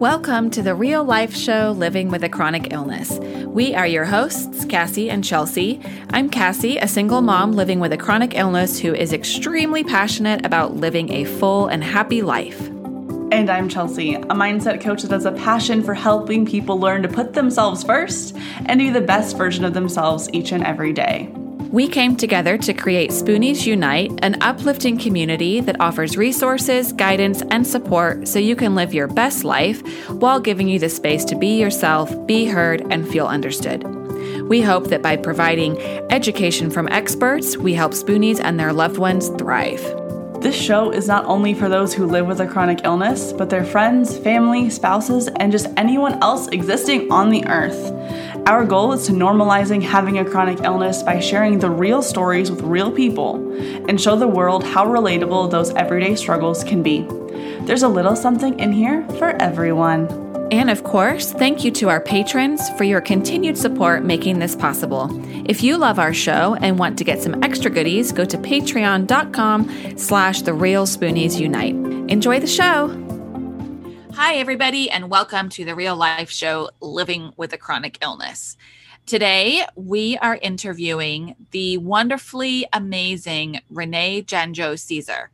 Welcome 0.00 0.50
to 0.50 0.62
the 0.62 0.74
real 0.74 1.02
life 1.02 1.34
show 1.34 1.70
Living 1.70 2.10
with 2.10 2.22
a 2.22 2.28
Chronic 2.28 2.70
Illness. 2.70 3.18
We 3.46 3.74
are 3.74 3.86
your 3.86 4.04
hosts, 4.04 4.66
Cassie 4.66 5.08
and 5.08 5.24
Chelsea. 5.24 5.80
I'm 6.10 6.28
Cassie, 6.28 6.76
a 6.76 6.86
single 6.86 7.22
mom 7.22 7.52
living 7.52 7.80
with 7.80 7.94
a 7.94 7.96
chronic 7.96 8.34
illness 8.34 8.78
who 8.78 8.92
is 8.94 9.14
extremely 9.14 9.82
passionate 9.84 10.44
about 10.44 10.76
living 10.76 11.10
a 11.10 11.24
full 11.24 11.68
and 11.68 11.82
happy 11.82 12.20
life. 12.20 12.68
And 13.32 13.48
I'm 13.48 13.70
Chelsea, 13.70 14.16
a 14.16 14.34
mindset 14.34 14.82
coach 14.82 15.00
that 15.00 15.12
has 15.12 15.24
a 15.24 15.32
passion 15.32 15.82
for 15.82 15.94
helping 15.94 16.44
people 16.44 16.78
learn 16.78 17.00
to 17.00 17.08
put 17.08 17.32
themselves 17.32 17.82
first 17.82 18.36
and 18.66 18.78
be 18.78 18.90
the 18.90 19.00
best 19.00 19.38
version 19.38 19.64
of 19.64 19.72
themselves 19.72 20.28
each 20.34 20.52
and 20.52 20.62
every 20.62 20.92
day. 20.92 21.34
We 21.72 21.88
came 21.88 22.16
together 22.16 22.56
to 22.58 22.72
create 22.72 23.10
Spoonies 23.10 23.66
Unite, 23.66 24.12
an 24.22 24.40
uplifting 24.40 24.98
community 24.98 25.60
that 25.60 25.80
offers 25.80 26.16
resources, 26.16 26.92
guidance, 26.92 27.42
and 27.50 27.66
support 27.66 28.28
so 28.28 28.38
you 28.38 28.54
can 28.54 28.76
live 28.76 28.94
your 28.94 29.08
best 29.08 29.42
life 29.42 29.82
while 30.08 30.38
giving 30.38 30.68
you 30.68 30.78
the 30.78 30.88
space 30.88 31.24
to 31.24 31.36
be 31.36 31.58
yourself, 31.58 32.14
be 32.26 32.46
heard, 32.46 32.86
and 32.92 33.08
feel 33.08 33.26
understood. 33.26 33.82
We 34.48 34.62
hope 34.62 34.88
that 34.88 35.02
by 35.02 35.16
providing 35.16 35.76
education 36.10 36.70
from 36.70 36.88
experts, 36.88 37.56
we 37.56 37.74
help 37.74 37.92
Spoonies 37.92 38.40
and 38.40 38.60
their 38.60 38.72
loved 38.72 38.98
ones 38.98 39.28
thrive. 39.30 39.82
This 40.40 40.54
show 40.54 40.90
is 40.90 41.08
not 41.08 41.24
only 41.24 41.54
for 41.54 41.68
those 41.68 41.92
who 41.92 42.06
live 42.06 42.26
with 42.28 42.40
a 42.40 42.46
chronic 42.46 42.82
illness, 42.84 43.32
but 43.32 43.50
their 43.50 43.64
friends, 43.64 44.16
family, 44.18 44.70
spouses, 44.70 45.26
and 45.26 45.50
just 45.50 45.66
anyone 45.76 46.22
else 46.22 46.46
existing 46.48 47.10
on 47.10 47.30
the 47.30 47.44
earth. 47.46 47.90
Our 48.46 48.64
goal 48.64 48.92
is 48.92 49.06
to 49.06 49.12
normalizing 49.12 49.82
having 49.82 50.18
a 50.18 50.24
chronic 50.24 50.60
illness 50.62 51.02
by 51.02 51.18
sharing 51.18 51.58
the 51.58 51.68
real 51.68 52.00
stories 52.00 52.48
with 52.48 52.60
real 52.60 52.92
people 52.92 53.36
and 53.88 54.00
show 54.00 54.14
the 54.14 54.28
world 54.28 54.62
how 54.62 54.86
relatable 54.86 55.50
those 55.50 55.70
everyday 55.70 56.14
struggles 56.14 56.62
can 56.62 56.80
be. 56.80 57.04
There's 57.66 57.82
a 57.82 57.88
little 57.88 58.14
something 58.14 58.56
in 58.60 58.70
here 58.70 59.04
for 59.18 59.30
everyone. 59.42 60.06
And 60.52 60.70
of 60.70 60.84
course, 60.84 61.32
thank 61.32 61.64
you 61.64 61.72
to 61.72 61.88
our 61.88 62.00
patrons 62.00 62.70
for 62.78 62.84
your 62.84 63.00
continued 63.00 63.58
support 63.58 64.04
making 64.04 64.38
this 64.38 64.54
possible. 64.54 65.10
If 65.50 65.64
you 65.64 65.76
love 65.76 65.98
our 65.98 66.14
show 66.14 66.54
and 66.60 66.78
want 66.78 66.98
to 66.98 67.04
get 67.04 67.20
some 67.20 67.42
extra 67.42 67.68
goodies, 67.68 68.12
go 68.12 68.24
to 68.24 68.38
patreon.com 68.38 69.98
slash 69.98 70.42
the 70.42 70.54
real 70.54 70.86
spoonies 70.86 71.40
unite. 71.40 71.74
Enjoy 72.08 72.38
the 72.38 72.46
show! 72.46 73.05
Hi, 74.16 74.36
everybody, 74.36 74.88
and 74.90 75.10
welcome 75.10 75.50
to 75.50 75.64
the 75.66 75.74
real 75.74 75.94
life 75.94 76.30
show, 76.30 76.70
Living 76.80 77.34
with 77.36 77.52
a 77.52 77.58
Chronic 77.58 77.98
Illness. 78.00 78.56
Today, 79.04 79.66
we 79.74 80.16
are 80.16 80.38
interviewing 80.40 81.36
the 81.50 81.76
wonderfully 81.76 82.66
amazing 82.72 83.60
Renee 83.68 84.22
Dzandzo 84.22 84.78
Caesar. 84.78 85.28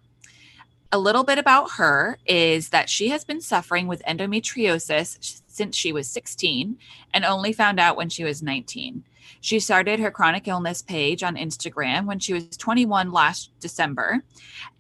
A 0.91 0.98
little 0.98 1.22
bit 1.22 1.39
about 1.39 1.70
her 1.77 2.19
is 2.27 2.70
that 2.70 2.91
she 2.91 3.11
has 3.11 3.22
been 3.22 3.41
suffering 3.41 3.86
with 3.86 4.02
endometriosis 4.02 5.42
since 5.46 5.77
she 5.77 5.92
was 5.92 6.08
16 6.08 6.77
and 7.14 7.24
only 7.24 7.52
found 7.52 7.78
out 7.78 7.96
when 7.96 8.08
she 8.08 8.24
was 8.24 8.42
19. 8.42 9.05
She 9.42 9.58
started 9.58 9.98
her 9.98 10.12
chronic 10.12 10.46
illness 10.46 10.82
page 10.82 11.24
on 11.24 11.34
Instagram 11.34 12.06
when 12.06 12.20
she 12.20 12.32
was 12.32 12.56
21 12.56 13.10
last 13.10 13.50
December. 13.58 14.22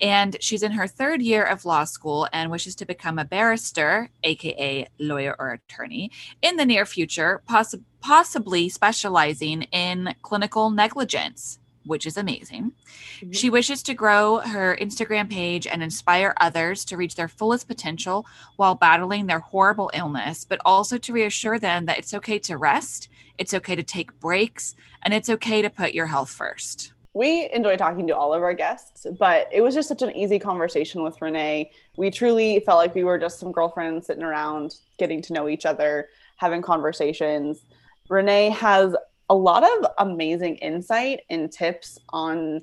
And 0.00 0.36
she's 0.40 0.62
in 0.62 0.70
her 0.70 0.86
third 0.86 1.20
year 1.20 1.42
of 1.42 1.64
law 1.64 1.82
school 1.82 2.28
and 2.32 2.48
wishes 2.48 2.76
to 2.76 2.86
become 2.86 3.18
a 3.18 3.24
barrister, 3.24 4.08
AKA 4.22 4.86
lawyer 5.00 5.34
or 5.36 5.50
attorney, 5.50 6.12
in 6.42 6.56
the 6.56 6.64
near 6.64 6.86
future, 6.86 7.42
poss- 7.44 7.74
possibly 8.00 8.68
specializing 8.68 9.62
in 9.72 10.14
clinical 10.22 10.70
negligence 10.70 11.58
which 11.84 12.06
is 12.06 12.16
amazing. 12.16 12.72
Mm-hmm. 13.20 13.32
She 13.32 13.50
wishes 13.50 13.82
to 13.84 13.94
grow 13.94 14.38
her 14.38 14.76
Instagram 14.80 15.30
page 15.30 15.66
and 15.66 15.82
inspire 15.82 16.34
others 16.38 16.84
to 16.86 16.96
reach 16.96 17.16
their 17.16 17.28
fullest 17.28 17.68
potential 17.68 18.26
while 18.56 18.74
battling 18.74 19.26
their 19.26 19.40
horrible 19.40 19.90
illness, 19.94 20.44
but 20.44 20.60
also 20.64 20.98
to 20.98 21.12
reassure 21.12 21.58
them 21.58 21.86
that 21.86 21.98
it's 21.98 22.14
okay 22.14 22.38
to 22.40 22.56
rest 22.56 23.08
it's 23.38 23.54
okay 23.54 23.74
to 23.74 23.82
take 23.82 24.18
breaks, 24.20 24.74
and 25.02 25.12
it's 25.12 25.28
okay 25.28 25.62
to 25.62 25.70
put 25.70 25.94
your 25.94 26.06
health 26.06 26.30
first. 26.30 26.92
We 27.14 27.50
enjoy 27.52 27.76
talking 27.76 28.06
to 28.06 28.16
all 28.16 28.32
of 28.32 28.42
our 28.42 28.54
guests, 28.54 29.06
but 29.18 29.48
it 29.52 29.60
was 29.60 29.74
just 29.74 29.88
such 29.88 30.00
an 30.00 30.16
easy 30.16 30.38
conversation 30.38 31.02
with 31.02 31.20
Renee. 31.20 31.70
We 31.96 32.10
truly 32.10 32.60
felt 32.60 32.78
like 32.78 32.94
we 32.94 33.04
were 33.04 33.18
just 33.18 33.38
some 33.38 33.52
girlfriends 33.52 34.06
sitting 34.06 34.22
around, 34.22 34.76
getting 34.98 35.20
to 35.22 35.32
know 35.32 35.48
each 35.48 35.66
other, 35.66 36.08
having 36.36 36.62
conversations. 36.62 37.60
Renee 38.08 38.50
has 38.50 38.96
a 39.32 39.34
lot 39.34 39.64
of 39.64 39.90
amazing 39.98 40.56
insight 40.56 41.20
and 41.30 41.50
tips 41.50 41.98
on 42.10 42.62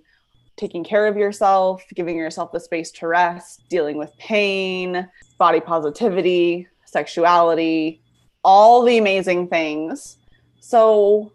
taking 0.56 0.84
care 0.84 1.07
of 1.07 1.18
yourself, 1.18 1.84
giving 1.96 2.18
yourself 2.18 2.52
the 2.52 2.59
space 2.59 2.91
to 2.91 3.07
rest, 3.07 3.63
dealing 3.69 3.97
with 3.97 4.16
pain, 4.18 5.09
body 5.38 5.59
positivity, 5.59 6.68
sexuality, 6.85 8.02
all 8.44 8.84
the 8.84 8.97
amazing 8.97 9.47
things 9.47 10.18
so 10.69 11.31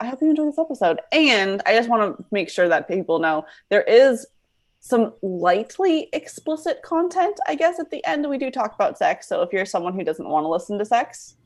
I 0.00 0.06
hope 0.06 0.20
you 0.20 0.30
enjoy 0.30 0.46
this 0.46 0.58
episode. 0.58 1.00
And 1.12 1.62
I 1.66 1.76
just 1.76 1.88
want 1.88 2.16
to 2.18 2.24
make 2.32 2.50
sure 2.50 2.68
that 2.68 2.88
people 2.88 3.20
know 3.20 3.46
there 3.68 3.82
is 3.82 4.26
some 4.80 5.12
lightly 5.22 6.08
explicit 6.12 6.82
content, 6.82 7.38
I 7.46 7.54
guess, 7.54 7.78
at 7.78 7.90
the 7.90 8.04
end. 8.04 8.28
We 8.28 8.38
do 8.38 8.50
talk 8.50 8.74
about 8.74 8.98
sex. 8.98 9.28
So 9.28 9.42
if 9.42 9.52
you're 9.52 9.64
someone 9.64 9.94
who 9.94 10.02
doesn't 10.02 10.28
want 10.28 10.42
to 10.44 10.48
listen 10.48 10.78
to 10.78 10.84
sex, 10.84 11.36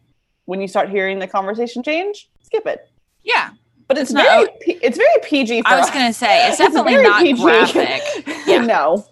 when 0.46 0.62
you 0.62 0.68
start 0.68 0.88
hearing 0.88 1.18
the 1.18 1.26
conversation 1.26 1.82
change, 1.82 2.30
skip 2.40 2.66
it. 2.66 2.88
Yeah. 3.26 3.50
But 3.88 3.98
it's, 3.98 4.10
it's 4.10 4.12
very 4.22 4.44
not, 4.44 4.54
it's 4.66 4.96
very 4.96 5.20
PG. 5.22 5.62
I 5.66 5.78
was 5.78 5.90
going 5.90 6.06
to 6.06 6.12
say 6.14 6.48
it's 6.48 6.58
definitely 6.58 6.94
it's 6.94 7.02
not 7.02 7.22
PG. 7.22 7.42
graphic. 7.42 8.36
Yeah. 8.46 8.64
no. 8.64 9.04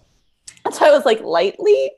That's 0.63 0.79
why 0.81 0.87
I 0.87 0.91
was 0.91 1.05
like 1.05 1.21
lightly. 1.21 1.91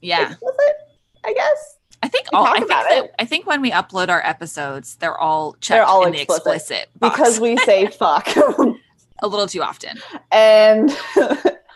Yeah. 0.00 0.30
Explicit, 0.30 0.76
I 1.24 1.34
guess. 1.34 1.76
I 2.02 2.08
think 2.08 2.26
all. 2.32 2.46
I 2.46 2.58
think, 2.58 2.68
that, 2.68 3.10
I 3.18 3.24
think 3.24 3.46
when 3.46 3.60
we 3.60 3.72
upload 3.72 4.08
our 4.08 4.24
episodes, 4.24 4.96
they're 4.96 5.18
all 5.18 5.54
checked 5.54 5.68
they're 5.68 5.84
all 5.84 6.06
in 6.06 6.14
explicit, 6.14 6.44
the 6.44 6.52
explicit 6.52 6.88
because 7.00 7.40
we 7.40 7.56
say 7.58 7.86
fuck 7.98 8.28
a 8.36 9.26
little 9.26 9.48
too 9.48 9.62
often. 9.62 9.98
And 10.30 10.96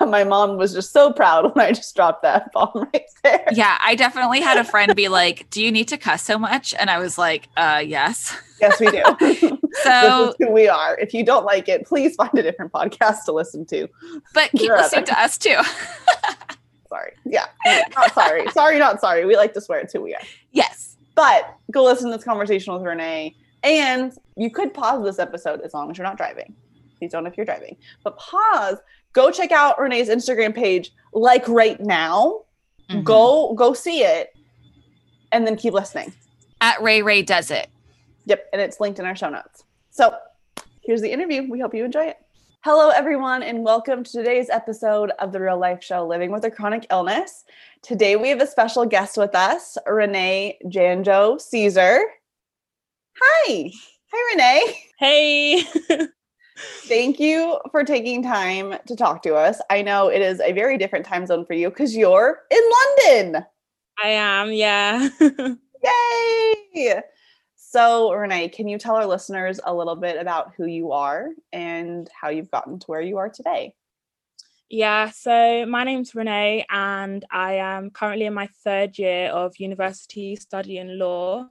my 0.06 0.24
mom 0.24 0.56
was 0.56 0.72
just 0.72 0.92
so 0.92 1.12
proud 1.12 1.54
when 1.54 1.64
I 1.64 1.72
just 1.72 1.94
dropped 1.94 2.22
that 2.22 2.52
bomb 2.52 2.88
right 2.92 3.04
there. 3.22 3.46
Yeah, 3.52 3.78
I 3.80 3.94
definitely 3.94 4.40
had 4.40 4.56
a 4.56 4.64
friend 4.64 4.94
be 4.94 5.08
like, 5.08 5.48
"Do 5.50 5.62
you 5.62 5.70
need 5.70 5.88
to 5.88 5.96
cuss 5.96 6.22
so 6.22 6.38
much?" 6.38 6.74
And 6.78 6.90
I 6.90 6.98
was 6.98 7.18
like, 7.18 7.48
"Uh, 7.56 7.82
yes." 7.84 8.36
Yes, 8.60 8.78
we 8.78 8.90
do. 8.90 9.58
so 9.82 10.34
who 10.38 10.50
we 10.50 10.68
are. 10.68 10.98
If 10.98 11.14
you 11.14 11.24
don't 11.24 11.46
like 11.46 11.68
it, 11.68 11.86
please 11.86 12.14
find 12.16 12.36
a 12.38 12.42
different 12.42 12.72
podcast 12.72 13.24
to 13.24 13.32
listen 13.32 13.64
to. 13.66 13.88
But 14.34 14.50
keep 14.50 14.70
listening 14.70 15.06
to 15.06 15.18
us 15.18 15.38
too 15.38 15.56
sorry. 16.90 17.12
Yeah. 17.24 17.46
not 17.96 18.12
sorry. 18.12 18.50
sorry, 18.50 18.78
not 18.78 19.00
sorry. 19.00 19.24
We 19.24 19.36
like 19.36 19.54
to 19.54 19.60
swear 19.60 19.78
it's 19.78 19.92
who 19.94 20.02
we 20.02 20.14
are. 20.14 20.20
Yes. 20.52 20.98
But 21.14 21.56
go 21.70 21.84
listen 21.84 22.10
to 22.10 22.16
this 22.16 22.24
conversation 22.24 22.74
with 22.74 22.82
Renee. 22.82 23.36
And 23.62 24.12
you 24.36 24.50
could 24.50 24.74
pause 24.74 25.04
this 25.04 25.18
episode 25.18 25.60
as 25.62 25.72
long 25.72 25.90
as 25.90 25.96
you're 25.96 26.06
not 26.06 26.16
driving. 26.16 26.54
Please 26.98 27.12
don't 27.12 27.26
if 27.26 27.36
you're 27.36 27.46
driving. 27.46 27.76
But 28.04 28.18
pause, 28.18 28.76
go 29.12 29.30
check 29.30 29.52
out 29.52 29.80
Renee's 29.80 30.08
Instagram 30.08 30.54
page 30.54 30.92
like 31.12 31.46
right 31.48 31.80
now. 31.80 32.42
Mm-hmm. 32.90 33.02
Go 33.02 33.54
go 33.54 33.72
see 33.72 34.02
it 34.02 34.36
and 35.32 35.46
then 35.46 35.56
keep 35.56 35.74
listening. 35.74 36.12
At 36.60 36.82
Ray 36.82 37.02
Ray 37.02 37.22
does 37.22 37.50
it. 37.50 37.68
Yep, 38.26 38.48
and 38.52 38.60
it's 38.60 38.80
linked 38.80 38.98
in 38.98 39.06
our 39.06 39.16
show 39.16 39.30
notes. 39.30 39.64
So 39.90 40.14
here's 40.82 41.00
the 41.00 41.10
interview. 41.10 41.48
We 41.50 41.60
hope 41.60 41.74
you 41.74 41.84
enjoy 41.84 42.04
it. 42.06 42.18
Hello, 42.62 42.90
everyone, 42.90 43.42
and 43.42 43.64
welcome 43.64 44.04
to 44.04 44.12
today's 44.12 44.50
episode 44.50 45.12
of 45.18 45.32
the 45.32 45.40
Real 45.40 45.58
Life 45.58 45.82
Show 45.82 46.06
Living 46.06 46.30
with 46.30 46.44
a 46.44 46.50
Chronic 46.50 46.86
Illness. 46.90 47.44
Today, 47.80 48.16
we 48.16 48.28
have 48.28 48.42
a 48.42 48.46
special 48.46 48.84
guest 48.84 49.16
with 49.16 49.34
us, 49.34 49.78
Renee 49.86 50.58
Dzandzo 50.66 51.40
Caesar. 51.40 52.02
Hi. 53.18 53.70
Hi, 54.12 54.34
Renee. 54.34 54.84
Hey. 54.98 56.06
Thank 56.86 57.20
you 57.20 57.58
for 57.70 57.84
taking 57.84 58.22
time 58.22 58.74
to 58.86 58.96
talk 58.96 59.22
to 59.22 59.34
us. 59.34 59.60
I 59.70 59.82
know 59.82 60.08
it 60.08 60.22
is 60.22 60.40
a 60.40 60.52
very 60.52 60.78
different 60.78 61.06
time 61.06 61.26
zone 61.26 61.44
for 61.46 61.54
you 61.54 61.70
because 61.70 61.96
you're 61.96 62.40
in 62.50 62.62
London. 63.06 63.44
I 64.02 64.08
am, 64.08 64.52
yeah. 64.52 65.08
Yay! 66.74 67.02
So, 67.54 68.12
Renee, 68.12 68.48
can 68.48 68.66
you 68.66 68.78
tell 68.78 68.96
our 68.96 69.06
listeners 69.06 69.60
a 69.64 69.72
little 69.72 69.96
bit 69.96 70.20
about 70.20 70.52
who 70.56 70.66
you 70.66 70.92
are 70.92 71.28
and 71.52 72.10
how 72.20 72.28
you've 72.28 72.50
gotten 72.50 72.78
to 72.80 72.86
where 72.86 73.00
you 73.00 73.18
are 73.18 73.28
today? 73.28 73.74
Yeah, 74.68 75.10
so 75.10 75.66
my 75.66 75.84
name's 75.84 76.14
Renee, 76.14 76.64
and 76.70 77.24
I 77.30 77.54
am 77.54 77.90
currently 77.90 78.26
in 78.26 78.34
my 78.34 78.48
third 78.64 78.98
year 78.98 79.28
of 79.30 79.58
university 79.58 80.36
studying 80.36 80.98
law. 80.98 81.48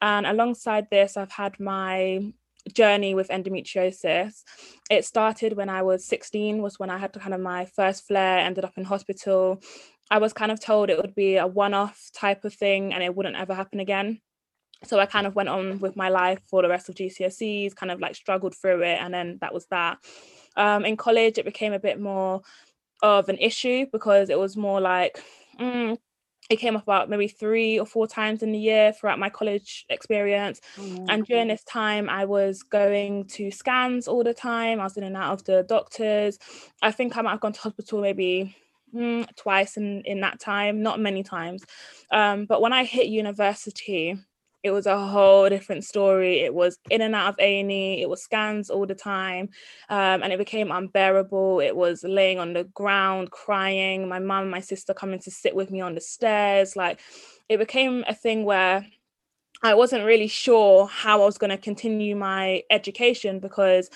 And 0.00 0.26
alongside 0.26 0.88
this, 0.90 1.16
I've 1.16 1.30
had 1.30 1.58
my 1.60 2.32
journey 2.72 3.14
with 3.14 3.28
endometriosis. 3.28 4.42
It 4.90 5.04
started 5.04 5.56
when 5.56 5.68
I 5.68 5.82
was 5.82 6.04
16, 6.06 6.62
was 6.62 6.78
when 6.78 6.90
I 6.90 6.98
had 6.98 7.12
kind 7.12 7.34
of 7.34 7.40
my 7.40 7.66
first 7.66 8.06
flare, 8.06 8.38
ended 8.38 8.64
up 8.64 8.76
in 8.76 8.84
hospital. 8.84 9.62
I 10.10 10.18
was 10.18 10.32
kind 10.32 10.52
of 10.52 10.60
told 10.60 10.88
it 10.88 10.98
would 10.98 11.14
be 11.14 11.36
a 11.36 11.46
one 11.46 11.74
off 11.74 12.10
type 12.14 12.44
of 12.44 12.54
thing 12.54 12.92
and 12.92 13.02
it 13.02 13.14
wouldn't 13.14 13.36
ever 13.36 13.54
happen 13.54 13.80
again 13.80 14.20
so 14.84 14.98
I 14.98 15.06
kind 15.06 15.26
of 15.26 15.34
went 15.34 15.48
on 15.48 15.78
with 15.78 15.96
my 15.96 16.08
life 16.08 16.40
for 16.48 16.62
the 16.62 16.68
rest 16.68 16.88
of 16.88 16.94
GCSEs, 16.94 17.74
kind 17.74 17.90
of 17.90 18.00
like 18.00 18.14
struggled 18.14 18.54
through 18.54 18.82
it, 18.82 18.98
and 19.00 19.12
then 19.12 19.38
that 19.40 19.54
was 19.54 19.66
that. 19.70 19.98
Um, 20.56 20.84
in 20.84 20.96
college, 20.96 21.38
it 21.38 21.44
became 21.44 21.72
a 21.72 21.78
bit 21.78 22.00
more 22.00 22.42
of 23.02 23.28
an 23.28 23.38
issue 23.38 23.86
because 23.92 24.30
it 24.30 24.38
was 24.38 24.56
more 24.56 24.80
like, 24.80 25.22
mm, 25.58 25.96
it 26.48 26.56
came 26.56 26.76
up 26.76 26.82
about 26.82 27.10
maybe 27.10 27.28
three 27.28 27.78
or 27.78 27.86
four 27.86 28.06
times 28.06 28.42
in 28.42 28.52
the 28.52 28.58
year 28.58 28.92
throughout 28.92 29.18
my 29.18 29.28
college 29.28 29.84
experience. 29.88 30.60
Oh, 30.78 31.06
and 31.08 31.24
during 31.24 31.48
this 31.48 31.64
time, 31.64 32.08
I 32.08 32.24
was 32.24 32.62
going 32.62 33.26
to 33.28 33.50
scans 33.50 34.06
all 34.06 34.22
the 34.22 34.34
time. 34.34 34.80
I 34.80 34.84
was 34.84 34.96
in 34.96 35.04
and 35.04 35.16
out 35.16 35.32
of 35.32 35.44
the 35.44 35.64
doctors. 35.68 36.38
I 36.82 36.92
think 36.92 37.16
I 37.16 37.22
might 37.22 37.32
have 37.32 37.40
gone 37.40 37.52
to 37.52 37.60
hospital 37.60 38.00
maybe 38.00 38.54
mm, 38.94 39.26
twice 39.36 39.76
in, 39.76 40.02
in 40.04 40.20
that 40.20 40.40
time, 40.40 40.82
not 40.82 41.00
many 41.00 41.22
times. 41.22 41.64
Um, 42.10 42.46
but 42.46 42.60
when 42.60 42.72
I 42.72 42.84
hit 42.84 43.06
university, 43.06 44.16
it 44.66 44.72
was 44.72 44.86
a 44.86 44.98
whole 44.98 45.48
different 45.48 45.84
story. 45.84 46.40
It 46.40 46.52
was 46.52 46.78
in 46.90 47.00
and 47.00 47.14
out 47.14 47.28
of 47.28 47.38
A&E. 47.38 48.02
It 48.02 48.08
was 48.08 48.22
scans 48.22 48.68
all 48.68 48.84
the 48.84 48.96
time. 48.96 49.50
Um, 49.88 50.24
and 50.24 50.32
it 50.32 50.38
became 50.38 50.72
unbearable. 50.72 51.60
It 51.60 51.76
was 51.76 52.02
laying 52.02 52.40
on 52.40 52.52
the 52.52 52.64
ground, 52.64 53.30
crying. 53.30 54.08
My 54.08 54.18
mum 54.18 54.42
and 54.42 54.50
my 54.50 54.60
sister 54.60 54.92
coming 54.92 55.20
to 55.20 55.30
sit 55.30 55.54
with 55.54 55.70
me 55.70 55.80
on 55.80 55.94
the 55.94 56.00
stairs. 56.00 56.74
Like 56.74 56.98
it 57.48 57.58
became 57.58 58.04
a 58.08 58.14
thing 58.14 58.44
where 58.44 58.84
I 59.62 59.74
wasn't 59.74 60.04
really 60.04 60.28
sure 60.28 60.86
how 60.88 61.22
I 61.22 61.24
was 61.24 61.38
going 61.38 61.50
to 61.50 61.56
continue 61.56 62.16
my 62.16 62.62
education 62.68 63.38
because 63.38 63.88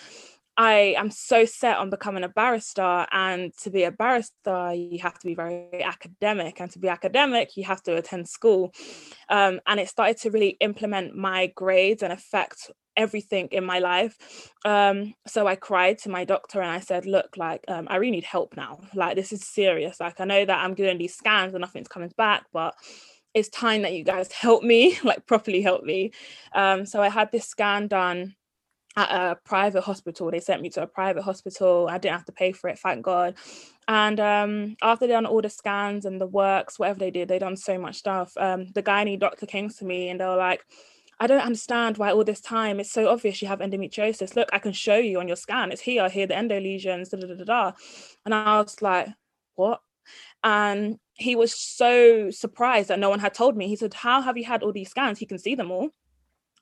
I 0.61 0.95
am 0.99 1.11
so 1.11 1.47
set 1.47 1.79
on 1.79 1.89
becoming 1.89 2.23
a 2.23 2.29
barrister, 2.29 3.07
and 3.11 3.51
to 3.62 3.71
be 3.71 3.85
a 3.85 3.91
barrister, 3.91 4.75
you 4.75 4.99
have 4.99 5.19
to 5.19 5.27
be 5.27 5.35
very 5.35 5.83
academic, 5.83 6.61
and 6.61 6.71
to 6.73 6.79
be 6.79 6.89
academic, 6.89 7.57
you 7.57 7.65
have 7.65 7.83
to 7.85 7.97
attend 7.97 8.29
school. 8.29 8.71
Um, 9.31 9.61
and 9.67 9.81
it 9.81 9.89
started 9.89 10.19
to 10.19 10.31
really 10.31 10.59
implement 10.61 11.17
my 11.17 11.47
grades 11.47 12.03
and 12.03 12.12
affect 12.12 12.71
everything 12.95 13.49
in 13.53 13.65
my 13.65 13.79
life. 13.79 14.53
Um, 14.67 15.15
so 15.27 15.47
I 15.47 15.57
cried 15.57 15.97
to 16.01 16.11
my 16.11 16.27
doctor 16.27 16.61
and 16.61 16.71
I 16.71 16.81
said, 16.81 17.07
Look, 17.07 17.39
like, 17.39 17.65
um, 17.67 17.87
I 17.89 17.97
really 17.97 18.11
need 18.11 18.25
help 18.25 18.55
now. 18.55 18.81
Like, 18.95 19.17
this 19.17 19.33
is 19.33 19.43
serious. 19.47 19.99
Like, 19.99 20.21
I 20.21 20.27
know 20.27 20.45
that 20.45 20.59
I'm 20.62 20.75
doing 20.75 20.99
these 20.99 21.15
scans 21.15 21.55
and 21.55 21.62
nothing's 21.62 21.89
coming 21.89 22.12
back, 22.19 22.45
but 22.53 22.75
it's 23.33 23.49
time 23.49 23.81
that 23.81 23.95
you 23.95 24.05
guys 24.05 24.31
help 24.31 24.62
me, 24.62 24.99
like, 25.05 25.25
properly 25.25 25.62
help 25.62 25.85
me. 25.85 26.12
Um, 26.55 26.85
so 26.85 27.01
I 27.01 27.09
had 27.09 27.33
this 27.33 27.47
scan 27.47 27.89
done 27.89 28.35
at 28.96 29.10
a 29.10 29.37
private 29.44 29.82
hospital. 29.82 30.31
They 30.31 30.40
sent 30.40 30.62
me 30.62 30.70
to 30.70 30.82
a 30.82 30.87
private 30.87 31.22
hospital. 31.22 31.88
I 31.88 31.98
didn't 31.98 32.16
have 32.16 32.26
to 32.26 32.32
pay 32.32 32.52
for 32.52 32.69
it, 32.69 32.78
thank 32.78 33.04
God. 33.04 33.37
And 33.87 34.20
um, 34.20 34.76
after 34.82 35.06
they 35.06 35.12
done 35.12 35.26
all 35.26 35.42
the 35.42 35.50
scans 35.50 36.04
and 36.04 36.20
the 36.20 36.26
works, 36.26 36.78
whatever 36.78 36.98
they 36.98 37.10
did, 37.10 37.28
they 37.28 37.38
done 37.38 37.56
so 37.56 37.78
much 37.78 37.96
stuff. 37.96 38.32
Um, 38.37 38.66
the 38.72 38.82
gynae 38.82 39.19
doctor 39.19 39.46
came 39.46 39.69
to 39.69 39.84
me 39.84 40.08
and 40.08 40.20
they 40.20 40.25
were 40.25 40.37
like, 40.37 40.64
I 41.19 41.26
don't 41.26 41.40
understand 41.40 41.98
why 41.98 42.12
all 42.12 42.25
this 42.25 42.40
time 42.40 42.81
it's 42.81 42.90
so 42.90 43.08
obvious 43.08 43.42
you 43.42 43.48
have 43.48 43.58
endometriosis. 43.58 44.37
Look, 44.37 44.48
I 44.52 44.58
can 44.58 44.72
show 44.72 44.96
you 44.96 45.20
on 45.20 45.28
your 45.28 45.37
scan. 45.37 45.70
It's 45.70 45.82
here, 45.82 46.08
here, 46.08 46.26
the 46.26 46.37
endo 46.37 46.58
lesions, 46.58 47.10
da, 47.10 47.19
da, 47.19 47.26
da, 47.34 47.44
da. 47.44 47.72
And 48.25 48.34
I 48.34 48.60
was 48.60 48.81
like, 48.81 49.08
what? 49.54 49.81
And 50.42 50.98
he 51.14 51.37
was 51.37 51.54
so 51.54 52.31
surprised 52.31 52.88
that 52.88 52.98
no 52.98 53.10
one 53.10 53.19
had 53.19 53.34
told 53.34 53.56
me. 53.56 53.69
He 53.69 53.76
said, 53.76 53.92
How 53.92 54.22
have 54.22 54.38
you 54.38 54.44
had 54.44 54.62
all 54.62 54.72
these 54.72 54.88
scans? 54.88 55.19
He 55.19 55.26
can 55.26 55.38
see 55.38 55.54
them 55.54 55.70
all 55.70 55.90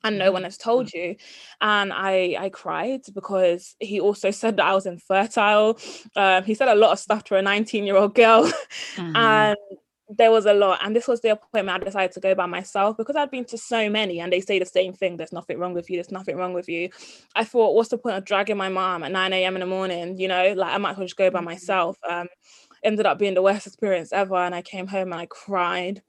and 0.05 0.19
no 0.19 0.31
one 0.33 0.41
mm-hmm. 0.41 0.47
has 0.47 0.57
told 0.57 0.93
you. 0.93 1.17
And 1.61 1.93
i 1.93 2.37
i 2.39 2.49
cried 2.49 3.03
because 3.15 3.77
he 3.81 4.01
also 4.01 4.31
said 4.31 4.57
that 4.57 4.67
i 4.67 4.75
was 4.75 4.87
infertile. 4.87 5.79
Um, 6.17 6.45
he 6.45 6.55
said 6.55 6.69
a 6.69 6.75
lot 6.75 6.93
of 6.93 6.99
stuff 6.99 7.25
to 7.25 7.37
a 7.37 7.43
19 7.43 7.85
year 7.85 7.97
old 7.97 8.15
girl. 8.15 8.51
Mm-hmm. 8.97 9.17
and 9.17 9.57
there 10.09 10.31
was 10.31 10.47
a 10.47 10.55
lot 10.55 10.79
and 10.83 10.97
this 10.97 11.07
was 11.07 11.21
the 11.21 11.29
appointment 11.29 11.83
i 11.83 11.85
decided 11.85 12.13
to 12.13 12.21
go 12.21 12.35
by 12.35 12.47
myself 12.47 12.97
because 12.97 13.15
i'd 13.17 13.31
been 13.31 13.45
to 13.45 13.59
so 13.59 13.91
many 13.91 14.21
and 14.21 14.33
they 14.33 14.41
say 14.41 14.59
the 14.59 14.65
same 14.65 14.93
thing 14.93 15.17
there's 15.17 15.33
nothing 15.33 15.59
wrong 15.59 15.75
with 15.75 15.91
you 15.91 15.97
there's 15.97 16.11
nothing 16.11 16.37
wrong 16.37 16.55
with 16.55 16.69
you. 16.69 16.89
I 17.35 17.45
thought 17.45 17.75
what's 17.75 17.91
the 17.91 17.99
point 17.99 18.17
of 18.17 18.25
dragging 18.25 18.57
my 18.57 18.69
mom 18.69 19.03
at 19.03 19.13
9 19.13 19.33
a.m 19.33 19.57
in 19.57 19.61
the 19.61 19.67
morning? 19.67 20.19
You 20.19 20.29
know 20.29 20.55
like 20.57 20.73
i 20.73 20.79
might 20.79 20.93
as 20.93 20.97
well 20.97 21.07
just 21.07 21.17
go 21.17 21.31
by 21.31 21.39
mm-hmm. 21.39 21.47
myself. 21.47 21.99
Um 22.09 22.29
ended 22.83 23.07
up 23.07 23.19
being 23.19 23.35
the 23.35 23.43
worst 23.43 23.67
experience 23.67 24.13
ever 24.13 24.37
and 24.37 24.55
i 24.55 24.63
came 24.63 24.87
home 24.87 25.13
and 25.13 25.21
i 25.21 25.27
cried 25.27 26.03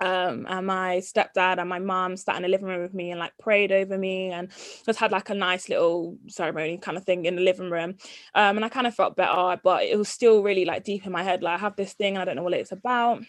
um 0.00 0.46
and 0.48 0.66
my 0.66 0.96
stepdad 0.98 1.58
and 1.58 1.68
my 1.68 1.78
mom 1.78 2.16
sat 2.16 2.36
in 2.36 2.42
the 2.42 2.48
living 2.48 2.68
room 2.68 2.82
with 2.82 2.92
me 2.92 3.10
and 3.10 3.18
like 3.20 3.32
prayed 3.38 3.72
over 3.72 3.96
me 3.96 4.30
and 4.30 4.50
just 4.84 4.98
had 4.98 5.10
like 5.10 5.30
a 5.30 5.34
nice 5.34 5.68
little 5.68 6.18
ceremony 6.28 6.76
kind 6.76 6.98
of 6.98 7.04
thing 7.04 7.24
in 7.24 7.36
the 7.36 7.42
living 7.42 7.70
room 7.70 7.94
um 8.34 8.56
and 8.56 8.64
I 8.64 8.68
kind 8.68 8.86
of 8.86 8.94
felt 8.94 9.16
better 9.16 9.58
but 9.62 9.84
it 9.84 9.96
was 9.96 10.08
still 10.08 10.42
really 10.42 10.64
like 10.64 10.84
deep 10.84 11.06
in 11.06 11.12
my 11.12 11.22
head 11.22 11.42
like 11.42 11.54
I 11.54 11.58
have 11.58 11.76
this 11.76 11.94
thing 11.94 12.14
and 12.14 12.22
I 12.22 12.24
don't 12.26 12.36
know 12.36 12.42
what 12.42 12.52
it's 12.52 12.72
about 12.72 13.22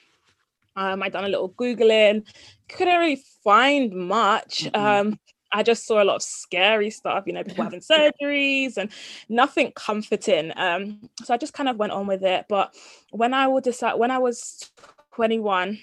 um 0.75 1.01
I 1.01 1.09
done 1.09 1.23
a 1.23 1.29
little 1.29 1.51
googling 1.51 2.25
couldn't 2.67 2.99
really 2.99 3.23
find 3.43 3.93
much 3.93 4.65
mm-hmm. 4.65 5.09
um 5.11 5.19
I 5.51 5.63
just 5.63 5.85
saw 5.85 6.01
a 6.01 6.05
lot 6.05 6.17
of 6.17 6.23
scary 6.23 6.89
stuff, 6.89 7.23
you 7.25 7.33
know, 7.33 7.43
people 7.43 7.63
having 7.63 7.79
surgeries 7.91 8.77
and 8.77 8.91
nothing 9.29 9.71
comforting. 9.75 10.51
Um, 10.55 11.09
so 11.23 11.33
I 11.33 11.37
just 11.37 11.53
kind 11.53 11.69
of 11.69 11.77
went 11.77 11.93
on 11.93 12.07
with 12.07 12.23
it. 12.23 12.45
But 12.49 12.75
when 13.11 13.33
I 13.33 13.47
would 13.47 13.63
decide, 13.63 13.95
when 13.95 14.11
I 14.11 14.17
was 14.17 14.69
21, 15.15 15.79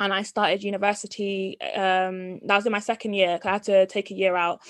and 0.00 0.12
I 0.12 0.22
started 0.22 0.62
university. 0.62 1.60
Um, 1.60 2.40
that 2.46 2.56
was 2.56 2.66
in 2.66 2.72
my 2.72 2.80
second 2.80 3.14
year. 3.14 3.38
I 3.42 3.50
had 3.50 3.62
to 3.64 3.86
take 3.86 4.10
a 4.10 4.14
year 4.14 4.36
out. 4.36 4.60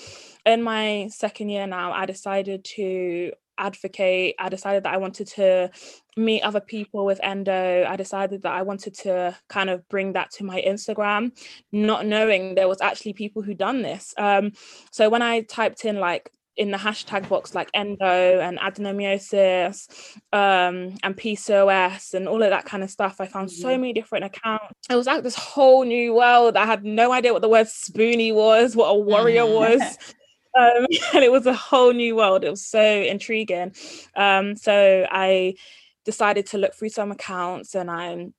In 0.45 0.63
my 0.63 1.07
second 1.11 1.49
year 1.49 1.67
now, 1.67 1.91
I 1.91 2.05
decided 2.05 2.63
to 2.75 3.31
advocate. 3.59 4.35
I 4.39 4.49
decided 4.49 4.83
that 4.83 4.93
I 4.93 4.97
wanted 4.97 5.27
to 5.27 5.69
meet 6.17 6.41
other 6.41 6.61
people 6.61 7.05
with 7.05 7.19
endo. 7.21 7.85
I 7.87 7.95
decided 7.95 8.41
that 8.43 8.53
I 8.53 8.63
wanted 8.63 8.95
to 8.95 9.37
kind 9.49 9.69
of 9.69 9.87
bring 9.89 10.13
that 10.13 10.31
to 10.31 10.43
my 10.43 10.63
Instagram, 10.65 11.31
not 11.71 12.05
knowing 12.05 12.55
there 12.55 12.67
was 12.67 12.81
actually 12.81 13.13
people 13.13 13.41
who 13.41 13.53
done 13.53 13.81
this. 13.81 14.13
Um, 14.17 14.53
so 14.91 15.09
when 15.09 15.21
I 15.21 15.41
typed 15.41 15.85
in 15.85 15.99
like 15.99 16.31
in 16.57 16.71
the 16.71 16.77
hashtag 16.77 17.29
box 17.29 17.55
like 17.55 17.69
endo 17.73 18.39
and 18.39 18.59
adenomyosis 18.59 19.87
um, 20.33 20.97
and 21.03 21.15
PCOS 21.15 22.13
and 22.13 22.27
all 22.27 22.43
of 22.43 22.49
that 22.49 22.65
kind 22.65 22.83
of 22.83 22.89
stuff. 22.89 23.21
I 23.21 23.27
found 23.27 23.51
so 23.51 23.69
mm-hmm. 23.69 23.81
many 23.81 23.93
different 23.93 24.25
accounts. 24.25 24.75
It 24.89 24.95
was 24.95 25.07
like 25.07 25.23
this 25.23 25.35
whole 25.35 25.85
new 25.85 26.13
world. 26.13 26.57
I 26.57 26.65
had 26.65 26.83
no 26.83 27.11
idea 27.13 27.31
what 27.31 27.41
the 27.41 27.49
word 27.49 27.67
spoonie 27.67 28.33
was, 28.33 28.75
what 28.75 28.87
a 28.87 28.95
warrior 28.95 29.45
was. 29.45 29.97
Um, 30.57 30.87
and 31.13 31.23
it 31.23 31.31
was 31.31 31.45
a 31.45 31.53
whole 31.53 31.93
new 31.93 32.15
world. 32.15 32.43
It 32.43 32.49
was 32.49 32.65
so 32.65 32.81
intriguing. 32.81 33.75
Um, 34.15 34.55
so 34.55 35.05
I 35.09 35.53
decided 36.05 36.47
to 36.47 36.57
look 36.57 36.73
through 36.73 36.89
some 36.89 37.11
accounts 37.11 37.75
and 37.75 37.89
I 37.89 38.29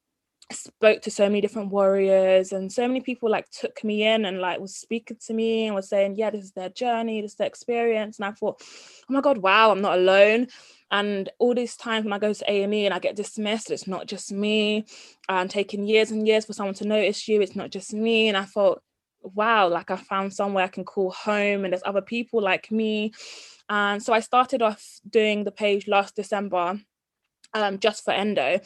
spoke 0.53 1.03
to 1.03 1.11
so 1.11 1.25
many 1.25 1.41
different 1.41 1.71
warriors 1.71 2.53
and 2.53 2.73
so 2.73 2.87
many 2.87 3.01
people 3.01 3.31
like 3.31 3.49
took 3.51 3.83
me 3.85 4.07
in 4.07 4.25
and 4.25 4.41
like 4.41 4.61
was 4.61 4.75
speaking 4.75 5.17
to 5.27 5.35
me 5.35 5.67
and 5.67 5.75
was 5.75 5.89
saying 5.89 6.17
yeah 6.17 6.31
this 6.31 6.45
is 6.45 6.53
their 6.53 6.69
journey 6.69 7.21
this 7.21 7.33
is 7.33 7.37
their 7.37 7.47
experience. 7.47 8.19
And 8.19 8.27
i 8.27 8.33
thought 8.33 8.63
oh 8.63 9.13
my 9.13 9.21
god 9.21 9.39
wow 9.39 9.71
i'm 9.71 9.81
not 9.81 9.99
alone. 9.99 10.49
And 10.91 11.29
all 11.39 11.55
these 11.55 11.77
times 11.77 12.05
when 12.05 12.13
i 12.13 12.19
go 12.19 12.33
to 12.33 12.45
a&e 12.51 12.85
and 12.85 12.95
i 12.95 12.99
get 12.99 13.17
dismissed 13.17 13.71
it's 13.71 13.87
not 13.87 14.07
just 14.07 14.33
me. 14.33 14.85
And 15.29 15.49
taking 15.51 15.87
years 15.87 16.11
and 16.11 16.27
years 16.27 16.47
for 16.47 16.53
someone 16.53 16.75
to 16.77 16.87
notice 16.87 17.29
you 17.29 17.41
it's 17.41 17.57
not 17.57 17.71
just 17.71 17.93
me. 17.95 18.29
And 18.29 18.37
i 18.37 18.45
thought 18.45 18.83
wow 19.23 19.69
like 19.69 19.91
i 19.91 19.97
found 19.97 20.33
somewhere 20.33 20.65
i 20.65 20.69
can 20.69 20.85
call 20.85 21.11
home 21.11 21.65
and 21.65 21.73
there's 21.73 21.83
other 21.85 22.03
people 22.03 22.43
like 22.43 22.71
me. 22.71 23.13
And 23.69 24.03
so 24.03 24.13
i 24.13 24.21
started 24.21 24.63
off 24.63 24.85
doing 25.09 25.45
the 25.45 25.53
page 25.53 25.87
last 25.87 26.17
december 26.17 26.81
um, 27.55 27.79
just 27.79 28.05
for 28.05 28.13
endo. 28.13 28.61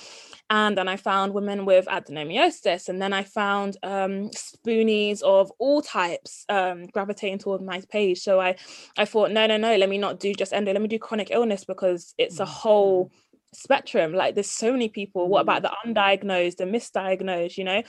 And 0.50 0.76
then 0.76 0.88
I 0.88 0.96
found 0.96 1.34
women 1.34 1.64
with 1.64 1.86
adenomyosis. 1.86 2.88
And 2.88 3.00
then 3.00 3.12
I 3.12 3.22
found 3.24 3.76
um, 3.82 4.30
spoonies 4.30 5.22
of 5.22 5.50
all 5.58 5.82
types 5.82 6.44
um, 6.48 6.86
gravitating 6.86 7.38
toward 7.38 7.62
my 7.62 7.82
page. 7.90 8.20
So 8.20 8.40
I, 8.40 8.56
I 8.96 9.04
thought, 9.04 9.30
no, 9.30 9.46
no, 9.46 9.56
no, 9.56 9.76
let 9.76 9.88
me 9.88 9.98
not 9.98 10.20
do 10.20 10.34
just 10.34 10.52
endo. 10.52 10.72
Let 10.72 10.82
me 10.82 10.88
do 10.88 10.98
chronic 10.98 11.30
illness 11.30 11.64
because 11.64 12.14
it's 12.18 12.40
a 12.40 12.44
whole 12.44 13.06
mm-hmm. 13.06 13.54
spectrum. 13.54 14.12
Like 14.12 14.34
there's 14.34 14.50
so 14.50 14.70
many 14.70 14.88
people. 14.88 15.28
What 15.28 15.40
about 15.40 15.62
mm-hmm. 15.62 15.92
the 15.92 15.94
undiagnosed, 15.94 16.56
the 16.56 16.64
misdiagnosed, 16.64 17.56
you 17.56 17.64
know? 17.64 17.82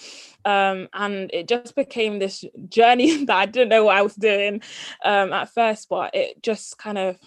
Um, 0.45 0.87
and 0.93 1.29
it 1.33 1.47
just 1.47 1.75
became 1.75 2.19
this 2.19 2.43
journey 2.69 3.25
that 3.25 3.35
I 3.35 3.45
didn't 3.45 3.69
know 3.69 3.83
what 3.85 3.97
I 3.97 4.01
was 4.01 4.15
doing 4.15 4.61
um, 5.03 5.33
at 5.33 5.53
first, 5.53 5.89
but 5.89 6.15
it 6.15 6.41
just 6.41 6.77
kind 6.77 6.97
of 6.97 7.17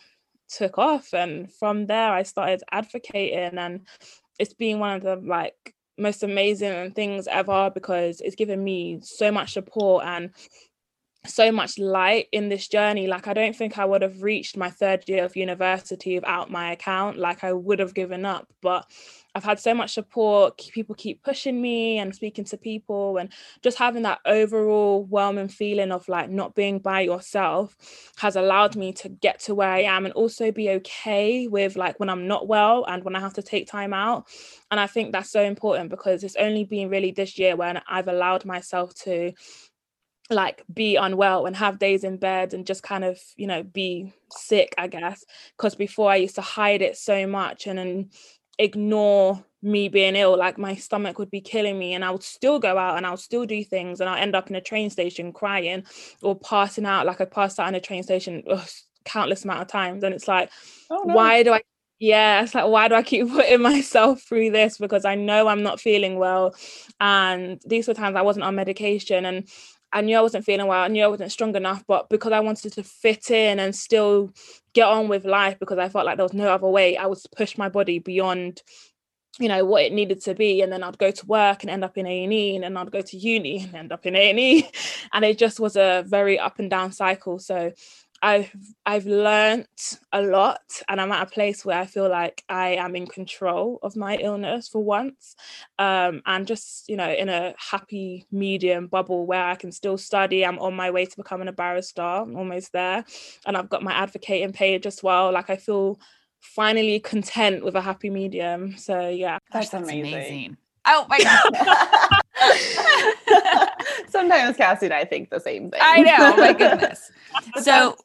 took 0.49 0.79
off 0.79 1.13
and 1.15 1.53
from 1.53 1.87
there 1.87 2.13
i 2.13 2.23
started 2.23 2.63
advocating 2.71 3.59
and 3.59 3.87
it's 4.39 4.55
been 4.55 4.79
one 4.79 4.97
of 4.97 5.03
the 5.03 5.17
like 5.17 5.75
most 5.99 6.23
amazing 6.23 6.93
things 6.93 7.27
ever 7.27 7.71
because 7.75 8.21
it's 8.21 8.37
given 8.37 8.63
me 8.63 9.01
so 9.03 9.33
much 9.33 9.53
support 9.53 10.05
and 10.05 10.31
so 11.29 11.53
much 11.53 11.79
light 11.79 12.27
in 12.33 12.49
this 12.49 12.69
journey. 12.69 13.07
Like, 13.07 13.29
I 13.29 13.35
don't 13.35 13.55
think 13.55 13.79
I 13.79 13.85
would 13.85 14.03
have 14.03 14.23
reached 14.23 14.57
my 14.57 14.71
third 14.71 15.09
year 15.09 15.25
of 15.25 15.37
university 15.37 16.15
without 16.17 16.51
my 16.51 16.73
account. 16.73 17.19
Like, 17.19 17.45
I 17.45 17.53
would 17.53 17.79
have 17.79 17.95
given 17.95 18.25
up. 18.25 18.49
But 18.61 18.87
I've 19.35 19.45
had 19.45 19.61
so 19.61 19.73
much 19.75 19.93
support. 19.95 20.59
People 20.73 20.95
keep 20.95 21.23
pushing 21.23 21.63
me 21.63 21.99
and 21.99 22.15
speaking 22.15 22.45
to 22.47 22.57
people, 22.57 23.19
and 23.19 23.33
just 23.63 23.79
having 23.79 24.03
that 24.03 24.19
overall 24.27 25.05
whelming 25.05 25.49
feeling 25.49 25.93
of 25.93 26.09
like 26.09 26.31
not 26.31 26.55
being 26.55 26.79
by 26.79 27.03
yourself 27.03 27.77
has 28.17 28.37
allowed 28.37 28.75
me 28.75 28.93
to 28.95 29.09
get 29.09 29.39
to 29.41 29.55
where 29.55 29.71
I 29.71 29.83
am 29.83 30.05
and 30.07 30.15
also 30.15 30.51
be 30.51 30.71
okay 30.71 31.47
with 31.47 31.77
like 31.77 32.01
when 32.01 32.11
I'm 32.11 32.27
not 32.27 32.49
well 32.49 32.85
and 32.89 33.05
when 33.05 33.15
I 33.15 33.21
have 33.21 33.35
to 33.35 33.43
take 33.43 33.69
time 33.69 33.93
out. 33.93 34.27
And 34.71 34.81
I 34.81 34.87
think 34.87 35.13
that's 35.13 35.31
so 35.31 35.43
important 35.43 35.91
because 35.91 36.25
it's 36.25 36.37
only 36.37 36.65
been 36.65 36.89
really 36.89 37.13
this 37.13 37.39
year 37.39 37.55
when 37.55 37.81
I've 37.89 38.09
allowed 38.09 38.45
myself 38.45 38.95
to 39.05 39.33
like 40.31 40.63
be 40.73 40.97
unwell 40.97 41.47
and 41.47 41.57
have 41.57 41.79
days 41.79 42.05
in 42.05 42.19
bed 42.19 42.53
and 42.53 42.67
just 42.67 42.83
kind 42.83 43.03
of 43.03 43.19
you 43.37 43.47
know 43.47 43.63
be 43.63 44.13
sick 44.31 44.75
i 44.79 44.87
guess. 44.87 45.25
Because 45.57 45.75
before 45.75 46.11
i 46.11 46.17
used 46.17 46.35
to 46.35 46.43
hide 46.43 46.83
it 46.83 46.97
so 46.97 47.27
much 47.27 47.67
and 47.67 47.79
then 47.79 48.11
ignore 48.59 49.43
me 49.63 49.89
being 49.89 50.17
ill. 50.17 50.37
Like 50.37 50.59
my 50.59 50.75
stomach 50.75 51.19
would 51.19 51.31
be 51.31 51.41
killing 51.41 51.79
me 51.79 51.95
and 51.95 52.05
i 52.05 52.11
would 52.11 52.23
still 52.23 52.59
go 52.59 52.77
out 52.77 52.97
and 52.97 53.07
i 53.07 53.11
would 53.11 53.19
still 53.19 53.47
do 53.47 53.65
things 53.65 54.01
and 54.01 54.09
i'll 54.09 54.21
end 54.21 54.37
up 54.37 54.51
in 54.51 54.57
a 54.57 54.61
train 54.61 54.91
station 54.91 55.33
crying 55.33 55.85
or 56.23 56.39
passing 56.39 56.87
out. 56.87 57.07
Like 57.07 57.21
i 57.21 57.25
passed 57.25 57.59
out 57.59 57.69
in 57.69 57.75
a 57.75 57.81
train 57.81 58.03
station 58.03 58.43
ugh, 58.49 58.69
countless 59.05 59.45
amount 59.45 59.63
of 59.63 59.69
times. 59.69 60.05
And 60.05 60.15
it's 60.15 60.29
like 60.29 60.51
oh, 60.91 61.05
no. 61.07 61.15
why 61.15 61.43
do 61.43 61.53
i 61.53 61.63
yeah 62.01 62.43
it's 62.43 62.55
like 62.55 62.69
why 62.69 62.87
do 62.87 62.95
i 62.95 63.03
keep 63.03 63.29
putting 63.33 63.63
myself 63.63 64.23
through 64.23 64.51
this? 64.51 64.79
Because 64.79 65.05
i 65.05 65.15
know 65.15 65.49
i'm 65.49 65.63
not 65.63 65.81
feeling 65.81 66.19
well. 66.19 66.55
And 67.01 67.61
these 67.67 67.89
were 67.89 67.95
times 67.95 68.17
i 68.17 68.23
wasn't 68.23 68.45
on 68.45 68.55
medication 68.55 69.25
and 69.25 69.49
I 69.93 70.03
knew 70.03 70.17
I 70.17 70.21
wasn't 70.21 70.45
feeling 70.45 70.67
well. 70.67 70.83
I 70.83 70.89
knew 70.89 71.03
I 71.03 71.09
wasn't 71.09 71.33
strong 71.33 71.55
enough, 71.57 71.85
but 71.87 72.09
because 72.09 72.33
I 72.33 72.41
wanted 72.41 72.73
to 72.75 72.83
fit 72.83 73.31
in 73.31 73.59
and 73.59 73.75
still 73.75 74.33
get 74.75 74.87
on 74.87 75.09
with 75.09 75.25
life, 75.25 75.59
because 75.59 75.79
I 75.79 75.89
felt 75.89 76.07
like 76.07 76.17
there 76.17 76.25
was 76.25 76.35
no 76.35 76.53
other 76.53 76.69
way, 76.69 76.97
I 76.97 77.07
would 77.07 77.19
push 77.37 77.57
my 77.57 77.69
body 77.69 77.99
beyond 77.99 78.63
you 79.39 79.49
know 79.49 79.65
what 79.65 79.85
it 79.85 79.93
needed 79.93 80.21
to 80.21 80.35
be 80.35 80.63
and 80.63 80.73
then 80.73 80.83
i'd 80.83 80.99
go 80.99 81.11
to 81.11 81.27
work 81.27 81.63
and 81.63 81.71
end 81.71 81.85
up 81.85 81.97
in 81.97 82.07
a&e 82.07 82.55
and 82.55 82.65
then 82.65 82.77
i'd 82.77 82.91
go 82.91 83.01
to 83.01 83.17
uni 83.17 83.63
and 83.63 83.75
end 83.75 83.93
up 83.93 84.05
in 84.05 84.17
a&e 84.17 84.69
and 85.13 85.25
it 85.25 85.39
just 85.39 85.61
was 85.61 85.77
a 85.77 86.05
very 86.07 86.39
up 86.39 86.59
and 86.59 86.71
down 86.71 86.91
cycle 86.91 87.39
so 87.39 87.73
i've 88.23 88.51
i've 88.85 89.07
learnt 89.07 89.99
a 90.13 90.21
lot 90.21 90.61
and 90.89 91.01
i'm 91.01 91.13
at 91.13 91.27
a 91.27 91.31
place 91.31 91.65
where 91.65 91.79
i 91.79 91.87
feel 91.87 92.09
like 92.09 92.43
i 92.49 92.71
am 92.71 92.97
in 92.97 93.07
control 93.07 93.79
of 93.83 93.97
my 93.97 94.17
illness 94.17 94.69
for 94.69 94.83
once 94.83 95.37
um, 95.79 96.21
and 96.27 96.47
just 96.47 96.89
you 96.89 96.97
know 96.97 97.11
in 97.11 97.29
a 97.29 97.55
happy 97.59 98.27
medium 98.33 98.87
bubble 98.87 99.27
where 99.27 99.45
i 99.45 99.55
can 99.55 99.71
still 99.71 99.97
study 99.97 100.45
i'm 100.45 100.59
on 100.59 100.75
my 100.75 100.91
way 100.91 101.05
to 101.05 101.17
becoming 101.17 101.49
a 101.49 101.53
barrister 101.53 102.03
I'm 102.03 102.37
almost 102.37 102.73
there 102.73 103.05
and 103.47 103.57
i've 103.57 103.69
got 103.69 103.83
my 103.83 103.93
advocating 103.93 104.53
page 104.53 104.87
as 104.87 105.03
well 105.03 105.33
like 105.33 105.51
i 105.51 105.57
feel 105.57 105.99
finally 106.41 107.01
content 107.01 107.65
with 107.65 107.75
a 107.75 107.81
happy 107.81 108.11
medium. 108.11 108.77
So 108.77 109.09
yeah, 109.09 109.39
that's, 109.53 109.71
that's 109.71 109.89
amazing. 109.89 110.15
amazing. 110.15 110.57
Oh 110.87 111.05
my 111.09 111.19
god. 111.19 111.43
Sometimes 114.09 114.57
Cassie 114.57 114.87
and 114.87 114.95
I 114.95 115.05
think 115.05 115.31
the 115.31 115.41
same 115.41 115.71
thing. 115.71 115.81
I 115.83 116.01
know. 116.01 116.37
My 116.37 116.53
goodness. 116.59 117.11
So 117.63 117.97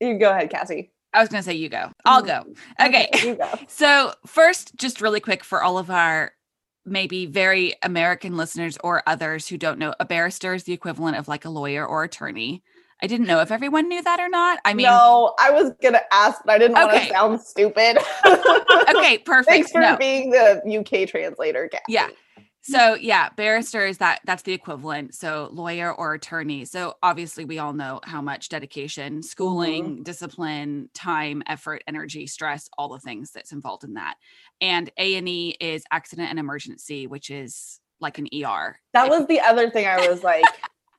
you 0.00 0.18
go 0.18 0.30
ahead, 0.30 0.50
Cassie. 0.50 0.90
I 1.12 1.20
was 1.20 1.28
going 1.28 1.42
to 1.42 1.44
say 1.44 1.54
you 1.54 1.68
go. 1.68 1.90
I'll 2.04 2.22
go. 2.22 2.44
Mm-hmm. 2.44 2.86
Okay. 2.86 3.08
okay 3.14 3.28
you 3.28 3.34
go. 3.34 3.48
So 3.68 4.12
first, 4.26 4.76
just 4.76 5.00
really 5.00 5.20
quick 5.20 5.42
for 5.42 5.62
all 5.62 5.78
of 5.78 5.90
our 5.90 6.32
maybe 6.86 7.26
very 7.26 7.74
American 7.82 8.36
listeners 8.36 8.78
or 8.82 9.02
others 9.06 9.48
who 9.48 9.58
don't 9.58 9.78
know, 9.78 9.94
a 10.00 10.04
barrister 10.04 10.54
is 10.54 10.64
the 10.64 10.72
equivalent 10.72 11.16
of 11.16 11.28
like 11.28 11.44
a 11.44 11.50
lawyer 11.50 11.86
or 11.86 12.04
attorney. 12.04 12.62
I 13.02 13.06
didn't 13.06 13.26
know 13.26 13.40
if 13.40 13.50
everyone 13.50 13.88
knew 13.88 14.02
that 14.02 14.20
or 14.20 14.28
not. 14.28 14.58
I 14.64 14.74
mean, 14.74 14.84
no, 14.84 15.34
I 15.38 15.50
was 15.50 15.72
gonna 15.80 16.02
ask, 16.12 16.42
but 16.44 16.52
I 16.52 16.58
didn't 16.58 16.74
want 16.74 16.92
to 16.92 17.08
sound 17.08 17.40
stupid. 17.40 17.98
okay, 18.26 19.18
perfect. 19.24 19.48
Thanks 19.48 19.72
for 19.72 19.80
no. 19.80 19.96
being 19.96 20.30
the 20.30 20.60
UK 20.78 21.08
translator, 21.08 21.68
Cassie. 21.68 21.84
Yeah. 21.88 22.08
So 22.62 22.94
yeah, 22.94 23.30
barrister 23.36 23.86
is 23.86 23.98
that 23.98 24.20
that's 24.24 24.42
the 24.42 24.52
equivalent. 24.52 25.14
So 25.14 25.48
lawyer 25.52 25.92
or 25.92 26.14
attorney. 26.14 26.64
So 26.64 26.94
obviously 27.02 27.44
we 27.44 27.58
all 27.58 27.72
know 27.72 28.00
how 28.04 28.20
much 28.20 28.48
dedication, 28.48 29.22
schooling, 29.22 29.84
mm-hmm. 29.84 30.02
discipline, 30.02 30.90
time, 30.92 31.42
effort, 31.46 31.82
energy, 31.86 32.26
stress, 32.26 32.68
all 32.76 32.88
the 32.88 32.98
things 32.98 33.30
that's 33.32 33.52
involved 33.52 33.84
in 33.84 33.94
that. 33.94 34.16
And 34.60 34.90
A&E 34.98 35.56
is 35.60 35.84
accident 35.90 36.28
and 36.28 36.38
emergency, 36.38 37.06
which 37.06 37.30
is 37.30 37.80
like 38.00 38.18
an 38.18 38.28
ER. 38.34 38.78
That 38.92 39.08
was 39.08 39.26
the 39.26 39.40
other 39.40 39.70
thing 39.70 39.86
I 39.86 40.08
was 40.08 40.22
like 40.22 40.44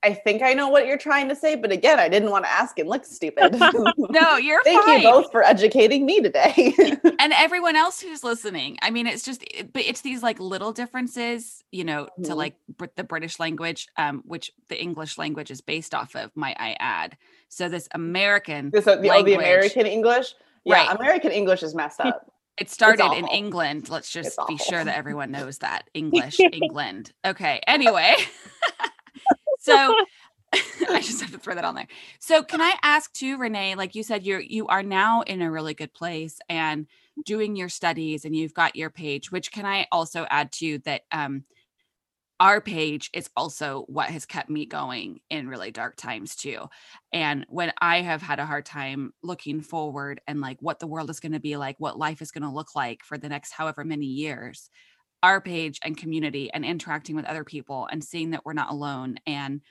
I 0.03 0.13
think 0.15 0.41
I 0.41 0.53
know 0.53 0.67
what 0.67 0.87
you're 0.87 0.97
trying 0.97 1.29
to 1.29 1.35
say, 1.35 1.55
but 1.55 1.71
again, 1.71 1.99
I 1.99 2.09
didn't 2.09 2.31
want 2.31 2.43
to 2.45 2.51
ask 2.51 2.79
and 2.79 2.89
look 2.89 3.05
stupid. 3.05 3.55
no, 3.97 4.37
you're 4.37 4.63
Thank 4.63 4.83
fine. 4.83 5.01
you 5.01 5.07
both 5.07 5.31
for 5.31 5.43
educating 5.43 6.07
me 6.07 6.21
today. 6.21 6.73
and 7.19 7.33
everyone 7.33 7.75
else 7.75 8.01
who's 8.01 8.23
listening. 8.23 8.79
I 8.81 8.89
mean, 8.89 9.05
it's 9.05 9.23
just, 9.23 9.43
but 9.73 9.83
it's 9.83 10.01
these 10.01 10.23
like 10.23 10.39
little 10.39 10.71
differences, 10.73 11.63
you 11.71 11.83
know, 11.83 12.05
mm-hmm. 12.05 12.23
to 12.23 12.35
like 12.35 12.55
br- 12.77 12.85
the 12.95 13.03
British 13.03 13.39
language, 13.39 13.89
um, 13.97 14.23
which 14.25 14.51
the 14.69 14.81
English 14.81 15.19
language 15.19 15.51
is 15.51 15.61
based 15.61 15.93
off 15.93 16.15
of, 16.15 16.35
might 16.35 16.57
I 16.59 16.75
add. 16.79 17.15
So 17.49 17.69
this 17.69 17.87
American, 17.93 18.71
this, 18.71 18.87
uh, 18.87 18.95
the, 18.95 19.07
language, 19.07 19.35
oh, 19.35 19.37
the 19.37 19.45
American 19.45 19.85
English, 19.85 20.33
yeah, 20.63 20.87
right. 20.87 20.99
American 20.99 21.31
English 21.31 21.61
is 21.61 21.75
messed 21.75 22.01
up. 22.01 22.31
It 22.57 22.69
started 22.69 23.11
in 23.13 23.27
England. 23.27 23.89
Let's 23.89 24.09
just 24.09 24.37
be 24.47 24.57
sure 24.57 24.83
that 24.83 24.95
everyone 24.95 25.31
knows 25.31 25.59
that 25.59 25.89
English, 25.93 26.39
England. 26.39 27.11
Okay. 27.25 27.61
Anyway. 27.67 28.15
So 29.61 29.95
I 30.53 31.01
just 31.01 31.21
have 31.21 31.31
to 31.31 31.37
throw 31.39 31.55
that 31.55 31.63
on 31.63 31.75
there. 31.75 31.87
So 32.19 32.43
can 32.43 32.61
I 32.61 32.73
ask 32.83 33.13
too, 33.13 33.37
Renee, 33.37 33.75
like 33.75 33.95
you 33.95 34.03
said, 34.03 34.25
you're 34.25 34.41
you 34.41 34.67
are 34.67 34.83
now 34.83 35.21
in 35.21 35.41
a 35.41 35.49
really 35.51 35.73
good 35.73 35.93
place 35.93 36.39
and 36.49 36.87
doing 37.25 37.55
your 37.55 37.69
studies 37.69 38.25
and 38.25 38.35
you've 38.35 38.53
got 38.53 38.75
your 38.75 38.89
page, 38.89 39.31
which 39.31 39.51
can 39.51 39.65
I 39.65 39.87
also 39.91 40.25
add 40.29 40.51
to 40.53 40.79
that 40.79 41.03
um 41.11 41.45
our 42.39 42.59
page 42.59 43.11
is 43.13 43.29
also 43.37 43.85
what 43.87 44.09
has 44.09 44.25
kept 44.25 44.49
me 44.49 44.65
going 44.65 45.19
in 45.29 45.47
really 45.47 45.69
dark 45.69 45.95
times 45.95 46.35
too. 46.35 46.67
And 47.13 47.45
when 47.49 47.71
I 47.79 48.01
have 48.01 48.23
had 48.23 48.39
a 48.39 48.47
hard 48.47 48.65
time 48.65 49.13
looking 49.21 49.61
forward 49.61 50.21
and 50.27 50.41
like 50.41 50.57
what 50.59 50.79
the 50.79 50.87
world 50.87 51.11
is 51.11 51.19
going 51.19 51.33
to 51.33 51.39
be 51.39 51.55
like, 51.55 51.75
what 51.79 51.99
life 51.99 52.19
is 52.19 52.31
going 52.31 52.41
to 52.43 52.49
look 52.49 52.75
like 52.75 53.03
for 53.03 53.19
the 53.19 53.29
next 53.29 53.51
however 53.51 53.85
many 53.85 54.07
years, 54.07 54.71
our 55.23 55.41
page 55.41 55.79
and 55.83 55.97
community 55.97 56.51
and 56.53 56.65
interacting 56.65 57.15
with 57.15 57.25
other 57.25 57.43
people 57.43 57.87
and 57.91 58.03
seeing 58.03 58.31
that 58.31 58.45
we're 58.45 58.53
not 58.53 58.71
alone 58.71 59.17
and 59.25 59.61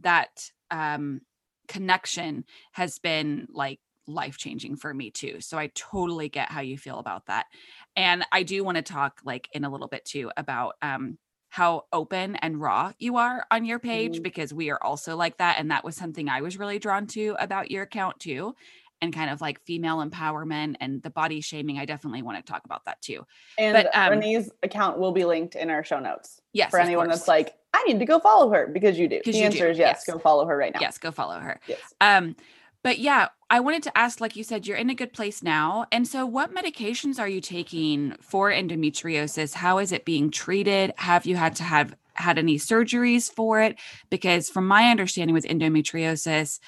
that 0.00 0.50
um, 0.70 1.20
connection 1.66 2.44
has 2.72 2.98
been 2.98 3.46
like 3.50 3.80
life 4.06 4.38
changing 4.38 4.76
for 4.76 4.92
me 4.92 5.10
too. 5.10 5.40
So 5.40 5.58
I 5.58 5.70
totally 5.74 6.28
get 6.28 6.50
how 6.50 6.60
you 6.60 6.78
feel 6.78 6.98
about 6.98 7.26
that. 7.26 7.46
And 7.94 8.24
I 8.32 8.42
do 8.42 8.64
want 8.64 8.76
to 8.76 8.82
talk 8.82 9.20
like 9.24 9.48
in 9.52 9.64
a 9.64 9.70
little 9.70 9.88
bit 9.88 10.04
too 10.04 10.30
about 10.36 10.74
um 10.82 11.18
how 11.50 11.84
open 11.92 12.36
and 12.36 12.60
raw 12.60 12.92
you 12.98 13.16
are 13.16 13.46
on 13.50 13.64
your 13.64 13.78
page 13.78 14.14
mm-hmm. 14.14 14.22
because 14.22 14.52
we 14.52 14.70
are 14.70 14.82
also 14.82 15.16
like 15.16 15.38
that 15.38 15.56
and 15.58 15.70
that 15.70 15.82
was 15.82 15.96
something 15.96 16.28
I 16.28 16.42
was 16.42 16.58
really 16.58 16.78
drawn 16.78 17.06
to 17.08 17.36
about 17.38 17.70
your 17.70 17.84
account 17.84 18.20
too 18.20 18.54
and 19.00 19.12
kind 19.12 19.30
of 19.30 19.40
like 19.40 19.60
female 19.64 19.98
empowerment 20.04 20.76
and 20.80 21.02
the 21.02 21.10
body 21.10 21.40
shaming. 21.40 21.78
I 21.78 21.84
definitely 21.84 22.22
want 22.22 22.44
to 22.44 22.50
talk 22.50 22.64
about 22.64 22.84
that 22.86 23.00
too. 23.00 23.24
And 23.56 23.74
but, 23.74 23.96
um, 23.96 24.10
Renee's 24.10 24.50
account 24.62 24.98
will 24.98 25.12
be 25.12 25.24
linked 25.24 25.54
in 25.54 25.70
our 25.70 25.84
show 25.84 26.00
notes. 26.00 26.40
Yes. 26.52 26.70
For 26.70 26.80
anyone 26.80 27.08
that's 27.08 27.28
like, 27.28 27.54
I 27.74 27.84
need 27.84 27.98
to 27.98 28.04
go 28.04 28.18
follow 28.18 28.50
her 28.50 28.66
because 28.66 28.98
you 28.98 29.08
do. 29.08 29.20
The 29.24 29.42
answer 29.42 29.66
do. 29.66 29.70
is 29.70 29.78
yes, 29.78 30.04
yes, 30.06 30.14
go 30.14 30.18
follow 30.18 30.46
her 30.46 30.56
right 30.56 30.72
now. 30.72 30.80
Yes, 30.80 30.98
go 30.98 31.10
follow 31.10 31.38
her. 31.38 31.60
Yes. 31.66 31.80
Um, 32.00 32.34
but 32.82 32.98
yeah, 32.98 33.28
I 33.50 33.60
wanted 33.60 33.82
to 33.84 33.98
ask, 33.98 34.20
like 34.20 34.36
you 34.36 34.44
said, 34.44 34.66
you're 34.66 34.76
in 34.76 34.90
a 34.90 34.94
good 34.94 35.12
place 35.12 35.42
now. 35.42 35.86
And 35.90 36.06
so, 36.06 36.24
what 36.24 36.54
medications 36.54 37.18
are 37.18 37.28
you 37.28 37.40
taking 37.40 38.14
for 38.20 38.50
endometriosis? 38.50 39.54
How 39.54 39.78
is 39.78 39.92
it 39.92 40.04
being 40.04 40.30
treated? 40.30 40.92
Have 40.96 41.26
you 41.26 41.36
had 41.36 41.56
to 41.56 41.64
have 41.64 41.94
had 42.14 42.38
any 42.38 42.56
surgeries 42.56 43.32
for 43.32 43.60
it? 43.60 43.78
Because, 44.10 44.48
from 44.48 44.66
my 44.66 44.90
understanding 44.90 45.34
with 45.34 45.44
endometriosis, 45.44 46.60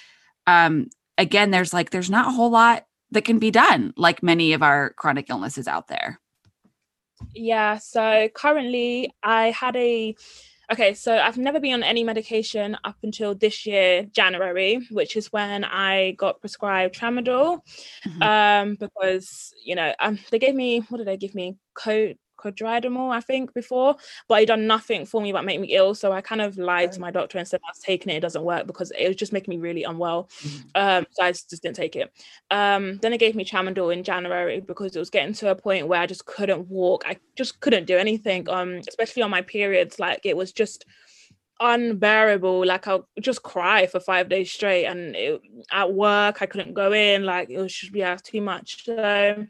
um, 0.47 0.89
again, 1.21 1.51
there's 1.51 1.73
like, 1.73 1.91
there's 1.91 2.11
not 2.11 2.27
a 2.27 2.31
whole 2.31 2.51
lot 2.51 2.87
that 3.13 3.25
can 3.25 3.39
be 3.39 3.51
done, 3.51 3.93
like 3.97 4.23
many 4.23 4.53
of 4.53 4.63
our 4.63 4.91
chronic 4.95 5.29
illnesses 5.29 5.69
out 5.69 5.89
there. 5.89 6.19
Yeah. 7.35 7.79
So 7.79 8.29
currently, 8.35 9.13
I 9.23 9.51
had 9.51 9.77
a 9.77 10.17
okay, 10.73 10.95
so 10.95 11.19
I've 11.19 11.37
never 11.37 11.61
been 11.61 11.75
on 11.75 11.83
any 11.83 12.05
medication 12.05 12.77
up 12.85 12.97
until 13.03 13.35
this 13.35 13.67
year, 13.67 14.05
January, 14.13 14.87
which 14.91 15.17
is 15.17 15.33
when 15.33 15.65
I 15.65 16.13
got 16.13 16.41
prescribed 16.41 16.95
tramadol. 16.95 17.61
Mm-hmm. 18.07 18.23
Um, 18.23 18.77
because 18.77 19.53
you 19.63 19.75
know, 19.75 19.93
um, 20.01 20.19
they 20.31 20.39
gave 20.39 20.55
me 20.55 20.81
what 20.89 20.99
did 20.99 21.07
they 21.07 21.19
give 21.19 21.35
me? 21.35 21.57
Code 21.75 22.17
Co-dydramol, 22.41 23.15
I 23.15 23.21
think, 23.21 23.55
before, 23.55 23.97
but 24.29 24.43
it 24.43 24.47
done 24.47 24.67
nothing 24.67 25.07
for 25.07 25.21
me 25.21 25.33
but 25.33 25.45
make 25.45 25.61
me 25.61 25.75
ill. 25.75 25.95
So 25.95 26.13
I 26.13 26.21
kind 26.21 26.41
of 26.41 26.59
lied 26.59 26.93
to 26.93 27.01
my 27.01 27.11
doctor 27.11 27.39
and 27.39 27.47
said 27.47 27.61
I 27.65 27.71
was 27.71 27.79
taking 27.79 28.13
it. 28.13 28.17
It 28.17 28.21
doesn't 28.21 28.43
work 28.43 28.67
because 28.67 28.91
it 28.99 29.07
was 29.07 29.17
just 29.17 29.33
making 29.33 29.53
me 29.53 29.59
really 29.59 29.85
unwell. 29.85 30.29
Mm-hmm. 30.41 30.69
Um, 30.75 31.07
so 31.11 31.25
I 31.25 31.33
just, 31.33 31.51
didn't 31.63 31.77
take 31.77 31.97
it. 31.97 32.13
Um, 32.51 32.99
then 32.99 33.13
they 33.13 33.19
gave 33.19 33.35
me 33.35 33.45
Tramadol 33.45 33.93
in 33.93 34.03
January 34.03 34.61
because 34.61 34.97
it 34.97 34.99
was 34.99 35.11
getting 35.11 35.35
to 35.35 35.51
a 35.51 35.55
point 35.55 35.89
where 35.89 36.01
I 36.01 36.07
just 36.07 36.27
couldn't 36.27 36.69
walk. 36.69 37.05
I 37.07 37.17
just 37.37 37.61
couldn't 37.61 37.87
do 37.87 37.97
anything. 37.97 38.49
Um, 38.49 38.81
especially 38.89 39.23
on 39.23 39.31
my 39.31 39.43
periods, 39.43 39.99
like 39.99 40.21
it 40.25 40.37
was 40.37 40.53
just 40.53 40.85
unbearable. 41.61 42.67
Like 42.67 42.89
I'll 42.89 43.07
just 43.21 43.43
cry 43.43 43.87
for 43.87 44.01
five 44.01 44.29
days 44.29 44.51
straight, 44.51 44.87
and 44.87 45.15
it, 45.15 45.41
at 45.71 45.93
work 45.93 46.43
I 46.43 46.47
couldn't 46.47 46.75
go 46.75 46.93
in. 46.93 47.25
Like 47.25 47.51
it 47.51 47.59
was 47.59 47.73
just 47.73 47.95
yeah 47.95 48.17
too 48.17 48.41
much. 48.41 48.85
So 48.85 49.47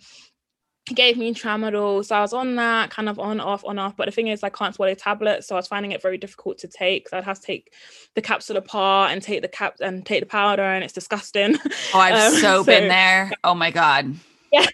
gave 0.95 1.17
me 1.17 1.33
tramadol 1.33 2.05
so 2.05 2.17
i 2.17 2.21
was 2.21 2.33
on 2.33 2.57
that 2.57 2.91
kind 2.91 3.09
of 3.09 3.19
on 3.19 3.41
off 3.41 3.65
on 3.65 3.79
off 3.79 3.97
but 3.97 4.07
the 4.07 4.13
thing 4.13 4.29
is 4.29 4.43
i 4.43 4.49
can't 4.49 4.75
swallow 4.75 4.95
tablets 4.95 5.47
so 5.47 5.55
i 5.55 5.59
was 5.59 5.67
finding 5.67 5.93
it 5.93 6.03
very 6.03 6.19
difficult 6.19 6.59
to 6.59 6.69
take 6.69 7.09
so 7.09 7.17
i'd 7.17 7.25
have 7.25 7.41
to 7.41 7.47
take 7.47 7.73
the 8.15 8.23
capsule 8.23 8.57
apart 8.57 9.13
and 9.13 9.23
take 9.23 9.43
the 9.43 9.49
cap 9.49 9.77
and 9.81 10.05
take 10.05 10.21
the 10.21 10.27
powder 10.27 10.63
and 10.63 10.83
it's 10.83 10.93
disgusting. 10.93 11.57
Oh 11.95 11.99
i've 11.99 12.15
um, 12.35 12.41
so, 12.41 12.41
so 12.41 12.65
been 12.65 12.89
there. 12.89 13.31
Oh 13.45 13.55
my 13.55 13.71
god. 13.71 14.15
Yeah. 14.53 14.67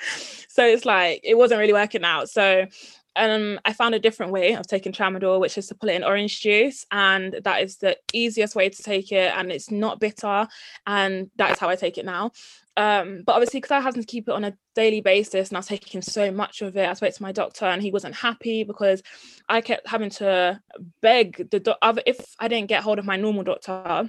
So 0.50 0.66
it's 0.66 0.84
like 0.84 1.20
it 1.22 1.36
wasn't 1.36 1.60
really 1.60 1.72
working 1.72 2.02
out. 2.02 2.28
So 2.28 2.66
um, 3.14 3.60
I 3.64 3.72
found 3.72 3.94
a 3.94 4.00
different 4.00 4.32
way 4.32 4.54
of 4.54 4.66
taking 4.66 4.92
tramadol, 4.92 5.38
which 5.38 5.56
is 5.56 5.68
to 5.68 5.76
put 5.76 5.88
it 5.88 5.94
in 5.94 6.02
orange 6.02 6.40
juice, 6.40 6.84
and 6.90 7.38
that 7.44 7.62
is 7.62 7.76
the 7.76 7.96
easiest 8.12 8.56
way 8.56 8.68
to 8.68 8.82
take 8.82 9.12
it, 9.12 9.32
and 9.36 9.52
it's 9.52 9.70
not 9.70 10.00
bitter, 10.00 10.48
and 10.84 11.30
that 11.36 11.52
is 11.52 11.58
how 11.58 11.68
I 11.68 11.76
take 11.76 11.96
it 11.96 12.04
now. 12.04 12.32
Um, 12.78 13.24
but 13.26 13.32
obviously, 13.32 13.58
because 13.58 13.72
I 13.72 13.80
had 13.80 13.96
to 13.96 14.04
keep 14.04 14.28
it 14.28 14.32
on 14.32 14.44
a 14.44 14.56
daily 14.76 15.00
basis 15.00 15.48
and 15.48 15.56
I 15.56 15.58
was 15.58 15.66
taking 15.66 16.00
so 16.00 16.30
much 16.30 16.62
of 16.62 16.76
it, 16.76 16.88
I 16.88 16.94
spoke 16.94 17.12
to 17.12 17.22
my 17.22 17.32
doctor 17.32 17.64
and 17.64 17.82
he 17.82 17.90
wasn't 17.90 18.14
happy 18.14 18.62
because 18.62 19.02
I 19.48 19.60
kept 19.62 19.88
having 19.88 20.10
to 20.10 20.60
beg 21.02 21.50
the 21.50 21.58
doctor. 21.58 22.02
If 22.06 22.36
I 22.38 22.46
didn't 22.46 22.68
get 22.68 22.84
hold 22.84 23.00
of 23.00 23.04
my 23.04 23.16
normal 23.16 23.42
doctor, 23.42 24.08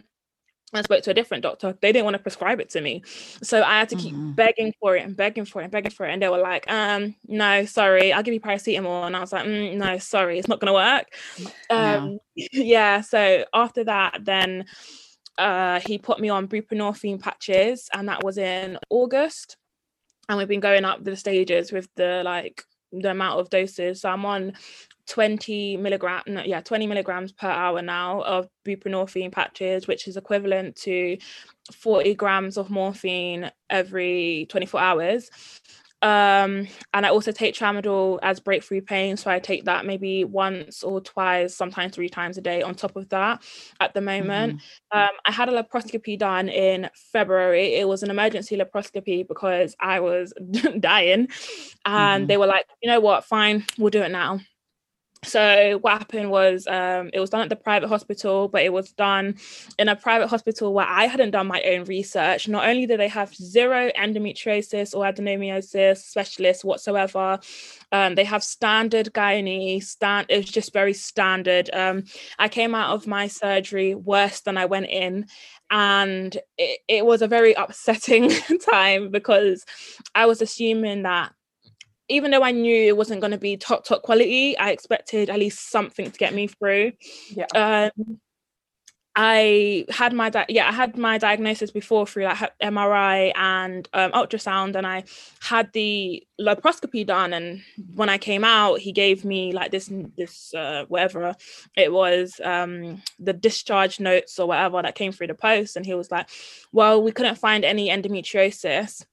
I 0.71 0.81
spoke 0.83 1.01
to 1.01 1.09
a 1.09 1.15
different 1.15 1.41
doctor. 1.41 1.75
They 1.81 1.91
didn't 1.91 2.05
want 2.05 2.13
to 2.13 2.21
prescribe 2.21 2.59
it 2.59 2.69
to 2.71 2.81
me. 2.81 3.01
So 3.41 3.63
I 3.63 3.79
had 3.79 3.89
to 3.89 3.95
keep 3.95 4.13
mm-hmm. 4.13 4.33
begging 4.33 4.71
for 4.79 4.95
it 4.95 5.03
and 5.03 5.17
begging 5.17 5.45
for 5.45 5.61
it 5.61 5.63
and 5.63 5.71
begging 5.71 5.89
for 5.89 6.05
it. 6.05 6.13
And 6.13 6.21
they 6.21 6.29
were 6.29 6.37
like, 6.37 6.71
um, 6.71 7.15
no, 7.27 7.65
sorry, 7.65 8.13
I'll 8.13 8.21
give 8.21 8.35
you 8.35 8.39
paracetamol. 8.39 9.07
And 9.07 9.15
I 9.15 9.19
was 9.19 9.33
like, 9.33 9.47
mm, 9.47 9.77
no, 9.77 9.97
sorry, 9.97 10.37
it's 10.37 10.47
not 10.47 10.59
going 10.59 10.67
to 10.67 10.73
work. 10.73 11.07
Um, 11.71 12.19
yeah. 12.35 13.01
So 13.01 13.45
after 13.51 13.85
that, 13.85 14.19
then 14.25 14.65
uh, 15.39 15.79
he 15.79 15.97
put 15.97 16.19
me 16.19 16.29
on 16.29 16.47
buprenorphine 16.47 17.21
patches. 17.21 17.89
And 17.93 18.07
that 18.09 18.23
was 18.23 18.37
in 18.37 18.77
August. 18.89 19.57
And 20.27 20.37
we've 20.37 20.47
been 20.47 20.59
going 20.59 20.85
up 20.85 21.03
the 21.03 21.15
stages 21.15 21.71
with 21.71 21.87
the 21.95 22.21
like 22.23 22.63
the 22.91 23.11
amount 23.11 23.39
of 23.39 23.49
doses. 23.49 24.01
So 24.01 24.09
I'm 24.09 24.25
on 24.25 24.53
20 25.09 25.77
milligram 25.77 26.21
yeah 26.45 26.61
20 26.61 26.85
milligrams 26.85 27.31
per 27.31 27.49
hour 27.49 27.81
now 27.81 28.21
of 28.21 28.47
buprenorphine 28.63 29.31
patches 29.31 29.87
which 29.87 30.07
is 30.07 30.17
equivalent 30.17 30.75
to 30.75 31.17
40 31.73 32.13
grams 32.13 32.57
of 32.57 32.69
morphine 32.69 33.49
every 33.71 34.45
24 34.49 34.79
hours 34.79 35.29
um 36.01 36.65
and 36.93 37.05
i 37.05 37.09
also 37.09 37.31
take 37.31 37.53
tramadol 37.53 38.19
as 38.21 38.39
breakthrough 38.39 38.79
pain 38.79 39.17
so 39.17 39.29
i 39.29 39.37
take 39.37 39.65
that 39.65 39.85
maybe 39.85 40.23
once 40.23 40.81
or 40.81 41.01
twice 41.01 41.53
sometimes 41.53 41.93
three 41.93 42.07
times 42.07 42.37
a 42.37 42.41
day 42.41 42.61
on 42.61 42.73
top 42.73 42.95
of 42.95 43.09
that 43.09 43.43
at 43.81 43.93
the 43.93 43.99
moment. 43.99 44.55
Mm-hmm. 44.93 44.97
um 44.97 45.09
i 45.25 45.31
had 45.31 45.49
a 45.49 45.51
laparoscopy 45.51 46.17
done 46.17 46.47
in 46.47 46.89
february. 47.11 47.75
It 47.75 47.87
was 47.87 48.03
an 48.03 48.09
emergency 48.09 48.57
laparoscopy 48.57 49.27
because 49.27 49.75
i 49.79 49.99
was 49.99 50.33
dying. 50.79 51.27
And 51.85 52.21
mm-hmm. 52.21 52.25
they 52.27 52.37
were 52.37 52.47
like 52.47 52.65
you 52.81 52.89
know 52.89 52.99
what? 52.99 53.25
Fine 53.25 53.65
we'll 53.77 53.89
do 53.89 54.01
it 54.01 54.11
now 54.11 54.39
so 55.23 55.77
what 55.81 55.97
happened 55.97 56.31
was 56.31 56.65
um, 56.67 57.09
it 57.13 57.19
was 57.19 57.29
done 57.29 57.41
at 57.41 57.49
the 57.49 57.55
private 57.55 57.89
hospital 57.89 58.47
but 58.47 58.61
it 58.61 58.71
was 58.71 58.93
done 58.93 59.35
in 59.77 59.89
a 59.89 59.95
private 59.95 60.27
hospital 60.27 60.73
where 60.73 60.87
i 60.87 61.05
hadn't 61.07 61.31
done 61.31 61.47
my 61.47 61.61
own 61.63 61.83
research. 61.85 62.47
Not 62.47 62.67
only 62.67 62.85
did 62.85 62.99
they 62.99 63.09
have 63.09 63.35
zero 63.35 63.91
endometriosis 63.97 64.95
or 64.95 65.03
adenomyosis 65.03 65.97
specialists 65.97 66.63
whatsoever 66.63 67.39
um, 67.91 68.15
they 68.15 68.23
have 68.23 68.43
standard 68.43 69.11
gynae 69.13 69.83
stand 69.83 70.27
it 70.29 70.37
was 70.37 70.45
just 70.45 70.71
very 70.71 70.93
standard. 70.93 71.69
Um, 71.73 72.05
i 72.37 72.47
came 72.47 72.73
out 72.73 72.95
of 72.95 73.05
my 73.05 73.27
surgery 73.27 73.95
worse 73.95 74.39
than 74.41 74.57
i 74.57 74.65
went 74.65 74.87
in 74.87 75.25
and 75.69 76.35
it, 76.57 76.79
it 76.87 77.05
was 77.05 77.21
a 77.21 77.27
very 77.27 77.53
upsetting 77.53 78.31
time 78.69 79.11
because 79.11 79.65
i 80.15 80.25
was 80.25 80.41
assuming 80.41 81.03
that 81.03 81.33
even 82.09 82.31
though 82.31 82.43
I 82.43 82.51
knew 82.51 82.87
it 82.87 82.97
wasn't 82.97 83.21
going 83.21 83.31
to 83.31 83.37
be 83.37 83.57
top 83.57 83.85
top 83.85 84.01
quality, 84.01 84.57
I 84.57 84.71
expected 84.71 85.29
at 85.29 85.39
least 85.39 85.69
something 85.69 86.11
to 86.11 86.17
get 86.17 86.33
me 86.33 86.47
through. 86.47 86.93
Yeah. 87.29 87.45
Um, 87.55 88.19
I 89.15 89.85
had 89.89 90.13
my 90.13 90.29
di- 90.29 90.45
yeah 90.49 90.69
I 90.69 90.71
had 90.71 90.95
my 90.95 91.17
diagnosis 91.17 91.71
before 91.71 92.07
through 92.07 92.25
like 92.25 92.57
MRI 92.61 93.33
and 93.35 93.87
um, 93.91 94.11
ultrasound, 94.11 94.75
and 94.75 94.87
I 94.87 95.03
had 95.41 95.73
the 95.73 96.25
laparoscopy 96.39 97.05
done. 97.05 97.33
And 97.33 97.61
when 97.95 98.07
I 98.07 98.17
came 98.17 98.45
out, 98.45 98.79
he 98.79 98.91
gave 98.91 99.25
me 99.25 99.51
like 99.51 99.71
this 99.71 99.91
this 100.15 100.53
uh, 100.53 100.85
whatever 100.87 101.35
it 101.75 101.91
was 101.91 102.39
um, 102.43 103.01
the 103.19 103.33
discharge 103.33 103.99
notes 103.99 104.39
or 104.39 104.47
whatever 104.47 104.81
that 104.81 104.95
came 104.95 105.11
through 105.11 105.27
the 105.27 105.33
post, 105.33 105.75
and 105.75 105.85
he 105.85 105.95
was 105.95 106.11
like, 106.11 106.29
"Well, 106.71 107.01
we 107.03 107.11
couldn't 107.11 107.39
find 107.39 107.65
any 107.65 107.89
endometriosis." 107.89 109.05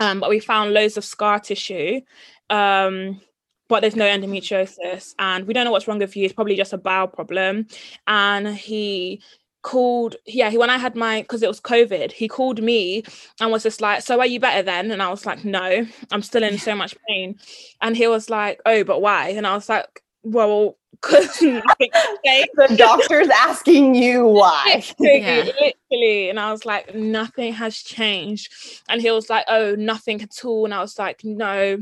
Um, 0.00 0.20
but 0.20 0.30
we 0.30 0.40
found 0.40 0.72
loads 0.72 0.96
of 0.96 1.04
scar 1.04 1.38
tissue. 1.38 2.00
Um, 2.48 3.20
but 3.68 3.80
there's 3.80 3.94
no 3.94 4.06
endometriosis, 4.06 5.14
and 5.20 5.46
we 5.46 5.54
don't 5.54 5.64
know 5.64 5.70
what's 5.70 5.86
wrong 5.86 6.00
with 6.00 6.16
you. 6.16 6.24
It's 6.24 6.34
probably 6.34 6.56
just 6.56 6.72
a 6.72 6.78
bowel 6.78 7.06
problem. 7.06 7.68
And 8.08 8.48
he 8.48 9.22
called 9.62 10.16
yeah 10.26 10.48
he 10.48 10.56
when 10.56 10.70
i 10.70 10.78
had 10.78 10.96
my 10.96 11.20
because 11.20 11.42
it 11.42 11.48
was 11.48 11.60
covid 11.60 12.10
he 12.10 12.26
called 12.26 12.62
me 12.62 13.02
and 13.40 13.50
was 13.50 13.62
just 13.62 13.82
like 13.82 14.00
so 14.00 14.18
are 14.18 14.26
you 14.26 14.40
better 14.40 14.62
then 14.62 14.90
and 14.90 15.02
i 15.02 15.10
was 15.10 15.26
like 15.26 15.44
no 15.44 15.86
i'm 16.10 16.22
still 16.22 16.42
in 16.42 16.56
so 16.56 16.74
much 16.74 16.96
pain 17.06 17.38
and 17.82 17.94
he 17.94 18.06
was 18.06 18.30
like 18.30 18.58
oh 18.64 18.82
but 18.84 19.02
why 19.02 19.28
and 19.28 19.46
i 19.46 19.54
was 19.54 19.68
like 19.68 20.02
well 20.22 20.78
because 21.00 21.38
the 21.38 22.74
doctor's 22.76 23.28
asking 23.28 23.94
you 23.94 24.26
why. 24.26 24.82
Literally, 24.98 25.20
yeah. 25.20 25.72
literally. 25.90 26.30
And 26.30 26.38
I 26.38 26.52
was 26.52 26.64
like, 26.64 26.94
nothing 26.94 27.52
has 27.54 27.76
changed. 27.76 28.52
And 28.88 29.00
he 29.00 29.10
was 29.10 29.30
like, 29.30 29.44
oh, 29.48 29.74
nothing 29.76 30.22
at 30.22 30.44
all. 30.44 30.64
And 30.64 30.74
I 30.74 30.80
was 30.80 30.98
like, 30.98 31.24
no, 31.24 31.78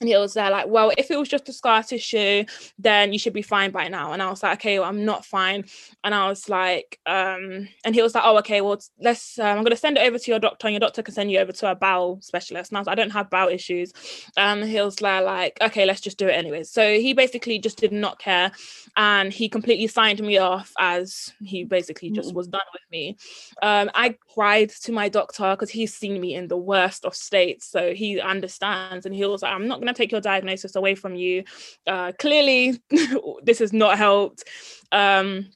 and 0.00 0.08
he 0.08 0.16
was 0.16 0.34
there 0.34 0.50
like, 0.50 0.66
well, 0.66 0.90
if 0.98 1.10
it 1.10 1.18
was 1.18 1.28
just 1.28 1.48
a 1.48 1.52
scar 1.52 1.82
tissue, 1.82 2.44
then 2.78 3.12
you 3.12 3.18
should 3.18 3.32
be 3.32 3.42
fine 3.42 3.70
by 3.70 3.86
now. 3.86 4.12
And 4.12 4.20
I 4.20 4.28
was 4.28 4.42
like, 4.42 4.58
okay, 4.58 4.80
well, 4.80 4.88
I'm 4.88 5.04
not 5.04 5.24
fine. 5.24 5.64
And 6.02 6.12
I 6.12 6.28
was 6.28 6.48
like, 6.48 6.98
um, 7.06 7.68
and 7.84 7.94
he 7.94 8.02
was 8.02 8.12
like, 8.12 8.24
oh, 8.26 8.36
okay, 8.38 8.60
well, 8.60 8.80
let's, 8.98 9.38
um, 9.38 9.46
I'm 9.46 9.62
going 9.62 9.70
to 9.70 9.76
send 9.76 9.96
it 9.96 10.04
over 10.04 10.18
to 10.18 10.30
your 10.30 10.40
doctor 10.40 10.66
and 10.66 10.74
your 10.74 10.80
doctor 10.80 11.02
can 11.02 11.14
send 11.14 11.30
you 11.30 11.38
over 11.38 11.52
to 11.52 11.70
a 11.70 11.76
bowel 11.76 12.18
specialist. 12.22 12.72
And 12.72 12.76
I 12.76 12.80
was 12.80 12.88
like, 12.88 12.98
I 12.98 13.00
don't 13.00 13.12
have 13.12 13.30
bowel 13.30 13.48
issues. 13.48 13.92
And 14.36 14.64
he 14.64 14.80
was 14.80 14.96
there 14.96 15.22
like, 15.22 15.58
okay, 15.62 15.86
let's 15.86 16.00
just 16.00 16.18
do 16.18 16.26
it 16.26 16.32
anyways. 16.32 16.70
So 16.70 16.98
he 16.98 17.12
basically 17.12 17.60
just 17.60 17.78
did 17.78 17.92
not 17.92 18.18
care. 18.18 18.50
And 18.96 19.32
he 19.32 19.48
completely 19.48 19.86
signed 19.86 20.20
me 20.20 20.38
off 20.38 20.72
as 20.76 21.32
he 21.40 21.62
basically 21.62 22.10
just 22.10 22.32
mm. 22.32 22.34
was 22.34 22.48
done 22.48 22.60
with 22.72 22.82
me. 22.90 23.16
Um, 23.62 23.90
I 23.94 24.16
cried 24.34 24.70
to 24.70 24.92
my 24.92 25.08
doctor 25.08 25.52
because 25.52 25.70
he's 25.70 25.94
seen 25.94 26.20
me 26.20 26.34
in 26.34 26.48
the 26.48 26.56
worst 26.56 27.04
of 27.04 27.14
states. 27.14 27.70
So 27.70 27.94
he 27.94 28.20
understands. 28.20 29.06
And 29.06 29.14
he 29.14 29.24
was 29.24 29.42
like, 29.42 29.54
I'm 29.54 29.68
not 29.68 29.83
going 29.84 29.94
to 29.94 29.98
take 29.98 30.12
your 30.12 30.20
diagnosis 30.20 30.76
away 30.76 30.94
from 30.94 31.14
you. 31.14 31.44
Uh, 31.86 32.12
clearly, 32.18 32.80
this 33.42 33.58
has 33.58 33.72
not 33.72 33.98
helped. 33.98 34.44
Um, 34.92 35.50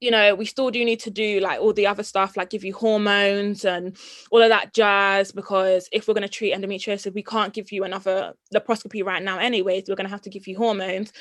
you 0.00 0.10
know, 0.10 0.34
we 0.34 0.44
still 0.44 0.70
do 0.70 0.84
need 0.84 1.00
to 1.00 1.10
do 1.10 1.40
like 1.40 1.60
all 1.60 1.72
the 1.72 1.86
other 1.86 2.02
stuff, 2.02 2.36
like 2.36 2.50
give 2.50 2.62
you 2.62 2.74
hormones 2.74 3.64
and 3.64 3.96
all 4.30 4.42
of 4.42 4.50
that 4.50 4.74
jazz, 4.74 5.32
because 5.32 5.88
if 5.92 6.06
we're 6.06 6.14
going 6.14 6.22
to 6.22 6.28
treat 6.28 6.54
endometriosis, 6.54 7.14
we 7.14 7.22
can't 7.22 7.54
give 7.54 7.72
you 7.72 7.84
another 7.84 8.34
laparoscopy 8.54 9.02
right 9.02 9.22
now, 9.22 9.38
anyways. 9.38 9.84
We're 9.88 9.94
going 9.94 10.06
to 10.06 10.12
have 10.12 10.20
to 10.22 10.30
give 10.30 10.46
you 10.46 10.58
hormones, 10.58 11.12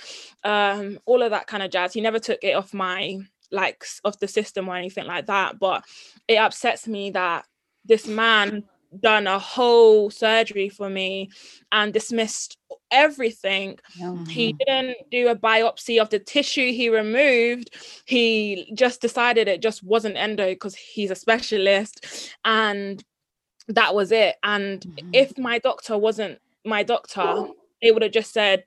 um, 0.44 1.00
all 1.06 1.22
of 1.22 1.32
that 1.32 1.48
kind 1.48 1.64
of 1.64 1.72
jazz. 1.72 1.94
He 1.94 2.02
never 2.02 2.20
took 2.20 2.44
it 2.44 2.56
off 2.56 2.74
my 2.74 3.20
like 3.52 3.86
off 4.04 4.20
the 4.20 4.28
system 4.28 4.68
or 4.68 4.76
anything 4.76 5.06
like 5.06 5.28
that, 5.28 5.60
but 5.60 5.86
it 6.28 6.36
upsets 6.36 6.88
me 6.88 7.12
that 7.12 7.46
this 7.86 8.08
man 8.08 8.64
done 9.02 9.28
a 9.28 9.40
whole 9.40 10.10
surgery 10.10 10.70
for 10.70 10.90
me 10.90 11.30
and 11.72 11.94
dismissed 11.94 12.58
everything. 12.92 13.80
Mm-hmm. 14.00 14.26
He 14.26 14.54
didn't 14.54 14.98
do 15.12 15.30
a 15.30 15.36
biopsy 15.36 16.02
of 16.02 16.10
the 16.10 16.20
tissue 16.20 16.72
he 16.72 16.90
removed. 16.90 17.76
He 18.06 18.72
just 18.76 19.02
decided 19.02 19.48
it 19.48 19.62
just 19.62 19.84
wasn't 19.84 20.18
endo 20.18 20.50
because 20.50 20.76
he's 20.76 21.12
a 21.12 21.16
specialist 21.16 22.34
and 22.46 23.04
that 23.68 23.96
was 23.96 24.12
it. 24.12 24.36
And 24.44 24.82
mm-hmm. 24.82 25.10
if 25.14 25.38
my 25.38 25.60
doctor 25.60 25.98
wasn't 25.98 26.40
my 26.66 26.84
doctor, 26.84 27.48
it 27.82 27.94
would 27.94 28.04
have 28.04 28.12
just 28.12 28.32
said, 28.32 28.64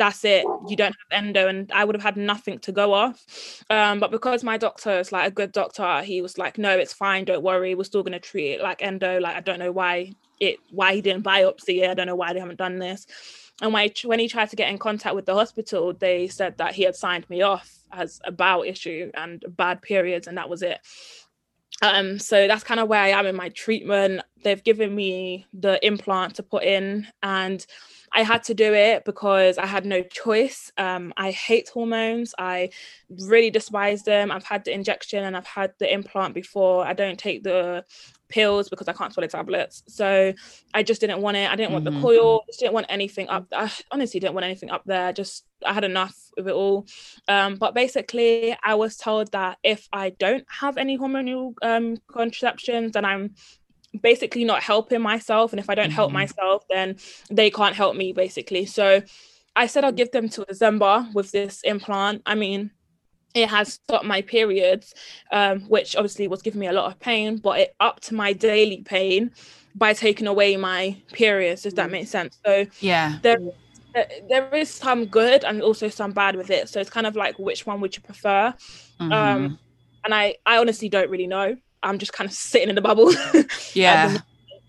that's 0.00 0.24
it. 0.24 0.46
You 0.66 0.76
don't 0.76 0.96
have 0.98 1.24
endo 1.24 1.46
and 1.46 1.70
i 1.72 1.84
would 1.84 1.94
have 1.94 2.02
had 2.02 2.16
nothing 2.16 2.58
to 2.60 2.72
go 2.72 2.94
off. 2.94 3.22
Um, 3.68 4.00
but 4.00 4.10
because 4.10 4.42
my 4.42 4.56
doctor 4.56 4.98
is 4.98 5.12
like 5.12 5.28
a 5.28 5.30
good 5.30 5.52
doctor 5.52 6.00
he 6.02 6.22
was 6.22 6.38
like 6.38 6.56
no 6.56 6.76
it's 6.76 6.94
fine 6.94 7.26
don't 7.26 7.42
worry 7.42 7.74
we're 7.74 7.84
still 7.84 8.02
going 8.02 8.12
to 8.12 8.18
treat 8.18 8.52
it 8.52 8.62
like 8.62 8.82
endo 8.82 9.20
like 9.20 9.36
i 9.36 9.40
don't 9.40 9.58
know 9.58 9.70
why 9.70 10.12
it 10.40 10.56
why 10.70 10.94
he 10.94 11.02
didn't 11.02 11.22
biopsy 11.22 11.82
it 11.82 11.90
i 11.90 11.94
don't 11.94 12.06
know 12.06 12.16
why 12.16 12.32
they 12.32 12.40
haven't 12.40 12.58
done 12.58 12.78
this. 12.78 13.06
And 13.62 13.74
when, 13.74 13.82
I, 13.82 13.92
when 14.08 14.18
he 14.18 14.26
tried 14.26 14.48
to 14.48 14.56
get 14.56 14.70
in 14.70 14.78
contact 14.78 15.14
with 15.14 15.26
the 15.26 15.34
hospital 15.34 15.92
they 15.92 16.28
said 16.28 16.56
that 16.56 16.74
he 16.74 16.82
had 16.84 16.96
signed 16.96 17.28
me 17.28 17.42
off 17.42 17.70
as 17.92 18.20
a 18.24 18.32
bowel 18.32 18.62
issue 18.62 19.10
and 19.12 19.44
bad 19.50 19.82
periods 19.82 20.26
and 20.26 20.38
that 20.38 20.48
was 20.48 20.62
it. 20.62 20.78
Um 21.82 22.18
so 22.18 22.46
that's 22.46 22.64
kind 22.64 22.80
of 22.80 22.88
where 22.88 23.02
i 23.02 23.08
am 23.08 23.26
in 23.26 23.36
my 23.36 23.50
treatment 23.50 24.22
they've 24.42 24.62
given 24.62 24.94
me 24.94 25.46
the 25.52 25.84
implant 25.86 26.36
to 26.36 26.42
put 26.42 26.64
in 26.64 27.06
and 27.22 27.66
I 28.12 28.22
had 28.22 28.42
to 28.44 28.54
do 28.54 28.74
it 28.74 29.04
because 29.04 29.56
I 29.56 29.66
had 29.66 29.86
no 29.86 30.02
choice. 30.02 30.72
Um, 30.76 31.12
I 31.16 31.30
hate 31.30 31.68
hormones. 31.68 32.34
I 32.38 32.70
really 33.08 33.50
despise 33.50 34.02
them. 34.02 34.32
I've 34.32 34.44
had 34.44 34.64
the 34.64 34.74
injection 34.74 35.24
and 35.24 35.36
I've 35.36 35.46
had 35.46 35.72
the 35.78 35.92
implant 35.92 36.34
before. 36.34 36.84
I 36.84 36.92
don't 36.92 37.18
take 37.18 37.44
the 37.44 37.84
pills 38.28 38.68
because 38.68 38.88
I 38.88 38.92
can't 38.94 39.12
swallow 39.12 39.28
tablets. 39.28 39.82
So 39.86 40.32
I 40.74 40.82
just 40.82 41.00
didn't 41.00 41.20
want 41.20 41.36
it. 41.36 41.50
I 41.50 41.56
didn't 41.56 41.72
want 41.72 41.84
mm-hmm. 41.84 41.96
the 41.96 42.02
coil. 42.02 42.42
Just 42.46 42.60
didn't 42.60 42.74
want 42.74 42.86
anything 42.88 43.28
up. 43.28 43.46
I 43.52 43.70
honestly 43.92 44.18
didn't 44.18 44.34
want 44.34 44.44
anything 44.44 44.70
up 44.70 44.82
there. 44.86 45.12
Just 45.12 45.44
I 45.64 45.72
had 45.72 45.84
enough 45.84 46.16
of 46.36 46.48
it 46.48 46.52
all. 46.52 46.86
Um, 47.28 47.56
but 47.56 47.74
basically, 47.74 48.56
I 48.64 48.74
was 48.74 48.96
told 48.96 49.30
that 49.32 49.58
if 49.62 49.88
I 49.92 50.10
don't 50.10 50.44
have 50.48 50.78
any 50.78 50.98
hormonal 50.98 51.54
um, 51.62 51.98
contraceptions, 52.10 52.92
then 52.92 53.04
I'm 53.04 53.34
basically 54.00 54.44
not 54.44 54.62
helping 54.62 55.00
myself 55.00 55.52
and 55.52 55.60
if 55.60 55.68
i 55.68 55.74
don't 55.74 55.86
mm-hmm. 55.86 55.94
help 55.94 56.12
myself 56.12 56.64
then 56.70 56.96
they 57.30 57.50
can't 57.50 57.74
help 57.74 57.96
me 57.96 58.12
basically 58.12 58.64
so 58.64 59.02
i 59.56 59.66
said 59.66 59.84
i'll 59.84 59.92
give 59.92 60.10
them 60.12 60.28
to 60.28 60.44
december 60.44 61.06
with 61.14 61.30
this 61.32 61.60
implant 61.62 62.22
i 62.26 62.34
mean 62.34 62.70
it 63.34 63.48
has 63.48 63.74
stopped 63.74 64.04
my 64.04 64.22
periods 64.22 64.92
um, 65.30 65.60
which 65.62 65.94
obviously 65.94 66.26
was 66.26 66.42
giving 66.42 66.60
me 66.60 66.66
a 66.66 66.72
lot 66.72 66.90
of 66.90 66.98
pain 66.98 67.36
but 67.36 67.60
it 67.60 67.74
upped 67.78 68.10
my 68.10 68.32
daily 68.32 68.82
pain 68.82 69.30
by 69.74 69.92
taking 69.92 70.26
away 70.26 70.56
my 70.56 70.96
periods 71.12 71.64
if 71.64 71.74
that 71.76 71.88
Mm. 71.88 71.92
makes 71.92 72.10
sense 72.10 72.38
so 72.44 72.66
Yeah. 72.80 73.18
there 73.22 73.38
there 74.28 74.54
is 74.54 74.70
some 74.70 75.06
good 75.06 75.44
and 75.44 75.62
also 75.62 75.88
some 75.88 76.12
bad 76.12 76.36
with 76.36 76.50
it 76.50 76.68
so 76.68 76.80
it's 76.80 76.90
kind 76.90 77.06
of 77.06 77.16
like 77.16 77.38
which 77.38 77.66
one 77.66 77.80
would 77.80 77.96
you 77.96 78.02
prefer 78.02 78.54
Mhm. 79.00 79.12
um 79.12 79.58
and 80.04 80.14
i 80.14 80.34
i 80.46 80.58
honestly 80.58 80.88
don't 80.88 81.10
really 81.10 81.26
know 81.26 81.56
i'm 81.82 81.98
just 81.98 82.12
kind 82.12 82.28
of 82.28 82.34
sitting 82.34 82.68
in 82.68 82.74
the 82.74 82.80
bubble 82.80 83.12
yeah. 83.74 84.18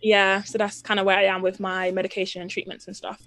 yeah 0.02 0.42
so 0.44 0.58
that's 0.58 0.82
kind 0.82 1.00
of 1.00 1.06
where 1.06 1.18
i 1.18 1.24
am 1.24 1.42
with 1.42 1.60
my 1.60 1.92
medication 1.92 2.42
and 2.42 2.52
treatments 2.52 2.88
and 2.88 2.96
stuff 2.96 3.22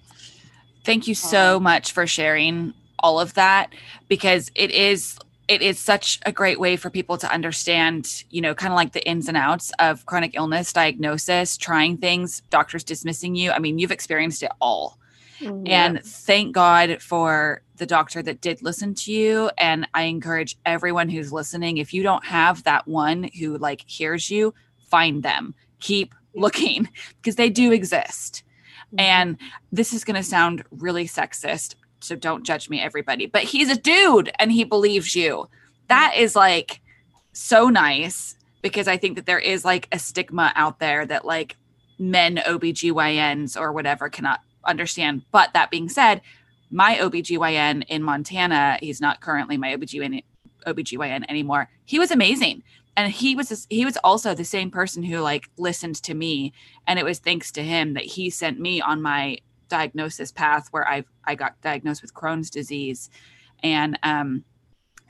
Thank 0.85 1.09
you 1.09 1.15
so 1.15 1.57
um, 1.57 1.63
much 1.63 1.93
for 1.93 2.07
sharing 2.07 2.75
all 2.99 3.19
of 3.19 3.35
that 3.35 3.73
because 4.09 4.51
it 4.55 4.71
is 4.71 5.19
it 5.49 5.61
is 5.61 5.79
such 5.79 6.21
a 6.25 6.33
great 6.33 6.59
way 6.59 6.77
for 6.77 6.89
people 6.89 7.19
to 7.19 7.31
understand, 7.31 8.25
you 8.31 8.41
know, 8.41 8.55
kind 8.55 8.73
of 8.73 8.77
like 8.77 8.93
the 8.93 9.07
ins 9.07 9.29
and 9.29 9.37
outs 9.37 9.73
of 9.79 10.07
chronic 10.07 10.35
illness, 10.35 10.73
diagnosis, 10.73 11.59
trying 11.59 11.99
things, 11.99 12.41
doctors 12.49 12.83
dismissing 12.83 13.35
you. 13.35 13.51
I 13.51 13.59
mean, 13.59 13.79
you've 13.79 13.91
experienced 13.91 14.43
it 14.43 14.53
all. 14.59 14.99
And 15.41 16.03
thank 16.05 16.55
God 16.55 17.03
for 17.03 17.63
the 17.77 17.87
doctor 17.87 18.23
that 18.23 18.41
did 18.41 18.63
listen 18.63 18.95
to 18.95 19.13
you. 19.13 19.51
And 19.59 19.87
I 19.95 20.03
encourage 20.03 20.57
everyone 20.65 21.09
who's 21.09 21.33
listening, 21.33 21.79
if 21.79 21.93
you 21.93 22.03
don't 22.03 22.25
have 22.25 22.65
that 22.65 22.87
one 22.87 23.31
who 23.39 23.59
like 23.59 23.85
hears 23.87 24.31
you, 24.31 24.55
find 24.89 25.23
them. 25.23 25.55
Keep 25.81 26.15
looking 26.35 26.89
because 27.17 27.37
they 27.37 27.51
do 27.51 27.73
exist. 27.73 28.43
Mm-hmm. 28.89 29.01
And 29.01 29.39
this 29.73 29.93
is 29.93 30.05
going 30.05 30.17
to 30.17 30.23
sound 30.23 30.65
really 30.71 31.07
sexist. 31.07 31.75
So 32.01 32.15
don't 32.17 32.45
judge 32.45 32.69
me, 32.69 32.81
everybody. 32.81 33.27
But 33.27 33.45
he's 33.45 33.71
a 33.71 33.77
dude 33.77 34.31
and 34.39 34.53
he 34.53 34.65
believes 34.65 35.17
you. 35.17 35.49
That 35.89 36.15
is 36.17 36.37
like 36.37 36.81
so 37.33 37.69
nice 37.69 38.37
because 38.63 38.89
I 38.89 38.97
think 38.97 39.17
that 39.17 39.27
there 39.27 39.39
is 39.39 39.65
like 39.65 39.89
a 39.91 39.99
stigma 39.99 40.53
out 40.55 40.79
there 40.79 41.05
that 41.07 41.25
like 41.25 41.57
men 41.99 42.37
OBGYNs 42.37 43.61
or 43.61 43.73
whatever 43.73 44.09
cannot 44.09 44.41
understand. 44.67 45.23
But 45.31 45.53
that 45.53 45.71
being 45.71 45.89
said, 45.89 46.21
my 46.71 46.97
OBGYN 46.97 47.85
in 47.89 48.03
Montana, 48.03 48.79
he's 48.81 49.01
not 49.01 49.21
currently 49.21 49.57
my 49.57 49.77
OBGYN, 49.77 50.25
OBGYN 50.67 51.25
anymore. 51.29 51.69
He 51.85 51.99
was 51.99 52.11
amazing. 52.11 52.63
And 52.97 53.13
he 53.13 53.35
was 53.35 53.49
this- 53.49 53.67
he 53.71 53.85
was 53.85 53.97
also 53.99 54.35
the 54.35 54.45
same 54.45 54.71
person 54.71 55.03
who 55.03 55.19
like 55.19 55.51
listened 55.57 55.97
to 56.05 56.15
me 56.15 56.53
and 56.87 56.99
it 56.99 57.05
was 57.05 57.19
thanks 57.19 57.51
to 57.53 57.63
him 57.63 57.95
that 57.95 58.05
he 58.05 58.31
sent 58.31 58.61
me 58.61 58.81
on 58.81 59.03
my 59.03 59.39
diagnosis 59.69 60.31
path 60.31 60.69
where 60.71 60.89
I 60.89 61.05
I 61.25 61.35
got 61.35 61.61
diagnosed 61.61 62.03
with 62.03 62.15
Crohn's 62.15 62.51
disease. 62.51 63.11
And 63.63 63.99
um 64.03 64.45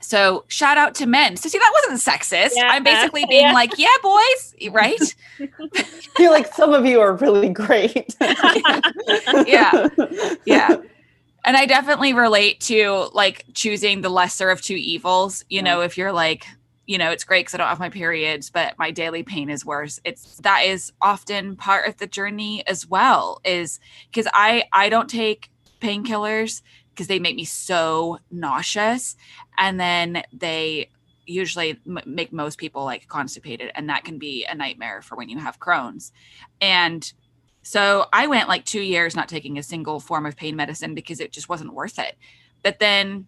so 0.01 0.43
shout 0.47 0.77
out 0.77 0.93
to 0.95 1.05
men. 1.07 1.35
So 1.37 1.49
see 1.49 1.57
that 1.57 1.73
wasn't 1.89 2.01
sexist. 2.15 2.51
Yeah. 2.55 2.67
I'm 2.69 2.83
basically 2.83 3.25
being 3.29 3.43
Yeah. 3.47 3.53
like, 3.53 3.77
yeah, 3.77 3.87
boys, 4.03 4.55
right? 4.71 5.15
I 5.39 5.83
feel 6.15 6.31
like 6.31 6.53
some 6.53 6.73
of 6.73 6.85
you 6.85 6.99
are 7.01 7.13
really 7.15 7.49
great. 7.49 8.15
Yeah. 9.47 9.87
yeah 10.45 10.75
and 11.45 11.55
i 11.55 11.65
definitely 11.65 12.13
relate 12.13 12.59
to 12.59 13.09
like 13.13 13.45
choosing 13.53 14.01
the 14.01 14.09
lesser 14.09 14.49
of 14.49 14.61
two 14.61 14.75
evils 14.75 15.43
you 15.49 15.61
know 15.61 15.81
if 15.81 15.97
you're 15.97 16.11
like 16.11 16.45
you 16.87 16.97
know 16.97 17.11
it's 17.11 17.23
great 17.23 17.41
because 17.41 17.53
i 17.53 17.57
don't 17.57 17.67
have 17.67 17.79
my 17.79 17.89
periods 17.89 18.49
but 18.49 18.77
my 18.79 18.91
daily 18.91 19.23
pain 19.23 19.49
is 19.49 19.63
worse 19.65 19.99
it's 20.03 20.37
that 20.37 20.61
is 20.65 20.91
often 21.01 21.55
part 21.55 21.87
of 21.87 21.97
the 21.97 22.07
journey 22.07 22.65
as 22.67 22.87
well 22.87 23.39
is 23.45 23.79
because 24.11 24.27
i 24.33 24.63
i 24.73 24.89
don't 24.89 25.09
take 25.09 25.49
painkillers 25.79 26.61
because 26.95 27.07
they 27.07 27.19
make 27.19 27.35
me 27.35 27.45
so 27.45 28.19
nauseous 28.31 29.15
and 29.57 29.79
then 29.79 30.23
they 30.31 30.89
usually 31.27 31.79
m- 31.85 31.99
make 32.05 32.31
most 32.31 32.57
people 32.57 32.85
like 32.85 33.07
constipated 33.07 33.71
and 33.75 33.89
that 33.89 34.03
can 34.03 34.17
be 34.17 34.45
a 34.45 34.55
nightmare 34.55 35.01
for 35.01 35.15
when 35.15 35.27
you 35.27 35.37
have 35.37 35.59
crohn's 35.59 36.11
and 36.61 37.13
so 37.65 38.05
I 38.13 38.27
went 38.27 38.47
like 38.47 38.63
two 38.63 38.81
years 38.81 39.15
not 39.15 39.27
taking 39.27 39.57
a 39.57 39.63
single 39.63 39.99
form 39.99 40.27
of 40.27 40.37
pain 40.37 40.55
medicine 40.55 40.93
because 40.93 41.19
it 41.19 41.31
just 41.31 41.49
wasn't 41.49 41.73
worth 41.73 41.97
it. 41.97 42.15
But 42.61 42.77
then, 42.77 43.25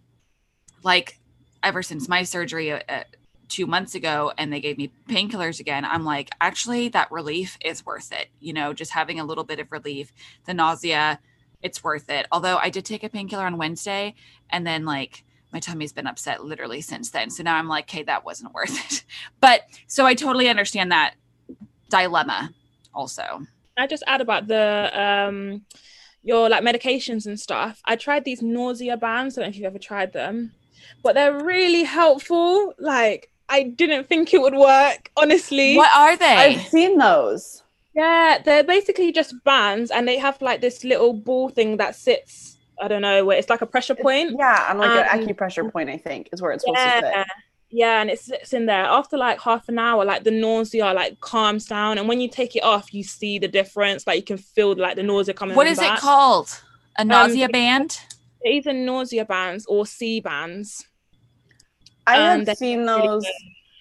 like, 0.84 1.18
ever 1.64 1.82
since 1.82 2.08
my 2.08 2.22
surgery 2.22 2.70
uh, 2.70 2.78
uh, 2.88 3.02
two 3.48 3.66
months 3.66 3.96
ago 3.96 4.32
and 4.38 4.52
they 4.52 4.60
gave 4.60 4.78
me 4.78 4.92
painkillers 5.08 5.58
again, 5.58 5.84
I'm 5.84 6.04
like, 6.04 6.30
actually, 6.40 6.88
that 6.90 7.10
relief 7.10 7.58
is 7.64 7.84
worth 7.84 8.12
it. 8.12 8.28
You 8.38 8.52
know, 8.52 8.72
just 8.72 8.92
having 8.92 9.18
a 9.18 9.24
little 9.24 9.42
bit 9.42 9.58
of 9.58 9.72
relief, 9.72 10.12
the 10.44 10.54
nausea, 10.54 11.18
it's 11.62 11.82
worth 11.82 12.08
it. 12.10 12.26
Although 12.32 12.56
I 12.56 12.70
did 12.70 12.84
take 12.84 13.04
a 13.04 13.08
painkiller 13.08 13.46
on 13.46 13.58
Wednesday 13.58 14.14
and 14.50 14.66
then, 14.66 14.84
like, 14.84 15.24
my 15.52 15.60
tummy's 15.60 15.92
been 15.92 16.06
upset 16.06 16.44
literally 16.44 16.80
since 16.80 17.10
then. 17.10 17.30
So 17.30 17.42
now 17.42 17.56
I'm 17.56 17.68
like, 17.68 17.88
hey, 17.90 18.02
that 18.04 18.24
wasn't 18.24 18.52
worth 18.54 18.92
it. 18.92 19.04
But 19.40 19.62
so 19.86 20.06
I 20.06 20.14
totally 20.14 20.48
understand 20.48 20.92
that 20.92 21.14
dilemma 21.88 22.50
also. 22.94 23.46
I 23.76 23.86
just 23.86 24.02
add 24.06 24.20
about 24.20 24.48
the 24.48 24.90
um 25.00 25.62
your 26.22 26.48
like 26.48 26.64
medications 26.64 27.26
and 27.26 27.38
stuff. 27.38 27.80
I 27.84 27.96
tried 27.96 28.24
these 28.24 28.42
nausea 28.42 28.96
bands. 28.96 29.38
I 29.38 29.42
don't 29.42 29.46
know 29.46 29.50
if 29.50 29.56
you've 29.56 29.66
ever 29.66 29.78
tried 29.78 30.12
them, 30.12 30.52
but 31.02 31.14
they're 31.14 31.44
really 31.44 31.84
helpful. 31.84 32.74
Like 32.78 33.30
I 33.48 33.62
didn't 33.62 34.08
think 34.08 34.34
it 34.34 34.42
would 34.42 34.54
work, 34.54 35.10
honestly. 35.16 35.76
What 35.76 35.90
are 35.94 36.16
they? 36.16 36.26
I've 36.26 36.66
seen 36.66 36.98
those. 36.98 37.62
Yeah, 37.98 38.38
they're 38.44 38.64
basically 38.64 39.12
just 39.12 39.34
bands, 39.44 39.90
and 39.90 40.06
they 40.06 40.18
have 40.18 40.40
like 40.40 40.60
this 40.60 40.84
little 40.84 41.12
ball 41.14 41.48
thing 41.48 41.78
that 41.78 41.96
sits. 41.96 42.58
I 42.80 42.88
don't 42.88 43.02
know 43.02 43.24
where 43.24 43.38
it's 43.38 43.50
like 43.50 43.62
a 43.62 43.66
pressure 43.66 43.96
point. 43.96 44.38
Yeah, 44.38 44.70
and 44.70 44.78
like 44.78 44.94
an 44.94 45.04
Um, 45.04 45.18
acupressure 45.20 45.70
point, 45.72 45.90
I 45.90 45.98
think, 45.98 46.28
is 46.32 46.40
where 46.42 46.52
it's 46.52 46.62
supposed 46.62 46.84
to 46.84 46.90
Yeah, 46.90 47.00
sit. 47.00 47.26
yeah, 47.70 48.00
and 48.00 48.10
it 48.10 48.20
sits 48.20 48.52
in 48.52 48.66
there. 48.66 48.84
After 48.84 49.16
like 49.16 49.40
half 49.40 49.68
an 49.68 49.78
hour, 49.78 50.04
like 50.04 50.24
the 50.24 50.30
nausea 50.30 50.92
like 50.94 51.20
calms 51.20 51.66
down, 51.66 51.98
and 51.98 52.08
when 52.08 52.20
you 52.20 52.28
take 52.28 52.56
it 52.56 52.62
off, 52.62 52.94
you 52.94 53.02
see 53.02 53.38
the 53.38 53.48
difference. 53.48 54.06
Like 54.06 54.16
you 54.16 54.24
can 54.24 54.38
feel 54.38 54.76
like 54.76 54.96
the 54.96 55.02
nausea 55.02 55.34
coming. 55.34 55.56
What 55.56 55.66
is 55.66 55.80
it 55.80 55.98
called? 55.98 56.60
A 56.96 57.04
nausea 57.04 57.46
Um, 57.46 57.52
band? 57.52 58.00
They're 58.42 58.52
Either 58.52 58.72
nausea 58.72 59.24
bands 59.24 59.66
or 59.66 59.86
Sea-Bands. 59.86 60.86
I 62.06 62.16
Um, 62.16 62.46
have 62.46 62.56
seen 62.56 62.86
those, 62.86 63.24
good. 63.24 63.32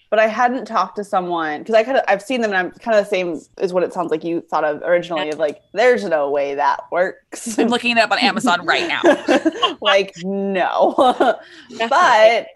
But 0.09 0.19
I 0.19 0.27
hadn't 0.27 0.65
talked 0.65 0.95
to 0.97 1.03
someone 1.03 1.59
because 1.59 1.75
I 1.75 1.83
kind 1.83 1.97
of 1.97 2.03
I've 2.07 2.21
seen 2.21 2.41
them 2.41 2.51
and 2.51 2.57
I'm 2.57 2.71
kind 2.71 2.97
of 2.97 3.03
the 3.03 3.09
same 3.09 3.39
as 3.57 3.73
what 3.73 3.83
it 3.83 3.93
sounds 3.93 4.11
like 4.11 4.23
you 4.23 4.41
thought 4.41 4.63
of 4.63 4.81
originally. 4.83 5.29
Of 5.29 5.39
like, 5.39 5.61
there's 5.73 6.03
no 6.03 6.29
way 6.29 6.55
that 6.55 6.83
works. 6.91 7.57
I'm 7.59 7.67
looking 7.67 7.97
it 7.97 7.99
up 7.99 8.11
on 8.11 8.19
Amazon 8.19 8.65
right 8.65 8.87
now. 8.87 9.75
like, 9.81 10.15
no. 10.23 10.93
But 11.89 12.47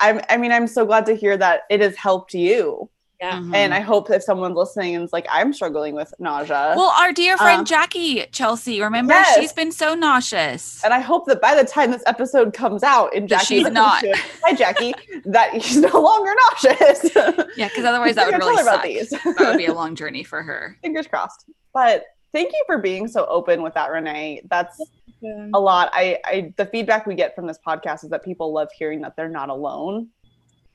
I'm 0.00 0.20
I 0.28 0.36
mean, 0.36 0.52
I'm 0.52 0.66
so 0.66 0.84
glad 0.84 1.06
to 1.06 1.14
hear 1.14 1.36
that 1.36 1.62
it 1.70 1.80
has 1.80 1.96
helped 1.96 2.34
you. 2.34 2.90
Yeah. 3.20 3.38
Mhm. 3.40 3.54
And 3.54 3.72
I 3.74 3.80
hope 3.80 4.10
if 4.10 4.22
someone's 4.22 4.56
listening 4.56 4.94
and 4.94 5.04
is 5.04 5.12
like, 5.12 5.26
I'm 5.30 5.52
struggling 5.52 5.94
with 5.94 6.12
nausea. 6.18 6.74
well, 6.76 6.92
our 6.98 7.12
dear 7.12 7.36
friend 7.38 7.62
Uh, 7.62 7.64
Jackie 7.64 8.26
Chelsea, 8.32 8.80
remember 8.82 9.14
Yes. 9.14 9.36
she's 9.38 9.52
been 9.52 9.72
so 9.72 9.94
nauseous. 9.94 10.82
and 10.84 10.92
I 10.92 11.00
hope 11.00 11.26
that 11.26 11.40
by 11.40 11.54
the 11.54 11.64
time 11.64 11.90
this 11.90 12.02
episode 12.06 12.52
comes 12.52 12.82
out 12.82 13.14
and 13.14 13.28
That 13.28 13.40
Jackie 13.40 13.62
she's 13.62 13.70
not. 13.70 14.00
to 14.00 14.14
hi 14.44 14.54
Jackie, 14.54 14.94
that 15.24 15.62
she's 15.62 15.78
no 15.78 16.00
longer 16.00 16.32
nauseous. 16.52 17.14
Yeah, 17.56 17.68
because 17.68 17.84
otherwise 17.84 18.16
that 18.16 18.26
would 18.26 18.34
really 18.38 18.56
out 18.56 18.62
about 18.62 18.74
suck. 18.76 18.84
these. 18.84 19.10
that 19.10 19.36
would 19.40 19.56
be 19.58 19.66
a 19.66 19.72
long 19.82 19.94
journey 19.94 20.22
for 20.24 20.42
her. 20.42 20.76
Fingers 20.82 21.06
crossed. 21.06 21.44
But 21.72 22.04
thank 22.32 22.52
you 22.52 22.62
for 22.66 22.78
being 22.78 23.08
so 23.08 23.24
open 23.26 23.62
with 23.62 23.72
that, 23.74 23.90
Renee. 23.90 24.42
That's 24.50 24.78
Yeah. 25.20 25.48
a 25.54 25.58
lot. 25.60 25.90
I, 25.94 26.18
I 26.26 26.52
the 26.58 26.66
feedback 26.66 27.06
we 27.06 27.14
get 27.14 27.34
from 27.34 27.46
this 27.46 27.58
podcast 27.66 28.04
is 28.04 28.10
that 28.10 28.22
people 28.22 28.52
love 28.52 28.68
hearing 28.76 29.00
that 29.02 29.16
they're 29.16 29.30
not 29.30 29.48
alone. 29.48 30.08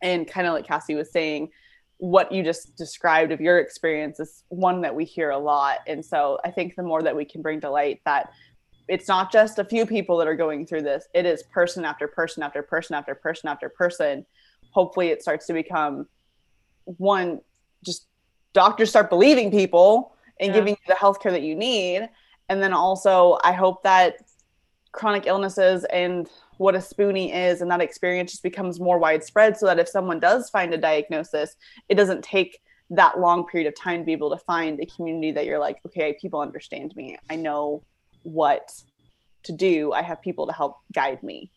And 0.01 0.27
kind 0.27 0.47
of 0.47 0.53
like 0.53 0.65
Cassie 0.65 0.95
was 0.95 1.11
saying, 1.11 1.49
what 2.01 2.31
you 2.31 2.41
just 2.41 2.75
described 2.75 3.31
of 3.31 3.39
your 3.39 3.59
experience 3.59 4.19
is 4.19 4.43
one 4.49 4.81
that 4.81 4.95
we 4.95 5.05
hear 5.05 5.29
a 5.29 5.37
lot. 5.37 5.77
And 5.85 6.03
so 6.03 6.39
I 6.43 6.49
think 6.49 6.75
the 6.75 6.81
more 6.81 7.03
that 7.03 7.15
we 7.15 7.23
can 7.23 7.43
bring 7.43 7.61
to 7.61 7.69
light 7.69 8.01
that 8.05 8.31
it's 8.87 9.07
not 9.07 9.31
just 9.31 9.59
a 9.59 9.63
few 9.63 9.85
people 9.85 10.17
that 10.17 10.27
are 10.27 10.35
going 10.35 10.65
through 10.65 10.81
this, 10.81 11.07
it 11.13 11.27
is 11.27 11.43
person 11.53 11.85
after 11.85 12.07
person 12.07 12.41
after 12.41 12.63
person 12.63 12.95
after 12.95 13.13
person 13.13 13.49
after 13.49 13.69
person. 13.69 14.25
Hopefully 14.71 15.09
it 15.09 15.21
starts 15.21 15.45
to 15.45 15.53
become 15.53 16.07
one 16.85 17.39
just 17.85 18.07
doctors 18.53 18.89
start 18.89 19.11
believing 19.11 19.51
people 19.51 20.15
and 20.39 20.49
Yeah. 20.49 20.55
giving 20.55 20.71
you 20.73 20.87
the 20.87 20.95
healthcare 20.95 21.29
that 21.29 21.43
you 21.43 21.55
need. 21.55 22.09
And 22.49 22.63
then 22.63 22.73
also 22.73 23.37
I 23.43 23.51
hope 23.51 23.83
that 23.83 24.15
chronic 24.91 25.25
illnesses 25.25 25.85
and 25.85 26.29
what 26.57 26.75
a 26.75 26.79
spoonie 26.79 27.33
is 27.33 27.61
and 27.61 27.71
that 27.71 27.81
experience 27.81 28.31
just 28.31 28.43
becomes 28.43 28.79
more 28.79 28.99
widespread 28.99 29.57
so 29.57 29.65
that 29.65 29.79
if 29.79 29.87
someone 29.87 30.19
does 30.19 30.49
find 30.49 30.73
a 30.73 30.77
diagnosis, 30.77 31.55
it 31.89 31.95
doesn't 31.95 32.23
take 32.23 32.61
that 32.89 33.19
long 33.19 33.47
period 33.47 33.67
of 33.67 33.75
time 33.75 34.01
to 34.01 34.05
be 34.05 34.11
able 34.11 34.29
to 34.29 34.37
find 34.37 34.79
a 34.79 34.85
community 34.85 35.31
that 35.31 35.45
you're 35.45 35.59
like, 35.59 35.77
okay, 35.85 36.17
people 36.21 36.41
understand 36.41 36.93
me. 36.95 37.17
I 37.29 37.37
know 37.37 37.83
what 38.23 38.71
to 39.43 39.53
do. 39.53 39.93
I 39.93 40.01
have 40.01 40.21
people 40.21 40.45
to 40.47 40.53
help 40.53 40.77
guide 40.93 41.23
me. 41.23 41.51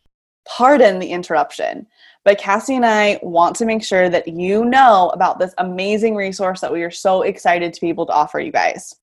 Pardon 0.47 0.99
the 0.99 1.11
interruption, 1.11 1.87
but 2.23 2.39
Cassie 2.39 2.77
and 2.77 2.85
I 2.85 3.19
want 3.23 3.57
to 3.57 3.65
make 3.65 3.83
sure 3.83 4.11
that 4.11 4.29
you 4.29 4.65
know 4.67 5.11
about 5.15 5.39
this 5.39 5.55
amazing 5.57 6.17
resource 6.17 6.61
that 6.61 6.73
we 6.73 6.83
are 6.83 6.91
so 6.91 7.23
excited 7.23 7.73
to 7.73 7.81
be 7.81 7.89
able 7.89 8.05
to 8.07 8.13
offer 8.13 8.39
you 8.39 8.53
guys 8.53 8.95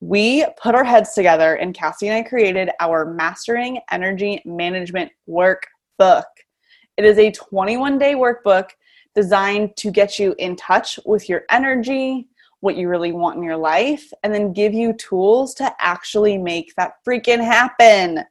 we 0.00 0.46
put 0.60 0.74
our 0.74 0.84
heads 0.84 1.12
together 1.12 1.54
and 1.54 1.74
Cassie 1.74 2.08
and 2.08 2.16
I 2.16 2.28
created 2.28 2.70
our 2.80 3.12
Mastering 3.14 3.80
Energy 3.90 4.40
Management 4.44 5.10
Workbook. 5.28 6.24
It 6.96 7.04
is 7.04 7.18
a 7.18 7.32
21 7.32 7.98
day 7.98 8.14
workbook 8.14 8.70
designed 9.14 9.76
to 9.76 9.90
get 9.90 10.18
you 10.18 10.34
in 10.38 10.54
touch 10.54 11.00
with 11.04 11.28
your 11.28 11.42
energy, 11.50 12.28
what 12.60 12.76
you 12.76 12.88
really 12.88 13.10
want 13.10 13.36
in 13.36 13.42
your 13.42 13.56
life, 13.56 14.12
and 14.22 14.32
then 14.32 14.52
give 14.52 14.72
you 14.72 14.92
tools 14.92 15.54
to 15.54 15.72
actually 15.80 16.38
make 16.38 16.72
that 16.76 16.94
freaking 17.06 17.42
happen. 17.42 18.24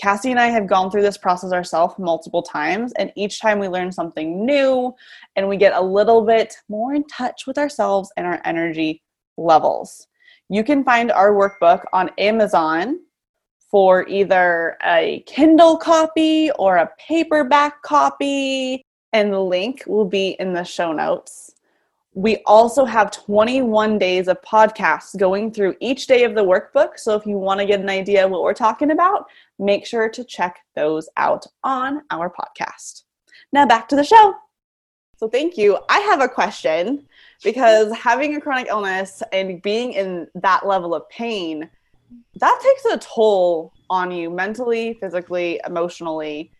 Cassie 0.00 0.30
and 0.30 0.40
I 0.40 0.46
have 0.48 0.66
gone 0.66 0.90
through 0.90 1.02
this 1.02 1.18
process 1.18 1.52
ourselves 1.52 1.94
multiple 1.98 2.42
times, 2.42 2.92
and 2.98 3.12
each 3.14 3.40
time 3.40 3.60
we 3.60 3.68
learn 3.68 3.92
something 3.92 4.44
new 4.44 4.92
and 5.36 5.48
we 5.48 5.56
get 5.56 5.74
a 5.74 5.80
little 5.80 6.24
bit 6.24 6.56
more 6.68 6.94
in 6.94 7.04
touch 7.06 7.46
with 7.46 7.58
ourselves 7.58 8.10
and 8.16 8.26
our 8.26 8.40
energy 8.44 9.02
levels. 9.36 10.08
You 10.52 10.62
can 10.62 10.84
find 10.84 11.10
our 11.10 11.30
workbook 11.32 11.82
on 11.94 12.10
Amazon 12.18 13.00
for 13.70 14.06
either 14.06 14.76
a 14.84 15.24
Kindle 15.26 15.78
copy 15.78 16.50
or 16.58 16.76
a 16.76 16.90
paperback 16.98 17.80
copy, 17.80 18.84
and 19.14 19.32
the 19.32 19.40
link 19.40 19.82
will 19.86 20.04
be 20.04 20.36
in 20.38 20.52
the 20.52 20.62
show 20.62 20.92
notes. 20.92 21.52
We 22.12 22.42
also 22.44 22.84
have 22.84 23.10
21 23.10 23.96
days 23.96 24.28
of 24.28 24.42
podcasts 24.42 25.18
going 25.18 25.52
through 25.52 25.74
each 25.80 26.06
day 26.06 26.24
of 26.24 26.34
the 26.34 26.44
workbook. 26.44 26.98
So 26.98 27.16
if 27.16 27.24
you 27.24 27.38
want 27.38 27.60
to 27.60 27.66
get 27.66 27.80
an 27.80 27.88
idea 27.88 28.26
of 28.26 28.30
what 28.30 28.42
we're 28.42 28.52
talking 28.52 28.90
about, 28.90 29.24
make 29.58 29.86
sure 29.86 30.10
to 30.10 30.22
check 30.22 30.58
those 30.76 31.08
out 31.16 31.46
on 31.64 32.02
our 32.10 32.30
podcast. 32.30 33.04
Now 33.54 33.64
back 33.64 33.88
to 33.88 33.96
the 33.96 34.04
show. 34.04 34.34
So 35.22 35.28
thank 35.28 35.56
you. 35.56 35.78
I 35.88 36.00
have 36.00 36.20
a 36.20 36.28
question 36.28 37.06
because 37.44 37.96
having 37.96 38.34
a 38.34 38.40
chronic 38.40 38.66
illness 38.66 39.22
and 39.32 39.62
being 39.62 39.92
in 39.92 40.26
that 40.34 40.66
level 40.66 40.96
of 40.96 41.08
pain, 41.10 41.70
that 42.40 42.60
takes 42.60 42.84
a 42.86 42.98
toll 42.98 43.72
on 43.88 44.10
you 44.10 44.30
mentally, 44.30 44.94
physically, 44.94 45.60
emotionally. 45.64 46.50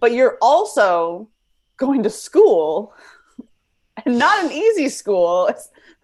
But 0.00 0.14
you're 0.14 0.36
also 0.42 1.28
going 1.76 2.02
to 2.02 2.10
school 2.10 2.92
and 4.04 4.18
not 4.18 4.46
an 4.46 4.50
easy 4.50 4.88
school. 4.88 5.48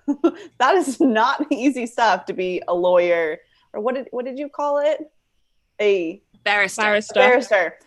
that 0.58 0.76
is 0.76 1.00
not 1.00 1.46
easy 1.50 1.84
stuff 1.84 2.26
to 2.26 2.32
be 2.32 2.62
a 2.68 2.74
lawyer 2.76 3.38
or 3.72 3.80
what 3.80 3.96
did 3.96 4.06
what 4.12 4.24
did 4.24 4.38
you 4.38 4.48
call 4.48 4.78
it? 4.78 5.00
A 5.80 6.22
barrister. 6.44 6.80
Barrister. 6.80 7.14
barrister. 7.14 7.78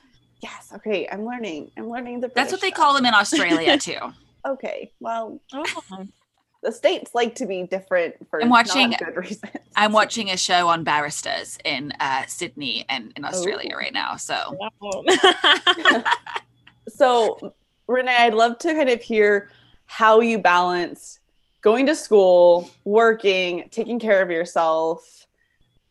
Yes. 0.42 0.72
Okay. 0.76 1.08
I'm 1.12 1.26
learning. 1.26 1.72
I'm 1.78 1.90
learning 1.90 2.22
the. 2.22 2.28
That's 2.30 2.52
what 2.52 2.60
British 2.62 2.62
they 2.62 2.72
call 2.72 2.94
them 2.96 3.06
in 3.06 3.14
Australia 3.14 3.78
too. 3.90 4.00
Okay. 4.46 4.92
Well, 5.00 5.40
Oh. 5.54 5.66
the 6.64 6.72
states 6.72 7.16
like 7.16 7.34
to 7.36 7.46
be 7.48 7.64
different 7.64 8.16
for 8.30 8.42
I'm 8.42 8.50
watching- 8.50 8.92
good 8.98 9.16
reasons. 9.16 9.52
I'm 9.76 9.92
watching 10.02 10.30
a 10.30 10.38
show 10.38 10.68
on 10.68 10.84
barristers 10.84 11.58
in 11.66 11.92
uh, 12.00 12.26
Sydney 12.28 12.86
and 12.90 13.12
in 13.16 13.26
Australia 13.26 13.72
Oh. 13.74 13.78
right 13.78 13.94
now. 13.94 14.16
So 14.16 14.58
Wow. 14.60 15.04
So, 16.90 17.54
Renee, 17.88 18.16
I'd 18.16 18.34
love 18.34 18.58
to 18.60 18.74
kind 18.74 18.90
of 18.90 19.02
hear 19.02 19.50
how 19.86 20.20
you 20.20 20.40
balance 20.40 21.20
going 21.62 21.86
to 21.86 21.96
school, 21.96 22.70
working, 22.86 23.68
taking 23.72 24.00
care 24.00 24.22
of 24.22 24.32
yourself, 24.32 25.28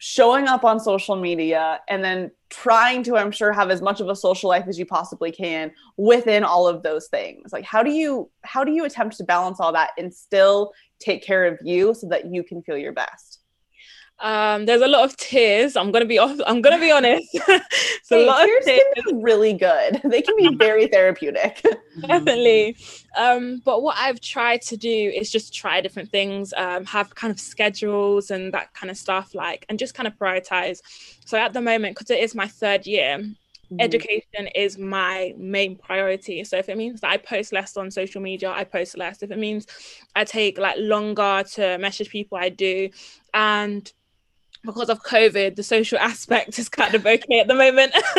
showing 0.00 0.48
up 0.48 0.64
on 0.64 0.80
social 0.80 1.14
media, 1.14 1.78
and 1.88 2.02
then 2.02 2.30
trying 2.48 3.02
to, 3.02 3.16
I'm 3.16 3.30
sure, 3.30 3.52
have 3.52 3.70
as 3.70 3.82
much 3.82 4.00
of 4.00 4.08
a 4.08 4.16
social 4.16 4.48
life 4.48 4.64
as 4.66 4.78
you 4.78 4.86
possibly 4.86 5.30
can 5.30 5.70
within 5.98 6.42
all 6.42 6.66
of 6.66 6.82
those 6.82 7.08
things. 7.08 7.52
Like, 7.52 7.64
how 7.64 7.82
do 7.82 7.90
you 7.90 8.30
how 8.42 8.64
do 8.64 8.72
you 8.72 8.86
attempt 8.86 9.18
to 9.18 9.24
balance 9.24 9.60
all 9.60 9.72
that 9.72 9.90
and 9.98 10.12
still 10.12 10.72
take 11.00 11.22
care 11.22 11.44
of 11.46 11.58
you 11.62 11.94
so 11.94 12.08
that 12.08 12.32
you 12.32 12.42
can 12.42 12.62
feel 12.62 12.78
your 12.78 12.94
best? 12.94 13.39
Um, 14.20 14.66
there's 14.66 14.82
a 14.82 14.88
lot 14.88 15.04
of 15.04 15.16
tears. 15.16 15.76
I'm 15.76 15.90
gonna 15.92 16.04
be 16.06 16.18
off. 16.18 16.38
I'm 16.46 16.60
gonna 16.62 16.78
be 16.78 16.90
honest. 16.90 17.28
it's 17.34 18.12
a 18.12 18.16
Hey, 18.16 18.26
lot 18.26 18.44
of 18.44 18.50
tears 18.54 18.64
tears. 18.64 18.82
can 18.84 18.84
be 18.94 19.22
really 19.22 19.54
good. 19.54 20.00
They 20.10 20.22
can 20.22 20.36
be 20.36 20.56
very 20.56 20.86
therapeutic. 20.88 21.62
definitely 22.08 22.76
um 23.18 23.60
but 23.64 23.82
what 23.82 23.94
i've 23.98 24.20
tried 24.20 24.62
to 24.62 24.76
do 24.76 24.88
is 25.14 25.30
just 25.30 25.52
try 25.52 25.80
different 25.80 26.10
things 26.10 26.54
um 26.56 26.84
have 26.86 27.14
kind 27.14 27.30
of 27.30 27.38
schedules 27.38 28.30
and 28.30 28.54
that 28.54 28.72
kind 28.72 28.90
of 28.90 28.96
stuff 28.96 29.34
like 29.34 29.66
and 29.68 29.78
just 29.78 29.94
kind 29.94 30.06
of 30.06 30.14
prioritize 30.16 30.80
so 31.26 31.36
at 31.36 31.52
the 31.52 31.60
moment 31.60 31.94
because 31.94 32.10
it 32.10 32.20
is 32.20 32.34
my 32.34 32.46
third 32.46 32.86
year 32.86 33.18
Mm-hmm. 33.72 34.00
education 34.00 34.46
is 34.54 34.78
my 34.78 35.34
main 35.36 35.76
priority 35.76 36.42
so 36.44 36.56
if 36.56 36.68
it 36.68 36.76
means 36.76 37.00
that 37.00 37.10
i 37.10 37.16
post 37.18 37.52
less 37.52 37.76
on 37.76 37.90
social 37.90 38.20
media 38.22 38.50
i 38.50 38.64
post 38.64 38.96
less 38.96 39.22
if 39.22 39.30
it 39.30 39.38
means 39.38 39.66
i 40.14 40.24
take 40.24 40.58
like 40.58 40.76
longer 40.78 41.42
to 41.52 41.76
message 41.78 42.08
people 42.08 42.38
i 42.38 42.48
do 42.48 42.88
and 43.34 43.92
because 44.64 44.90
of 44.90 45.02
covid 45.02 45.56
the 45.56 45.62
social 45.62 45.98
aspect 45.98 46.58
is 46.58 46.68
kind 46.68 46.94
of 46.94 47.06
okay 47.06 47.40
at 47.40 47.48
the 47.48 47.54
moment 47.54 47.92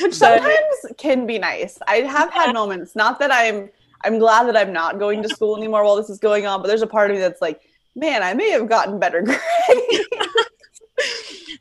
which 0.00 0.14
So- 0.14 0.36
sometimes 0.36 0.98
can 0.98 1.26
be 1.26 1.38
nice. 1.38 1.78
I 1.86 1.96
have 1.98 2.30
had 2.32 2.52
moments. 2.52 2.94
Not 2.94 3.18
that 3.20 3.30
I'm 3.32 3.70
I'm 4.02 4.18
glad 4.18 4.46
that 4.48 4.56
I'm 4.56 4.72
not 4.72 4.98
going 4.98 5.22
to 5.22 5.28
school 5.36 5.56
anymore 5.56 5.84
while 5.84 5.96
this 5.96 6.10
is 6.10 6.18
going 6.18 6.46
on, 6.46 6.60
but 6.60 6.68
there's 6.68 6.82
a 6.82 6.86
part 6.86 7.10
of 7.10 7.16
me 7.16 7.20
that's 7.20 7.40
like, 7.42 7.60
man, 7.94 8.22
I 8.22 8.34
may 8.34 8.50
have 8.50 8.68
gotten 8.68 8.98
better 8.98 9.22
grades. 9.22 9.38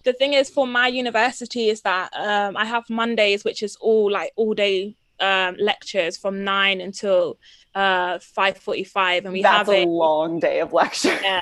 the 0.04 0.14
thing 0.14 0.34
is 0.34 0.50
for 0.50 0.68
my 0.68 0.88
university 0.88 1.70
is 1.70 1.82
that 1.82 2.10
um, 2.16 2.58
I 2.58 2.66
have 2.66 2.90
Mondays, 2.90 3.44
which 3.44 3.64
is 3.64 3.76
all 3.78 4.12
like 4.12 4.32
all 4.36 4.54
day 4.54 4.96
um, 5.20 5.56
lectures 5.60 6.18
from 6.18 6.44
nine 6.44 6.82
until 6.82 7.38
uh, 7.76 8.20
five 8.20 8.58
forty-five, 8.58 9.26
and 9.26 9.34
we 9.34 9.42
that's 9.42 9.58
have 9.58 9.70
a 9.70 9.84
a 9.84 9.86
long 9.86 10.40
day 10.40 10.60
of 10.60 10.74
lectures. 10.74 11.20
Yeah. 11.22 11.42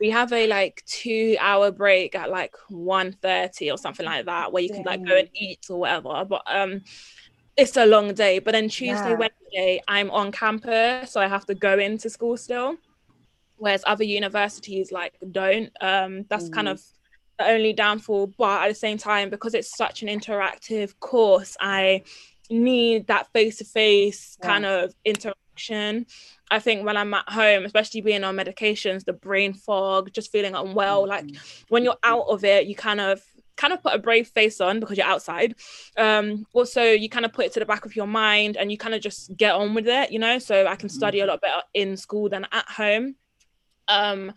We 0.00 0.10
have 0.10 0.32
a 0.32 0.46
like 0.46 0.82
two-hour 0.86 1.70
break 1.72 2.14
at 2.14 2.30
like 2.30 2.54
1.30 2.70 3.72
or 3.72 3.78
something 3.78 4.04
like 4.06 4.26
that, 4.26 4.52
where 4.52 4.62
you 4.62 4.68
can 4.70 4.82
like 4.84 5.04
go 5.06 5.16
and 5.16 5.28
eat 5.34 5.66
or 5.70 5.78
whatever. 5.80 6.24
But 6.24 6.42
um, 6.46 6.82
it's 7.56 7.76
a 7.76 7.86
long 7.86 8.12
day. 8.14 8.38
But 8.38 8.52
then 8.52 8.68
Tuesday, 8.68 9.10
Yeah. 9.10 9.16
Wednesday, 9.16 9.80
I'm 9.88 10.10
on 10.10 10.32
campus, 10.32 11.10
so 11.12 11.20
I 11.20 11.28
have 11.28 11.46
to 11.46 11.54
go 11.54 11.78
into 11.78 12.10
school 12.10 12.36
still. 12.36 12.76
Whereas 13.56 13.82
other 13.86 14.04
universities 14.04 14.92
like 14.92 15.14
don't. 15.30 15.70
Um, 15.80 16.24
that's 16.28 16.48
kind 16.50 16.68
Mhm. 16.68 16.72
of 16.72 16.82
the 17.38 17.46
only 17.46 17.72
downfall. 17.72 18.28
But 18.38 18.64
at 18.64 18.68
the 18.68 18.74
same 18.74 18.98
time, 18.98 19.30
because 19.30 19.54
it's 19.54 19.74
such 19.76 20.02
an 20.02 20.08
interactive 20.08 20.98
course, 21.00 21.56
I 21.58 22.02
need 22.50 23.06
that 23.06 23.32
face-to-face 23.32 24.36
Yeah. 24.42 24.46
kind 24.46 24.66
of 24.66 24.94
interaction. 25.04 25.40
I 26.50 26.58
think 26.58 26.84
when 26.84 26.96
I'm 26.96 27.12
at 27.14 27.28
home, 27.28 27.64
especially 27.64 28.00
being 28.00 28.24
on 28.24 28.36
medications, 28.36 29.04
the 29.04 29.12
brain 29.12 29.54
fog, 29.54 30.12
just 30.12 30.30
feeling 30.30 30.54
unwell, 30.54 31.06
like 31.06 31.26
when 31.68 31.84
you're 31.84 31.96
out 32.02 32.26
of 32.28 32.44
it, 32.44 32.66
you 32.66 32.74
kind 32.74 33.00
of 33.00 33.22
kind 33.56 33.72
of 33.72 33.82
put 33.82 33.94
a 33.94 33.98
brave 33.98 34.28
face 34.28 34.60
on 34.60 34.80
because 34.80 34.96
you're 34.96 35.06
outside. 35.06 35.54
Um, 35.96 36.46
also, 36.52 36.82
you 36.82 37.08
kind 37.08 37.24
of 37.24 37.32
put 37.32 37.46
it 37.46 37.52
to 37.54 37.60
the 37.60 37.66
back 37.66 37.84
of 37.84 37.96
your 37.96 38.06
mind 38.06 38.56
and 38.56 38.70
you 38.70 38.78
kind 38.78 38.94
of 38.94 39.00
just 39.00 39.36
get 39.36 39.54
on 39.54 39.74
with 39.74 39.88
it, 39.88 40.12
you 40.12 40.18
know. 40.18 40.38
So 40.38 40.66
I 40.66 40.76
can 40.76 40.88
study 40.88 41.20
a 41.20 41.26
lot 41.26 41.40
better 41.40 41.62
in 41.74 41.96
school 41.96 42.28
than 42.28 42.46
at 42.52 42.68
home. 42.68 43.16
Um, 43.88 44.32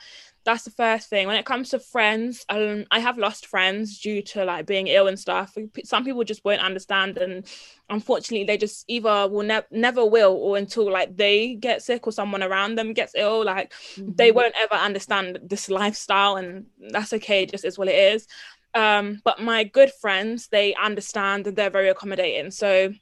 that's 0.49 0.63
the 0.63 0.71
first 0.71 1.09
thing. 1.09 1.27
When 1.27 1.35
it 1.35 1.45
comes 1.45 1.69
to 1.69 1.79
friends, 1.79 2.43
um, 2.49 2.85
I 2.89 2.97
have 2.99 3.19
lost 3.19 3.45
friends 3.45 3.99
due 3.99 4.23
to 4.23 4.45
like 4.45 4.65
being 4.65 4.87
ill 4.87 5.07
and 5.07 5.19
stuff. 5.19 5.55
Some 5.83 6.03
people 6.03 6.23
just 6.23 6.43
won't 6.43 6.61
understand, 6.61 7.19
and 7.19 7.45
unfortunately, 7.87 8.45
they 8.45 8.57
just 8.57 8.83
either 8.87 9.27
will 9.27 9.43
ne- 9.43 9.69
never 9.69 10.03
will, 10.03 10.33
or 10.33 10.57
until 10.57 10.91
like 10.91 11.15
they 11.15 11.53
get 11.53 11.83
sick 11.83 12.07
or 12.07 12.11
someone 12.11 12.41
around 12.41 12.75
them 12.75 12.93
gets 12.93 13.13
ill, 13.15 13.45
like 13.45 13.73
they 13.97 14.31
won't 14.31 14.55
ever 14.59 14.73
understand 14.73 15.37
this 15.43 15.69
lifestyle, 15.69 16.37
and 16.37 16.65
that's 16.89 17.13
okay. 17.13 17.43
It 17.43 17.51
just 17.51 17.65
is 17.65 17.77
what 17.77 17.87
it 17.87 18.13
is. 18.13 18.27
Um, 18.73 19.21
but 19.23 19.39
my 19.39 19.63
good 19.65 19.91
friends, 20.01 20.47
they 20.47 20.73
understand 20.75 21.45
and 21.45 21.55
they're 21.55 21.69
very 21.69 21.89
accommodating. 21.89 22.49
So 22.49 22.93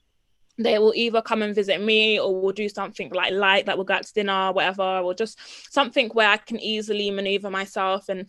they 0.57 0.79
will 0.79 0.93
either 0.95 1.21
come 1.21 1.41
and 1.41 1.53
visit 1.53 1.81
me 1.81 2.19
or 2.19 2.41
we'll 2.41 2.51
do 2.51 2.67
something 2.67 3.11
like 3.11 3.31
light, 3.31 3.67
like 3.67 3.75
we'll 3.75 3.85
go 3.85 3.93
out 3.93 4.03
to 4.05 4.13
dinner, 4.13 4.51
whatever, 4.51 4.81
or 4.83 5.13
just 5.13 5.39
something 5.73 6.09
where 6.09 6.29
I 6.29 6.37
can 6.37 6.59
easily 6.59 7.11
maneuver 7.11 7.49
myself 7.49 8.09
and 8.09 8.27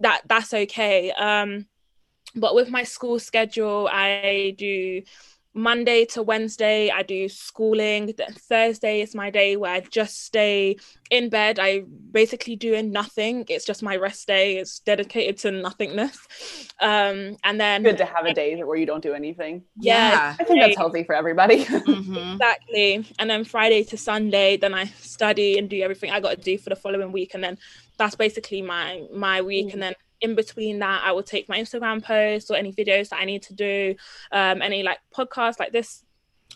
that 0.00 0.22
that's 0.26 0.52
okay. 0.52 1.10
Um, 1.12 1.66
but 2.34 2.54
with 2.54 2.68
my 2.68 2.82
school 2.82 3.18
schedule, 3.18 3.88
I 3.90 4.54
do 4.58 5.02
Monday 5.54 6.04
to 6.06 6.22
Wednesday, 6.22 6.90
I 6.90 7.02
do 7.02 7.28
schooling. 7.28 8.12
Th- 8.12 8.28
Thursday 8.30 9.00
is 9.02 9.14
my 9.14 9.30
day 9.30 9.56
where 9.56 9.72
I 9.72 9.80
just 9.80 10.24
stay 10.24 10.76
in 11.10 11.28
bed. 11.28 11.60
I 11.60 11.84
basically 12.10 12.56
doing 12.56 12.90
nothing. 12.90 13.44
It's 13.48 13.64
just 13.64 13.82
my 13.82 13.96
rest 13.96 14.26
day. 14.26 14.56
It's 14.58 14.80
dedicated 14.80 15.38
to 15.38 15.52
nothingness. 15.52 16.18
Um, 16.80 17.36
and 17.44 17.60
then 17.60 17.84
Good 17.84 17.98
to 17.98 18.04
have 18.04 18.26
a 18.26 18.34
day 18.34 18.60
where 18.64 18.76
you 18.76 18.84
don't 18.86 19.02
do 19.02 19.14
anything. 19.14 19.62
yeah, 19.78 20.34
I 20.38 20.42
think 20.44 20.60
that's 20.60 20.76
healthy 20.76 21.04
for 21.04 21.14
everybody. 21.14 21.64
Mhm. 21.94 22.32
Exactly. 22.34 23.06
And 23.18 23.30
then 23.30 23.44
Friday 23.44 23.84
to 23.84 23.96
Sunday, 23.96 24.56
then 24.56 24.74
I 24.74 24.86
study 25.00 25.56
and 25.58 25.70
do 25.70 25.80
everything 25.82 26.10
I 26.10 26.18
got 26.20 26.30
to 26.36 26.40
do 26.42 26.58
for 26.58 26.70
the 26.70 26.76
following 26.76 27.12
week. 27.12 27.34
And 27.34 27.44
then 27.44 27.58
that's 27.96 28.16
basically 28.16 28.60
my 28.62 29.04
my 29.12 29.40
week. 29.40 29.72
And 29.72 29.80
then 29.82 29.94
in 30.20 30.34
between 30.34 30.78
that, 30.80 31.02
I 31.04 31.12
will 31.12 31.22
take 31.22 31.48
my 31.48 31.58
Instagram 31.58 32.02
posts 32.02 32.50
or 32.50 32.56
any 32.56 32.72
videos 32.72 33.10
that 33.10 33.20
I 33.20 33.24
need 33.24 33.42
to 33.42 33.54
do, 33.54 33.94
um, 34.32 34.62
any 34.62 34.82
like 34.82 34.98
podcasts 35.14 35.58
like 35.58 35.72
this 35.72 36.02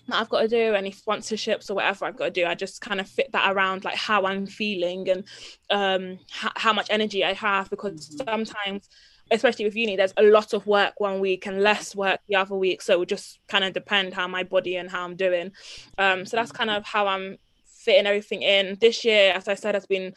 that 0.08 0.20
I've 0.20 0.28
got 0.28 0.40
to 0.42 0.48
do, 0.48 0.74
any 0.74 0.92
sponsorships 0.92 1.70
or 1.70 1.74
whatever 1.74 2.06
I've 2.06 2.16
got 2.16 2.26
to 2.26 2.30
do. 2.30 2.46
I 2.46 2.54
just 2.54 2.80
kind 2.80 3.00
of 3.00 3.08
fit 3.08 3.32
that 3.32 3.52
around 3.52 3.84
like 3.84 3.96
how 3.96 4.26
I'm 4.26 4.46
feeling 4.46 5.08
and 5.08 5.24
um, 5.70 6.18
h- 6.42 6.52
how 6.56 6.72
much 6.72 6.88
energy 6.90 7.24
I 7.24 7.34
have 7.34 7.68
because 7.70 8.16
sometimes 8.24 8.88
especially 9.30 9.64
with 9.64 9.76
uni, 9.76 9.96
there's 9.96 10.14
a 10.16 10.22
lot 10.22 10.52
of 10.52 10.66
work 10.66 11.00
one 11.00 11.20
week 11.20 11.46
and 11.46 11.60
less 11.60 11.94
work 11.94 12.20
the 12.28 12.36
other 12.36 12.54
week. 12.54 12.82
So 12.82 12.94
it 12.94 12.98
would 13.00 13.08
just 13.08 13.40
kind 13.46 13.64
of 13.64 13.72
depend 13.72 14.14
how 14.14 14.26
my 14.26 14.42
body 14.42 14.76
and 14.76 14.90
how 14.90 15.04
I'm 15.04 15.16
doing. 15.16 15.52
Um, 15.98 16.24
so 16.24 16.36
that's 16.36 16.52
kind 16.52 16.70
of 16.70 16.84
how 16.84 17.06
I'm 17.06 17.36
fitting 17.66 18.06
everything 18.06 18.42
in. 18.42 18.78
This 18.80 19.04
year, 19.04 19.32
as 19.32 19.48
I 19.48 19.54
said, 19.54 19.74
has 19.74 19.86
been 19.86 20.14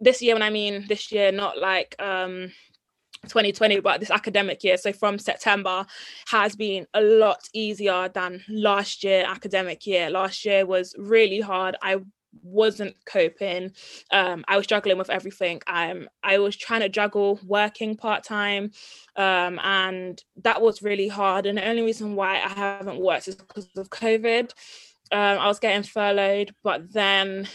this 0.00 0.22
year 0.22 0.34
when 0.34 0.42
I 0.42 0.50
mean 0.50 0.86
this 0.88 1.10
year, 1.12 1.32
not 1.32 1.58
like 1.58 1.94
um 1.98 2.52
2020 3.28 3.80
but 3.80 4.00
this 4.00 4.10
academic 4.10 4.64
year 4.64 4.76
so 4.76 4.92
from 4.92 5.18
september 5.18 5.86
has 6.28 6.56
been 6.56 6.86
a 6.94 7.00
lot 7.00 7.48
easier 7.52 8.08
than 8.08 8.42
last 8.48 9.04
year 9.04 9.24
academic 9.26 9.86
year. 9.86 10.10
Last 10.10 10.44
year 10.44 10.66
was 10.66 10.94
really 10.98 11.40
hard. 11.40 11.76
I 11.82 11.98
wasn't 12.42 12.94
coping. 13.06 13.72
Um 14.10 14.44
i 14.48 14.56
was 14.56 14.64
struggling 14.64 14.98
with 14.98 15.10
everything. 15.10 15.60
I'm 15.66 16.08
i 16.22 16.38
was 16.38 16.56
trying 16.56 16.80
to 16.80 16.88
juggle 16.88 17.40
working 17.44 17.96
part-time 17.96 18.72
um 19.16 19.58
and 19.62 20.22
that 20.44 20.60
was 20.60 20.82
really 20.82 21.08
hard. 21.08 21.46
And 21.46 21.58
the 21.58 21.68
only 21.68 21.82
reason 21.82 22.14
why 22.14 22.36
i 22.36 22.48
haven't 22.48 23.00
worked 23.00 23.28
is 23.28 23.36
because 23.36 23.68
of 23.76 23.90
covid. 23.90 24.52
Um, 25.10 25.38
I 25.38 25.46
was 25.46 25.58
getting 25.58 25.84
furloughed, 25.84 26.54
but 26.62 26.92
then 26.92 27.48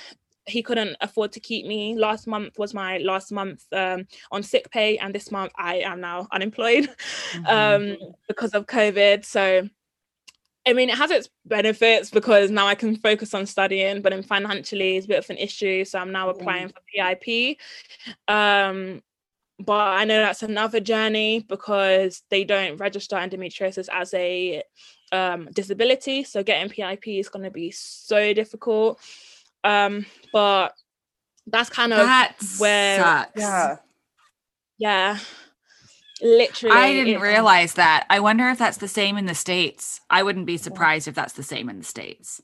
he 0.46 0.62
couldn't 0.62 0.98
afford 1.02 1.32
to 1.34 1.40
keep 1.40 1.66
me. 1.66 1.96
Last 1.96 2.28
month 2.28 2.58
was 2.58 2.74
my 2.74 2.98
last 2.98 3.32
month 3.32 3.66
um, 3.72 4.06
on 4.32 4.44
sick 4.44 4.70
pay, 4.72 4.98
and 4.98 5.14
this 5.14 5.32
month 5.32 5.52
I 5.56 5.78
am 5.78 6.02
now 6.02 6.28
unemployed 6.32 6.90
mm-hmm. 7.32 7.46
um, 7.46 7.98
because 8.28 8.52
of 8.54 8.66
COVID. 8.66 9.26
So, 9.26 9.68
I 10.66 10.74
mean, 10.74 10.90
it 10.90 10.98
has 10.98 11.12
its 11.12 11.30
benefits 11.46 12.10
because 12.10 12.52
now 12.52 12.68
I 12.68 12.76
can 12.76 12.96
focus 12.96 13.34
on 13.34 13.46
studying, 13.46 14.02
but 14.02 14.14
in 14.14 14.24
financially 14.24 14.98
it's 14.98 15.06
a 15.06 15.10
bit 15.10 15.20
of 15.20 15.30
an 15.30 15.38
issue. 15.38 15.86
So 15.86 16.00
I'm 16.00 16.12
now 16.12 16.30
applying 16.30 16.70
for 16.70 16.82
PIP. 16.94 17.58
Um, 18.28 19.02
but 19.60 19.74
I 19.74 20.06
know 20.06 20.20
that's 20.20 20.44
another 20.44 20.80
journey 20.80 21.46
because 21.48 22.24
they 22.30 22.44
don't 22.44 22.78
register 22.78 23.16
endometriosis 23.16 23.88
as 23.92 24.14
a 24.14 24.64
um, 25.12 25.48
disability. 25.54 26.24
So 26.24 26.44
getting 26.44 26.70
PIP 26.70 27.08
is 27.08 27.30
going 27.30 27.46
to 27.46 27.52
be 27.52 27.72
so 27.72 28.34
difficult. 28.34 29.00
Um, 29.64 30.06
but 30.32 30.74
that's 31.48 31.70
kind 31.70 31.94
of 31.94 32.00
that 32.00 32.36
where 32.58 33.00
sucks. 33.00 33.40
Yeah. 33.40 33.78
Yeah. 34.78 35.18
Literally. 36.22 36.76
I 36.76 36.94
didn't 36.94 37.16
it- 37.16 37.22
realize 37.22 37.74
that. 37.74 38.06
I 38.10 38.20
wonder 38.20 38.50
if 38.50 38.58
that's 38.58 38.78
the 38.78 38.88
same 38.88 39.18
in 39.18 39.26
the 39.26 39.36
States. 39.36 40.02
I 40.10 40.24
wouldn't 40.24 40.46
be 40.46 40.58
surprised 40.58 41.08
if 41.08 41.16
that's 41.16 41.34
the 41.34 41.44
same 41.44 41.70
in 41.70 41.80
the 41.80 41.84
States. 41.84 42.42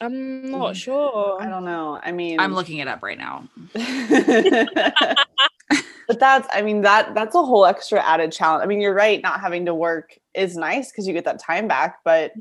I'm 0.00 0.50
not 0.50 0.76
sure. 0.76 1.40
I 1.40 1.48
don't 1.48 1.64
know. 1.64 2.00
I 2.02 2.10
mean, 2.10 2.40
I'm 2.40 2.52
looking 2.52 2.78
it 2.78 2.88
up 2.88 3.02
right 3.02 3.16
now. 3.16 3.48
but 6.06 6.20
that's 6.20 6.46
i 6.52 6.62
mean 6.62 6.82
that 6.82 7.14
that's 7.14 7.34
a 7.34 7.42
whole 7.42 7.64
extra 7.64 8.02
added 8.04 8.30
challenge 8.30 8.62
i 8.62 8.66
mean 8.66 8.80
you're 8.80 8.94
right 8.94 9.22
not 9.22 9.40
having 9.40 9.64
to 9.64 9.74
work 9.74 10.18
is 10.34 10.56
nice 10.56 10.90
because 10.90 11.06
you 11.06 11.12
get 11.12 11.24
that 11.24 11.40
time 11.40 11.66
back 11.66 11.98
but 12.04 12.32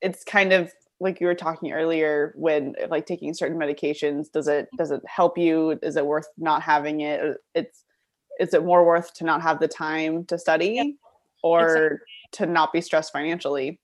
it's 0.00 0.24
kind 0.24 0.52
of 0.52 0.72
like 1.00 1.20
you 1.20 1.26
were 1.26 1.34
talking 1.34 1.72
earlier 1.72 2.32
when 2.36 2.74
like 2.88 3.04
taking 3.06 3.34
certain 3.34 3.58
medications 3.58 4.30
does 4.30 4.48
it 4.48 4.68
does 4.78 4.90
it 4.90 5.02
help 5.06 5.36
you 5.36 5.78
is 5.82 5.96
it 5.96 6.06
worth 6.06 6.28
not 6.38 6.62
having 6.62 7.00
it 7.00 7.36
it's 7.54 7.84
is 8.40 8.54
it 8.54 8.64
more 8.64 8.84
worth 8.84 9.12
to 9.14 9.24
not 9.24 9.42
have 9.42 9.58
the 9.60 9.68
time 9.68 10.24
to 10.26 10.38
study 10.38 10.96
or 11.42 12.00
to 12.32 12.46
not 12.46 12.72
be 12.72 12.80
stressed 12.80 13.12
financially 13.12 13.78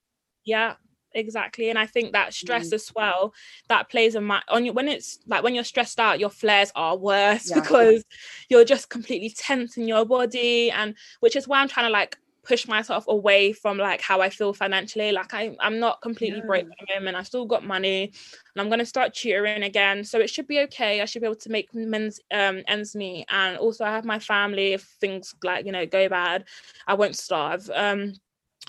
Yeah, 0.44 0.74
exactly. 1.12 1.68
And 1.70 1.78
I 1.78 1.86
think 1.86 2.12
that 2.12 2.32
stress 2.32 2.70
Mm. 2.70 2.72
as 2.74 2.92
well, 2.94 3.34
that 3.68 3.88
plays 3.90 4.14
a 4.14 4.20
ma- 4.20 4.40
on 4.48 4.64
you 4.64 4.72
when 4.72 4.88
it's 4.88 5.18
like 5.26 5.42
when 5.42 5.54
you're 5.54 5.64
stressed 5.64 6.00
out, 6.00 6.18
your 6.20 6.30
flares 6.30 6.72
are 6.74 6.96
worse 6.96 7.46
Yeah. 7.50 7.60
because 7.60 8.04
you're 8.48 8.64
just 8.64 8.88
completely 8.88 9.30
tense 9.30 9.76
in 9.76 9.86
your 9.86 10.04
body. 10.06 10.70
And 10.70 10.94
which 11.20 11.36
is 11.36 11.46
why 11.46 11.60
I'm 11.60 11.68
trying 11.68 11.86
to 11.86 11.92
like 11.92 12.16
push 12.42 12.66
myself 12.68 13.04
away 13.08 13.52
from 13.52 13.78
like 13.78 14.00
how 14.00 14.20
I 14.20 14.30
feel 14.30 14.52
financially. 14.52 15.12
Like 15.12 15.34
I, 15.34 15.56
I'm 15.60 15.78
not 15.78 16.00
completely 16.02 16.42
broke 16.42 16.66
at 16.80 16.86
the 16.86 16.94
moment. 16.94 17.16
I've 17.16 17.26
still 17.26 17.46
got 17.46 17.64
money 17.64 18.04
and 18.04 18.60
I'm 18.60 18.68
gonna 18.70 18.86
start 18.86 19.14
tutoring 19.14 19.62
again. 19.62 20.04
So 20.04 20.18
it 20.18 20.30
should 20.30 20.46
be 20.46 20.60
okay. 20.60 21.00
I 21.00 21.04
should 21.04 21.20
be 21.22 21.26
able 21.26 21.36
to 21.36 21.50
make 21.50 21.74
men's 21.74 22.20
um 22.32 22.62
ends 22.68 22.94
meet. 22.96 23.26
And 23.30 23.58
also 23.58 23.84
I 23.84 23.90
have 23.90 24.04
my 24.04 24.18
family 24.18 24.72
if 24.72 24.82
things 25.00 25.34
like, 25.42 25.66
you 25.66 25.72
know, 25.72 25.86
go 25.86 26.08
bad, 26.08 26.46
I 26.86 26.94
won't 26.94 27.16
starve. 27.16 27.70
Um 27.74 28.14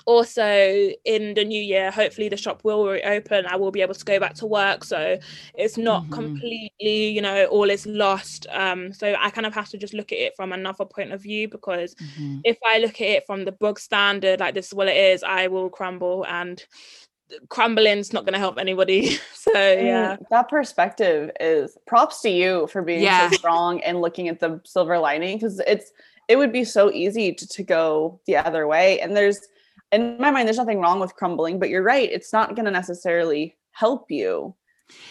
also 0.06 0.90
in 1.04 1.34
the 1.34 1.44
new 1.44 1.60
year 1.62 1.90
hopefully 1.90 2.28
the 2.28 2.36
shop 2.36 2.62
will 2.64 2.86
reopen 2.86 3.46
i 3.46 3.56
will 3.56 3.70
be 3.70 3.82
able 3.82 3.94
to 3.94 4.04
go 4.04 4.18
back 4.18 4.34
to 4.34 4.46
work 4.46 4.84
so 4.84 5.18
it's 5.54 5.78
not 5.78 6.04
Mhm. 6.06 6.10
completely 6.10 7.08
you 7.10 7.22
know 7.22 7.46
all 7.46 7.70
is 7.70 7.86
lost 7.86 8.46
um 8.50 8.92
so 8.92 9.14
i 9.20 9.30
kind 9.30 9.46
of 9.46 9.54
have 9.54 9.68
to 9.68 9.78
just 9.78 9.94
look 9.94 10.12
at 10.12 10.18
it 10.18 10.32
from 10.36 10.52
another 10.52 10.84
point 10.84 11.12
of 11.12 11.22
view 11.22 11.48
because 11.48 11.94
Mhm. 11.94 12.40
if 12.44 12.58
i 12.66 12.78
look 12.78 13.00
at 13.00 13.08
it 13.08 13.26
from 13.26 13.44
the 13.44 13.52
book 13.52 13.78
standard 13.78 14.40
like 14.40 14.54
this 14.54 14.66
is 14.68 14.74
what 14.74 14.88
it 14.88 14.96
is 14.96 15.22
i 15.22 15.46
will 15.46 15.70
crumble 15.70 16.24
and 16.26 16.64
crumbling's 17.48 18.12
not 18.12 18.24
going 18.24 18.34
to 18.34 18.38
help 18.38 18.58
anybody 18.58 19.06
so 19.34 19.52
mean, 19.54 19.86
yeah 19.86 20.16
that 20.30 20.48
perspective 20.48 21.30
is 21.40 21.78
props 21.86 22.20
to 22.20 22.28
you 22.30 22.66
for 22.66 22.82
being 22.82 23.02
Yeah. 23.02 23.30
so 23.30 23.36
strong 23.36 23.80
and 23.82 24.00
looking 24.00 24.28
at 24.28 24.38
the 24.40 24.60
silver 24.64 24.98
lining 24.98 25.38
because 25.38 25.60
it's 25.60 25.92
it 26.28 26.36
would 26.36 26.52
be 26.52 26.64
so 26.64 26.90
easy 26.92 27.32
to, 27.32 27.46
to 27.48 27.62
go 27.62 28.20
the 28.26 28.36
other 28.36 28.66
way 28.66 29.00
and 29.00 29.16
there's 29.16 29.40
in 29.92 30.16
my 30.18 30.30
mind 30.30 30.46
there's 30.46 30.56
nothing 30.58 30.80
wrong 30.80 30.98
with 31.00 31.14
crumbling 31.14 31.58
but 31.58 31.68
you're 31.68 31.82
right 31.82 32.10
it's 32.10 32.32
not 32.32 32.56
going 32.56 32.64
to 32.64 32.70
necessarily 32.70 33.56
help 33.72 34.10
you 34.10 34.54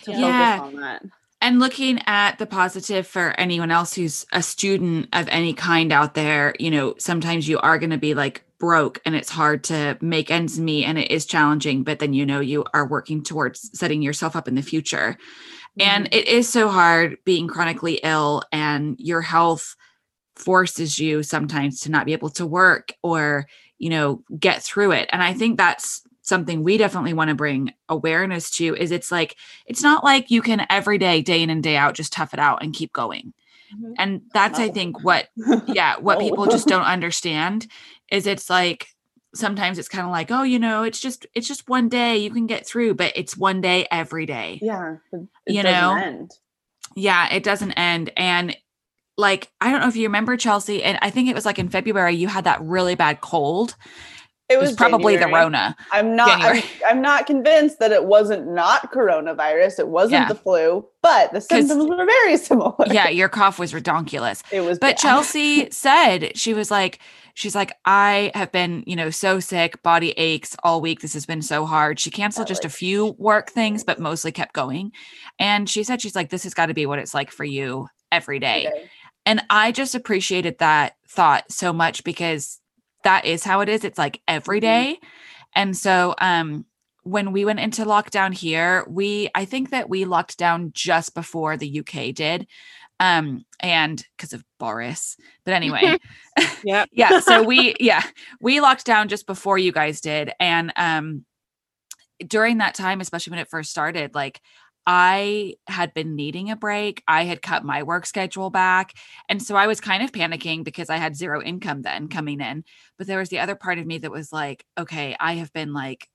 to 0.04 0.12
Yeah. 0.12 0.58
focus 0.58 0.76
on 0.76 0.82
that 0.82 1.04
And 1.44 1.60
looking 1.60 2.00
at 2.06 2.38
the 2.38 2.46
positive 2.46 3.08
for 3.08 3.34
anyone 3.40 3.72
else 3.72 3.96
who's 3.96 4.28
a 4.32 4.44
student 4.44 5.10
of 5.12 5.28
any 5.30 5.54
kind 5.56 5.92
out 5.92 6.14
there, 6.14 6.54
you 6.60 6.70
know, 6.70 6.94
sometimes 7.00 7.48
you 7.48 7.58
are 7.58 7.80
going 7.80 7.90
to 7.90 7.98
be 7.98 8.14
like 8.14 8.44
broke 8.60 9.02
and 9.08 9.16
it's 9.16 9.32
hard 9.32 9.64
to 9.64 9.98
make 10.02 10.30
ends 10.30 10.60
meet 10.60 10.86
and 10.86 11.00
it 11.00 11.10
is 11.10 11.26
challenging, 11.26 11.84
but 11.84 11.98
then 11.98 12.14
you 12.14 12.28
know 12.28 12.42
you 12.42 12.64
are 12.76 12.88
working 12.88 13.24
towards 13.24 13.72
setting 13.74 14.04
yourself 14.04 14.36
up 14.36 14.48
in 14.48 14.54
the 14.54 14.62
future. 14.62 15.18
And 15.80 16.06
mm-hmm. 16.06 16.14
it 16.14 16.28
is 16.28 16.48
so 16.48 16.70
hard 16.70 17.18
being 17.26 17.48
chronically 17.48 18.00
ill 18.04 18.44
and 18.52 18.96
your 19.00 19.22
health 19.22 19.76
forces 20.36 21.00
you 21.00 21.24
sometimes 21.24 21.80
to 21.82 21.90
not 21.90 22.06
be 22.06 22.14
able 22.14 22.30
to 22.30 22.46
work 22.46 22.94
or, 23.02 23.48
you 23.82 23.90
know, 23.90 24.24
get 24.40 24.62
through 24.62 24.92
it. 24.92 25.10
And 25.12 25.24
I 25.24 25.34
think 25.34 25.58
that's 25.58 26.04
something 26.22 26.62
we 26.64 26.78
definitely 26.78 27.14
want 27.14 27.30
to 27.30 27.36
bring 27.36 27.74
awareness 27.90 28.52
to 28.52 28.76
is 28.76 28.92
it's 28.92 29.12
like 29.12 29.36
it's 29.66 29.82
not 29.82 30.04
like 30.04 30.30
you 30.30 30.42
can 30.44 30.66
every 30.70 31.00
day 31.00 31.22
day 31.22 31.42
in 31.42 31.50
and 31.50 31.64
day 31.64 31.76
out 31.76 31.96
just 31.96 32.14
tough 32.14 32.32
it 32.34 32.40
out 32.40 32.62
and 32.64 32.76
keep 32.76 32.94
going. 32.94 33.34
Mhm. 33.76 33.94
And 33.98 34.22
that's 34.32 34.60
I 34.60 34.70
think 34.70 35.04
what 35.04 35.30
yeah, 35.68 35.98
what 35.98 36.20
No. 36.20 36.26
people 36.26 36.46
just 36.46 36.68
don't 36.68 36.84
understand 36.84 37.66
is 38.12 38.28
it's 38.28 38.50
like 38.52 38.88
sometimes 39.34 39.80
it's 39.80 39.90
kind 39.90 40.06
of 40.06 40.12
like, 40.12 40.30
oh, 40.30 40.44
you 40.44 40.60
know, 40.60 40.84
it's 40.84 41.00
just 41.00 41.26
it's 41.34 41.48
just 41.48 41.68
one 41.68 41.90
day 41.90 42.18
you 42.20 42.30
can 42.30 42.46
get 42.46 42.68
through, 42.68 42.94
but 42.94 43.14
it's 43.16 43.36
one 43.36 43.60
day 43.62 43.88
every 43.90 44.28
day 44.28 44.60
yeah 44.62 44.98
You 45.48 45.64
know? 45.64 45.96
end. 45.96 46.32
yeah 46.96 47.34
it 47.34 47.42
doesn't 47.44 47.72
end 47.74 48.12
and 48.16 48.56
like 49.18 49.52
i 49.62 49.72
don't 49.72 49.82
know 49.82 49.88
if 49.88 49.96
you 49.96 50.04
remember 50.08 50.38
chelsea 50.38 50.84
and 50.84 50.98
i 51.02 51.10
think 51.10 51.28
it 51.30 51.36
was 51.36 51.46
like 51.46 51.60
in 51.60 51.70
february 51.70 52.16
you 52.16 52.28
had 52.28 52.44
that 52.46 52.62
really 52.62 52.96
bad 52.96 53.22
cold. 53.22 53.76
It 54.50 54.56
it 54.56 54.60
was, 54.60 54.74
probably 54.74 55.16
the 55.16 55.28
rona 55.28 55.76
i'm 55.94 56.14
not 56.16 56.42
I'm, 56.42 56.64
I'm 56.90 57.02
not 57.02 57.26
convinced 57.26 57.80
that 57.80 57.94
it 57.94 58.04
wasn't 58.06 58.48
not 58.48 58.92
coronavirus. 58.92 59.80
It 59.80 59.88
wasn't 59.88 60.24
Yeah. 60.24 60.28
the 60.28 60.36
flu 60.36 60.86
but 61.02 61.32
the 61.32 61.40
symptoms 61.40 61.88
were 61.88 62.06
very 62.06 62.36
similar. 62.50 62.76
Yeah 62.88 63.08
your 63.10 63.30
cough 63.30 63.58
was 63.60 63.72
redonkulous. 63.72 64.44
It 64.52 64.62
was 64.62 64.78
but 64.78 64.96
bad. 64.96 64.98
chelsea 64.98 65.70
said 65.72 66.36
she 66.38 66.54
was 66.54 66.70
like 66.70 67.00
she's 67.34 67.56
like 67.56 67.72
i 67.86 68.30
have 68.36 68.52
been 68.52 68.84
you 68.86 68.96
know 68.98 69.10
so 69.10 69.40
sick 69.40 69.82
body 69.84 70.12
aches 70.18 70.56
all 70.64 70.82
week. 70.82 71.00
This 71.00 71.14
has 71.14 71.26
been 71.26 71.42
so 71.42 71.66
hard. 71.66 71.98
She 71.98 72.12
canceled 72.12 72.48
just 72.48 72.66
a 72.66 72.70
few 72.70 73.16
work 73.18 73.52
things 73.52 73.86
but 73.86 74.00
mostly 74.00 74.34
kept 74.34 74.54
going. 74.54 74.92
And 75.40 75.70
she 75.70 75.84
said 75.84 76.02
she's 76.02 76.16
like 76.16 76.30
this 76.30 76.44
has 76.44 76.54
got 76.54 76.66
to 76.66 76.74
be 76.74 76.86
what 76.86 77.00
it's 77.00 77.14
like 77.14 77.32
for 77.32 77.46
you 77.46 77.88
every 78.12 78.40
day. 78.40 78.68
Okay. 78.68 78.90
And 79.32 79.42
I 79.50 79.72
just 79.72 79.96
appreciated 79.96 80.58
that 80.58 80.98
thought 81.08 81.50
so 81.50 81.72
much 81.72 82.04
because 82.04 82.60
that 83.06 83.24
is 83.24 83.46
how 83.46 83.62
it 83.62 83.70
is. 83.70 83.86
It's 83.86 83.98
like 83.98 84.22
every 84.28 84.60
Mhm. 84.60 84.66
And 85.56 85.78
so 85.78 86.16
um 86.18 86.66
when 87.04 87.32
we 87.32 87.46
went 87.46 87.62
into 87.62 87.86
lockdown 87.86 88.34
here, 88.34 88.86
we 88.90 89.30
I 89.34 89.46
think 89.46 89.70
that 89.70 89.88
we 89.88 90.04
locked 90.04 90.38
down 90.38 90.72
just 90.74 91.16
before 91.16 91.56
the 91.56 91.80
UK 91.80 92.12
did. 92.14 92.46
Um 93.00 93.46
and 93.62 94.06
because 94.18 94.34
of 94.34 94.44
Boris. 94.60 95.16
But 95.46 95.54
anyway, 95.54 95.98
yeah 96.66 96.84
yeah, 96.92 97.22
so 97.22 97.42
we 97.42 97.74
yeah, 97.80 98.04
we 98.42 98.60
locked 98.60 98.86
down 98.86 99.08
just 99.08 99.26
before 99.28 99.58
you 99.58 99.72
guys 99.72 100.02
did 100.02 100.34
and 100.42 100.74
um 100.76 101.24
during 102.28 102.58
that 102.58 102.76
time 102.76 103.00
especially 103.00 103.32
when 103.32 103.40
it 103.40 103.50
first 103.50 103.72
started 103.72 104.14
like 104.14 104.42
I 104.88 105.56
had 105.68 105.94
been 105.94 106.16
needing 106.16 106.50
a 106.50 106.56
break. 106.56 107.04
I 107.08 107.26
had 107.26 107.42
cut 107.42 107.64
my 107.64 107.84
work 107.84 108.06
schedule 108.06 108.50
back. 108.50 108.94
And 109.30 109.42
so 109.42 109.56
I 109.56 109.68
was 109.68 109.80
kind 109.80 110.04
of 110.04 110.12
panicking 110.12 110.64
because 110.64 110.90
I 110.90 110.98
had 110.98 111.16
zero 111.16 111.42
income 111.42 111.84
then 111.84 112.08
coming 112.08 112.42
in. 112.42 112.64
But 112.98 113.08
there 113.08 113.20
was 113.20 113.30
the 113.30 113.40
other 113.40 113.56
part 113.56 113.78
of 113.78 113.86
me 113.86 114.00
that 114.00 114.12
was 114.12 114.34
like, 114.34 114.66
okay, 114.78 115.16
I 115.20 115.34
have 115.34 115.54
been 115.54 115.74
like 115.74 116.08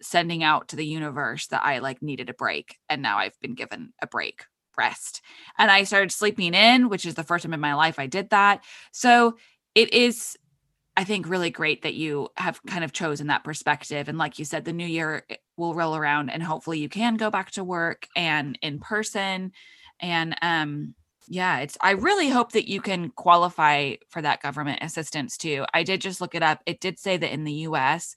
sending 0.00 0.42
out 0.42 0.68
to 0.68 0.76
the 0.76 0.86
universe 0.86 1.48
that 1.48 1.64
I 1.64 1.78
like 1.78 2.02
needed 2.02 2.30
a 2.30 2.34
break. 2.34 2.76
And 2.88 3.02
now 3.02 3.18
I've 3.18 3.38
been 3.40 3.54
given 3.54 3.92
a 4.00 4.06
break, 4.06 4.44
rest. 4.76 5.20
And 5.58 5.70
I 5.70 5.84
started 5.84 6.12
sleeping 6.12 6.54
in, 6.54 6.88
which 6.88 7.06
is 7.06 7.14
the 7.14 7.24
first 7.24 7.42
time 7.44 7.54
in 7.54 7.60
my 7.60 7.74
life 7.74 7.98
I 7.98 8.06
did 8.06 8.30
that. 8.30 8.64
So 8.92 9.36
it 9.74 9.92
is 9.92 10.36
I 10.94 11.04
think 11.04 11.28
really 11.28 11.50
great 11.50 11.82
that 11.82 11.94
you 11.94 12.28
have 12.36 12.62
kind 12.66 12.84
of 12.84 12.92
chosen 12.92 13.28
that 13.28 13.44
perspective. 13.44 14.08
And 14.08 14.18
like 14.18 14.38
you 14.38 14.44
said, 14.44 14.64
the 14.64 14.74
new 14.74 14.86
year 14.86 15.24
it 15.28 15.40
will 15.62 15.74
roll 15.74 15.96
around 15.96 16.30
and 16.30 16.42
hopefully 16.42 16.78
you 16.78 16.88
can 16.88 17.16
go 17.16 17.30
back 17.30 17.50
to 17.52 17.64
work 17.64 18.06
and 18.16 18.58
in 18.62 18.78
person. 18.78 19.52
And 20.00 20.36
um 20.42 20.94
yeah, 21.28 21.60
it's 21.60 21.78
I 21.80 21.92
really 21.92 22.28
hope 22.28 22.52
that 22.52 22.68
you 22.68 22.80
can 22.80 23.10
qualify 23.10 23.94
for 24.10 24.20
that 24.22 24.42
government 24.42 24.80
assistance 24.82 25.36
too. 25.36 25.64
I 25.72 25.84
did 25.84 26.00
just 26.00 26.20
look 26.20 26.34
it 26.34 26.42
up. 26.42 26.60
It 26.66 26.80
did 26.80 26.98
say 26.98 27.16
that 27.16 27.32
in 27.32 27.44
the 27.44 27.52
US, 27.68 28.16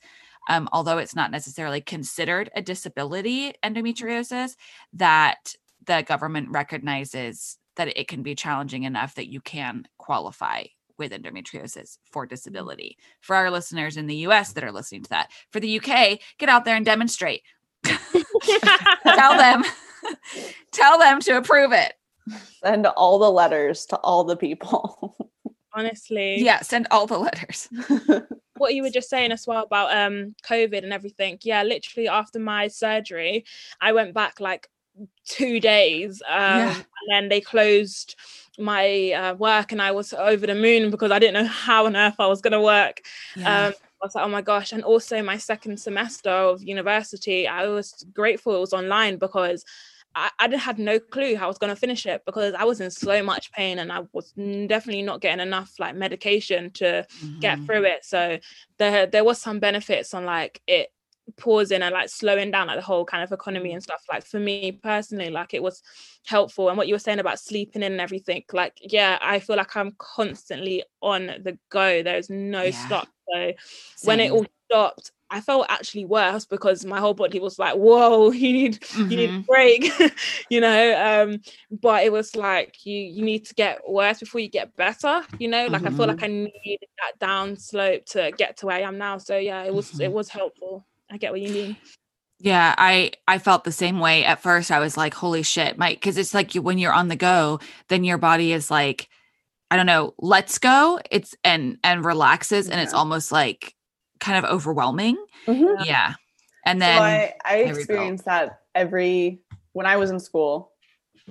um, 0.49 0.67
although 0.71 0.97
it's 0.97 1.15
not 1.15 1.31
necessarily 1.31 1.81
considered 1.81 2.49
a 2.55 2.61
disability, 2.61 3.53
endometriosis, 3.63 4.55
that 4.93 5.55
the 5.85 6.03
government 6.07 6.49
recognizes 6.49 7.57
that 7.75 7.97
it 7.99 8.07
can 8.07 8.23
be 8.23 8.35
challenging 8.35 8.83
enough 8.83 9.15
that 9.15 9.31
you 9.31 9.41
can 9.41 9.87
qualify 9.97 10.63
with 10.97 11.11
endometriosis 11.11 11.97
for 12.11 12.25
disability. 12.25 12.97
For 13.21 13.35
our 13.35 13.51
listeners 13.51 13.97
in 13.97 14.07
the 14.07 14.15
US 14.27 14.53
that 14.53 14.63
are 14.63 14.71
listening 14.71 15.03
to 15.03 15.09
that, 15.09 15.31
for 15.51 15.59
the 15.59 15.79
UK, 15.79 16.19
get 16.37 16.49
out 16.49 16.65
there 16.65 16.75
and 16.75 16.85
demonstrate. 16.85 17.41
tell 17.83 19.37
them, 19.37 19.63
tell 20.71 20.99
them 20.99 21.19
to 21.21 21.37
approve 21.37 21.71
it. 21.71 21.93
Send 22.63 22.87
all 22.87 23.19
the 23.19 23.31
letters 23.31 23.85
to 23.87 23.97
all 23.97 24.23
the 24.23 24.37
people. 24.37 25.15
Honestly. 25.73 26.41
Yeah, 26.41 26.61
send 26.61 26.87
all 26.89 27.05
the 27.05 27.19
letters. 27.19 27.69
what 28.57 28.73
you 28.73 28.81
were 28.81 28.89
just 28.89 29.09
saying 29.09 29.31
as 29.31 29.45
well 29.45 29.63
about 29.63 29.95
um 29.95 30.35
COVID 30.47 30.83
and 30.83 30.93
everything. 30.93 31.37
Yeah, 31.43 31.63
literally 31.63 32.07
after 32.07 32.39
my 32.39 32.67
surgery, 32.67 33.45
I 33.81 33.91
went 33.91 34.13
back 34.13 34.39
like 34.39 34.69
two 35.25 35.59
days 35.59 36.21
um 36.29 36.57
Yeah. 36.59 36.75
and 36.75 37.07
then 37.11 37.29
they 37.29 37.41
closed 37.41 38.15
my 38.57 39.11
uh, 39.11 39.33
work 39.35 39.73
and 39.73 39.81
I 39.81 39.91
was 39.91 40.13
over 40.13 40.47
the 40.47 40.55
moon 40.55 40.89
because 40.89 41.11
I 41.11 41.19
didn't 41.19 41.33
know 41.43 41.49
how 41.49 41.85
on 41.87 41.95
earth 41.97 42.15
I 42.19 42.27
was 42.27 42.39
going 42.41 42.53
to 42.53 42.61
work. 42.61 43.01
Yeah. 43.35 43.65
Um, 43.67 43.73
I 43.73 44.05
was 44.05 44.15
like, 44.15 44.23
oh 44.25 44.29
my 44.29 44.41
gosh. 44.41 44.71
And 44.71 44.81
also 44.81 45.21
my 45.21 45.37
second 45.37 45.77
semester 45.77 46.29
of 46.29 46.63
university, 46.63 47.47
I 47.49 47.67
was 47.67 48.05
grateful 48.13 48.55
it 48.55 48.59
was 48.61 48.71
online 48.71 49.17
because 49.17 49.65
I, 50.15 50.29
I 50.39 50.55
had 50.55 50.79
no 50.79 50.99
clue 50.99 51.35
how 51.35 51.45
I 51.45 51.47
was 51.49 51.57
going 51.57 51.73
to 51.73 51.79
finish 51.79 52.05
it 52.05 52.21
because 52.25 52.53
I 52.53 52.63
was 52.63 52.79
in 52.79 52.89
so 52.91 53.21
much 53.21 53.51
pain 53.51 53.79
and 53.79 53.91
I 53.91 54.03
was 54.13 54.31
definitely 54.31 55.01
not 55.01 55.19
getting 55.19 55.45
enough 55.45 55.73
like 55.77 55.95
medication 55.95 56.71
to 56.75 57.05
get 57.41 57.59
Mhm. 57.59 57.65
through 57.65 57.83
it. 57.83 58.05
So 58.05 58.39
there 58.77 59.05
there 59.05 59.25
was 59.25 59.41
some 59.41 59.59
benefits 59.59 60.13
on 60.13 60.23
like 60.23 60.61
it 60.65 60.87
pausing 61.37 61.81
and 61.81 61.93
like 61.93 62.09
slowing 62.09 62.51
down 62.51 62.67
like 62.67 62.77
the 62.77 62.81
whole 62.85 63.05
kind 63.05 63.23
of 63.23 63.31
economy 63.31 63.73
and 63.73 63.83
stuff. 63.83 64.03
Like 64.11 64.25
for 64.25 64.39
me 64.39 64.71
personally, 64.71 65.29
like 65.29 65.53
it 65.53 65.63
was 65.63 65.81
helpful. 66.25 66.69
And 66.69 66.77
what 66.77 66.87
you 66.87 66.95
were 66.95 66.99
saying 66.99 67.19
about 67.19 67.39
sleeping 67.39 67.83
in 67.83 67.93
and 67.93 68.01
everything, 68.01 68.43
like 68.53 68.77
yeah, 68.81 69.17
I 69.21 69.39
feel 69.39 69.55
like 69.57 69.75
I'm 69.75 69.93
constantly 69.97 70.83
on 71.01 71.27
the 71.27 71.57
go. 71.69 72.03
There's 72.03 72.29
no 72.29 72.69
Yeah. 72.69 72.71
stop. 72.71 73.09
So 73.33 73.53
when 74.01 74.19
it 74.19 74.31
all 74.31 74.45
stopped, 74.69 75.11
I 75.31 75.41
felt 75.41 75.65
actually 75.69 76.05
worse 76.05 76.45
because 76.45 76.85
my 76.85 76.99
whole 76.99 77.15
body 77.15 77.39
was 77.39 77.57
like, 77.57 77.75
whoa, 77.75 78.31
you 78.31 78.53
need 78.53 78.85
you 79.09 79.17
need 79.17 79.29
a 79.29 79.33
Mhm. 79.35 79.45
break 79.47 79.85
you 80.49 80.61
know 80.61 81.21
um 81.23 81.39
but 81.71 82.03
it 82.03 82.11
was 82.11 82.35
like 82.35 82.85
you 82.85 82.97
you 82.97 83.23
need 83.23 83.45
to 83.45 83.53
get 83.55 83.81
worse 83.89 84.19
before 84.19 84.41
you 84.41 84.49
get 84.49 84.75
better 84.75 85.21
you 85.37 85.47
know 85.47 85.67
like 85.67 85.85
i 85.85 85.89
feel 85.91 86.07
like 86.07 86.23
i 86.23 86.27
needed 86.27 86.87
that 86.99 87.17
down 87.19 87.55
slope 87.55 88.03
to 88.05 88.31
get 88.37 88.57
to 88.57 88.65
where 88.65 88.75
i 88.77 88.81
am 88.81 88.97
now 88.97 89.17
so 89.17 89.37
yeah 89.37 89.63
it 89.63 89.73
was 89.73 89.99
it 89.99 90.11
Mhm. 90.11 90.11
was 90.11 90.29
helpful 90.29 90.85
i 91.11 91.17
get 91.17 91.31
what 91.31 91.41
you 91.41 91.49
mean 91.49 91.77
Yeah, 92.39 92.75
I 92.77 93.11
I 93.27 93.37
felt 93.39 93.63
the 93.63 93.71
same 93.71 93.99
way 93.99 94.25
at 94.25 94.41
first. 94.41 94.69
I 94.71 94.79
was 94.79 94.97
like, 94.97 95.13
"Holy 95.13 95.41
shit!" 95.41 95.77
Mike!" 95.77 95.97
because 96.01 96.17
it's 96.17 96.33
like 96.33 96.53
you, 96.53 96.61
when 96.61 96.77
you're 96.77 96.93
on 96.93 97.07
the 97.07 97.15
go, 97.15 97.59
then 97.87 98.03
your 98.03 98.17
body 98.17 98.51
is 98.51 98.69
like, 98.69 99.07
I 99.71 99.77
don't 99.77 99.85
know, 99.85 100.13
let's 100.19 100.57
go. 100.57 100.99
It's 101.09 101.33
and 101.43 101.77
and 101.83 102.03
relaxes, 102.05 102.69
and 102.69 102.79
it's 102.81 102.93
almost 102.93 103.31
like 103.31 103.73
kind 104.19 104.37
of 104.43 104.51
overwhelming. 104.51 105.17
Mhm. 105.47 105.85
Yeah, 105.87 106.15
and 106.65 106.81
So 106.81 106.85
then 106.85 107.01
I, 107.01 107.33
I 107.45 107.57
rebuilt. 107.59 107.77
experienced 107.77 108.25
that 108.25 108.59
every 108.75 109.39
when 109.73 109.85
I 109.85 109.95
was 109.97 110.11
in 110.11 110.19
school. 110.19 110.71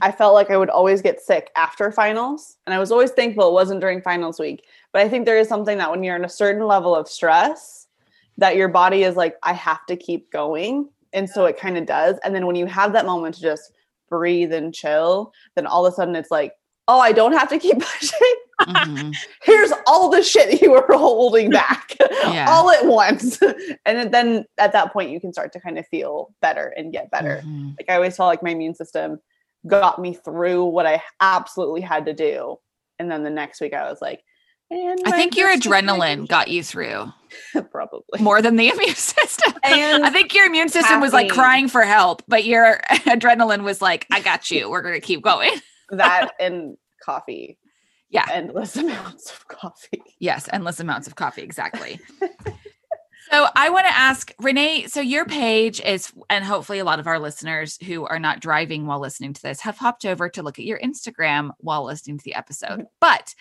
I 0.01 0.11
felt 0.11 0.35
like 0.35 0.51
I 0.51 0.57
would 0.57 0.71
always 0.71 1.01
get 1.03 1.21
sick 1.21 1.51
after 1.57 1.93
finals, 1.93 2.57
and 2.67 2.75
I 2.75 2.79
was 2.79 2.91
always 2.91 3.11
thankful 3.13 3.49
it 3.49 3.53
wasn't 3.53 3.81
during 3.81 4.03
finals 4.03 4.41
week. 4.41 4.65
But 4.93 5.03
I 5.03 5.09
think 5.09 5.25
there 5.27 5.39
is 5.39 5.49
something 5.49 5.79
that 5.79 5.91
when 5.91 6.03
you're 6.03 6.17
in 6.17 6.25
a 6.25 6.29
certain 6.29 6.67
level 6.67 6.97
of 6.97 7.09
stress, 7.09 7.84
that 8.39 8.57
your 8.57 8.69
body 8.69 9.03
is 9.05 9.17
like, 9.17 9.37
I 9.43 9.53
have 9.53 9.85
to 9.87 9.97
keep 9.97 10.31
going, 10.31 10.89
and 11.13 11.29
so 11.29 11.45
it 11.47 11.59
kind 11.59 11.79
of 11.79 11.87
does. 11.87 12.19
And 12.25 12.35
then 12.35 12.47
when 12.47 12.57
you 12.57 12.67
have 12.67 12.93
that 12.93 13.07
moment 13.07 13.37
to 13.37 13.41
just 13.43 13.73
breathe 14.09 14.53
and 14.53 14.75
chill, 14.75 15.33
then 15.57 15.67
all 15.67 15.87
of 15.87 15.93
a 15.93 15.97
sudden 15.97 16.17
it's 16.17 16.31
like, 16.31 16.53
oh, 16.89 17.01
I 17.01 17.13
don't 17.13 17.33
have 17.33 17.49
to 17.49 17.59
keep 17.59 17.79
pushing. 17.81 18.35
mhm, 18.63 19.13
Here's 19.43 19.73
all 19.87 20.11
the 20.11 20.23
shit 20.23 20.61
you 20.61 20.71
were 20.73 20.87
holding 20.91 21.51
back 21.63 21.95
Yeah. 22.01 22.47
all 22.49 22.71
at 22.71 22.85
once. 22.85 23.41
and 23.87 24.13
then 24.13 24.45
at 24.59 24.73
that 24.73 24.93
point, 24.93 25.11
you 25.11 25.21
can 25.21 25.33
start 25.33 25.53
to 25.55 25.61
kind 25.61 25.79
of 25.79 25.87
feel 25.89 26.35
better 26.43 26.75
and 26.77 26.93
get 26.93 27.11
better. 27.11 27.43
mhm. 27.45 27.75
Like 27.79 27.89
I 27.89 27.95
always 27.95 28.17
felt 28.17 28.29
like 28.29 28.43
my 28.43 28.51
immune 28.51 28.75
system 28.75 29.19
got 29.67 29.99
me 30.01 30.13
through 30.15 30.65
what 30.67 30.85
I 30.87 31.03
absolutely 31.21 31.81
had 31.81 32.05
to 32.07 32.13
do. 32.13 32.59
And 32.99 33.11
then 33.11 33.23
the 33.25 33.31
next 33.31 33.61
week, 33.63 33.73
I 33.73 33.89
was 33.91 34.03
like, 34.03 34.23
I 34.73 35.11
think 35.13 35.37
your 35.37 35.55
just 35.55 35.67
like 35.67 35.85
my 35.85 35.93
adrenaline 35.93 36.29
got 36.29 36.49
you 36.49 36.63
through 36.63 37.13
probably. 37.71 38.21
more 38.21 38.43
than 38.43 38.57
the 38.57 38.69
immune 38.73 38.95
system. 38.95 39.53
And 39.63 40.05
I 40.05 40.11
think 40.11 40.35
your 40.35 40.47
immune 40.47 40.69
system 40.69 41.01
was 41.01 41.13
like 41.13 41.31
crying 41.31 41.69
for 41.69 41.83
help, 41.83 42.23
but 42.27 42.45
your 42.45 42.81
adrenaline 42.91 43.63
was 43.63 43.81
like, 43.83 44.07
"I 44.13 44.21
got 44.21 44.51
you. 44.51 44.71
We're 44.71 44.83
gonna 44.83 45.01
keep 45.01 45.23
going." 45.23 45.51
that 45.91 46.33
and 46.41 46.77
coffee. 47.05 47.59
Yeah. 48.11 48.27
Endless 48.33 48.77
amounts 48.77 49.31
of 49.31 49.49
coffee. 49.49 50.03
Yes, 50.21 50.49
endless 50.53 50.81
amounts 50.81 51.07
of 51.07 51.17
coffee. 51.17 51.43
Exactly. 51.43 52.01
So 53.35 53.49
I 53.57 53.69
want 53.71 53.87
to 53.87 53.93
ask 53.93 54.33
Renee. 54.39 54.87
So 54.87 55.01
your 55.01 55.25
page 55.25 55.81
is, 55.81 56.13
and 56.31 56.45
hopefully 56.45 56.79
a 56.79 56.85
lot 56.85 57.01
of 57.01 57.09
our 57.09 57.19
listeners 57.19 57.77
who 57.85 58.07
are 58.07 58.21
not 58.21 58.39
driving 58.39 58.87
while 58.87 59.01
listening 59.01 59.33
to 59.33 59.43
this 59.43 59.61
have 59.61 59.77
hopped 59.77 60.05
over 60.05 60.29
to 60.29 60.43
look 60.43 60.61
at 60.61 60.65
your 60.65 60.79
Instagram 60.79 61.51
while 61.59 61.85
listening 61.85 62.19
to 62.19 62.25
the 62.25 62.35
episode. 62.37 62.87
But 63.01 63.35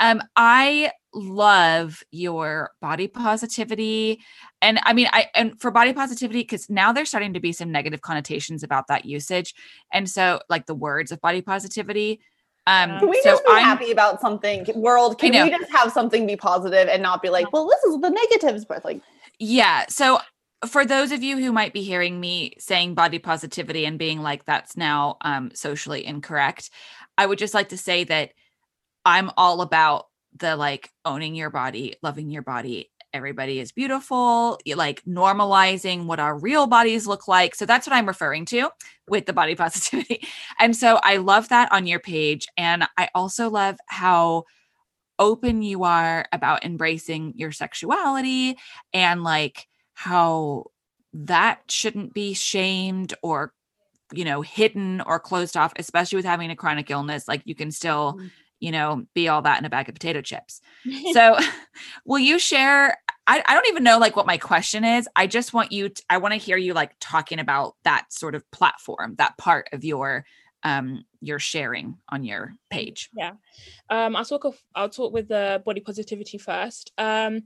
um, 0.00 0.20
I 0.34 0.90
love 1.14 2.02
your 2.10 2.72
body 2.80 3.06
positivity, 3.06 4.20
and 4.60 4.80
I 4.82 4.92
mean, 4.92 5.08
I 5.12 5.28
and 5.36 5.58
for 5.60 5.70
body 5.70 5.92
positivity 5.92 6.40
because 6.40 6.68
now 6.68 6.92
there's 6.92 7.08
starting 7.08 7.34
to 7.34 7.40
be 7.40 7.52
some 7.52 7.70
negative 7.70 8.00
connotations 8.00 8.64
about 8.64 8.88
that 8.88 9.04
usage, 9.04 9.54
and 9.92 10.10
so 10.10 10.40
like 10.48 10.66
the 10.66 10.74
words 10.74 11.12
of 11.12 11.20
body 11.20 11.40
positivity. 11.40 12.20
Um, 12.68 12.98
Can 12.98 13.08
we 13.10 13.20
so 13.22 13.30
just 13.30 13.44
be 13.44 13.52
I'm- 13.52 13.62
happy 13.62 13.92
about 13.92 14.20
something? 14.20 14.66
World, 14.74 15.20
can 15.20 15.30
we 15.30 15.50
just 15.56 15.70
have 15.70 15.92
something 15.92 16.26
be 16.26 16.34
positive 16.34 16.88
and 16.88 17.00
not 17.00 17.22
be 17.22 17.30
like, 17.30 17.52
well, 17.52 17.68
this 17.68 17.80
is 17.84 18.00
the 18.00 18.10
negatives, 18.10 18.64
but 18.64 18.84
like, 18.84 19.00
Yeah. 19.38 19.84
So 19.88 20.18
for 20.66 20.84
those 20.84 21.12
of 21.12 21.22
you 21.22 21.38
who 21.38 21.52
might 21.52 21.72
be 21.72 21.82
hearing 21.82 22.18
me 22.18 22.54
saying 22.58 22.94
body 22.94 23.18
positivity 23.18 23.84
and 23.84 23.98
being 23.98 24.22
like 24.22 24.44
that's 24.46 24.76
now 24.76 25.16
um 25.20 25.50
socially 25.54 26.04
incorrect, 26.04 26.70
I 27.18 27.26
would 27.26 27.38
just 27.38 27.54
like 27.54 27.68
to 27.70 27.76
say 27.78 28.04
that 28.04 28.32
I'm 29.04 29.30
all 29.36 29.62
about 29.62 30.06
the 30.38 30.56
like 30.56 30.90
owning 31.04 31.34
your 31.34 31.50
body, 31.50 31.96
loving 32.02 32.30
your 32.30 32.42
body. 32.42 32.90
Everybody 33.14 33.60
is 33.60 33.72
beautiful, 33.72 34.58
like 34.74 35.02
normalizing 35.04 36.06
what 36.06 36.20
our 36.20 36.38
real 36.38 36.66
bodies 36.66 37.06
look 37.06 37.28
like. 37.28 37.54
So 37.54 37.66
that's 37.66 37.86
what 37.86 37.96
I'm 37.96 38.06
referring 38.06 38.44
to 38.46 38.70
with 39.08 39.26
the 39.26 39.32
body 39.32 39.54
positivity. 39.56 40.26
And 40.60 40.76
so 40.76 41.00
I 41.02 41.18
love 41.18 41.48
that 41.50 41.72
on 41.72 41.86
your 41.86 42.00
page. 42.00 42.46
And 42.58 42.86
I 42.98 43.08
also 43.14 43.50
love 43.50 43.76
how 43.88 44.44
open 45.18 45.62
you 45.62 45.84
are 45.84 46.26
about 46.32 46.64
embracing 46.64 47.32
your 47.36 47.52
sexuality 47.52 48.56
and 48.92 49.22
like 49.22 49.66
how 49.94 50.64
that 51.12 51.60
shouldn't 51.68 52.12
be 52.12 52.34
shamed 52.34 53.14
or 53.22 53.52
you 54.12 54.24
know 54.24 54.42
hidden 54.42 55.00
or 55.00 55.18
closed 55.18 55.56
off 55.56 55.72
especially 55.76 56.16
with 56.16 56.24
having 56.24 56.50
a 56.50 56.56
chronic 56.56 56.90
illness 56.90 57.26
like 57.26 57.42
you 57.44 57.54
can 57.54 57.70
still 57.70 58.14
Mm. 58.18 58.30
you 58.60 58.70
know 58.72 59.04
be 59.14 59.28
all 59.28 59.42
that 59.42 59.58
in 59.58 59.64
a 59.64 59.70
bag 59.70 59.88
of 59.88 59.94
potato 59.94 60.20
chips 60.20 60.60
so 61.12 61.36
will 62.04 62.18
you 62.18 62.38
share 62.38 62.96
I, 63.26 63.42
I 63.44 63.54
don't 63.54 63.66
even 63.66 63.82
know 63.82 63.98
like 63.98 64.14
what 64.14 64.26
my 64.26 64.38
question 64.38 64.84
is 64.84 65.08
i 65.16 65.26
just 65.26 65.52
want 65.52 65.72
you 65.72 65.88
to, 65.88 66.02
i 66.08 66.18
want 66.18 66.32
to 66.32 66.38
hear 66.38 66.56
you 66.56 66.72
like 66.74 66.92
talking 67.00 67.38
about 67.40 67.74
that 67.84 68.12
sort 68.12 68.34
of 68.34 68.48
platform 68.52 69.16
that 69.18 69.36
part 69.38 69.68
of 69.72 69.84
your 69.84 70.24
um 70.62 71.04
your 71.26 71.38
sharing 71.38 71.98
on 72.08 72.24
your 72.24 72.54
page? 72.70 73.10
Yeah. 73.14 73.32
Um 73.90 74.16
i'll 74.16 74.24
talk 74.24 74.44
of 74.44 74.56
i'll 74.74 74.88
talk 74.88 75.12
with 75.12 75.28
the 75.28 75.62
body 75.64 75.80
positivity 75.80 76.38
first. 76.38 76.92
Um 76.98 77.42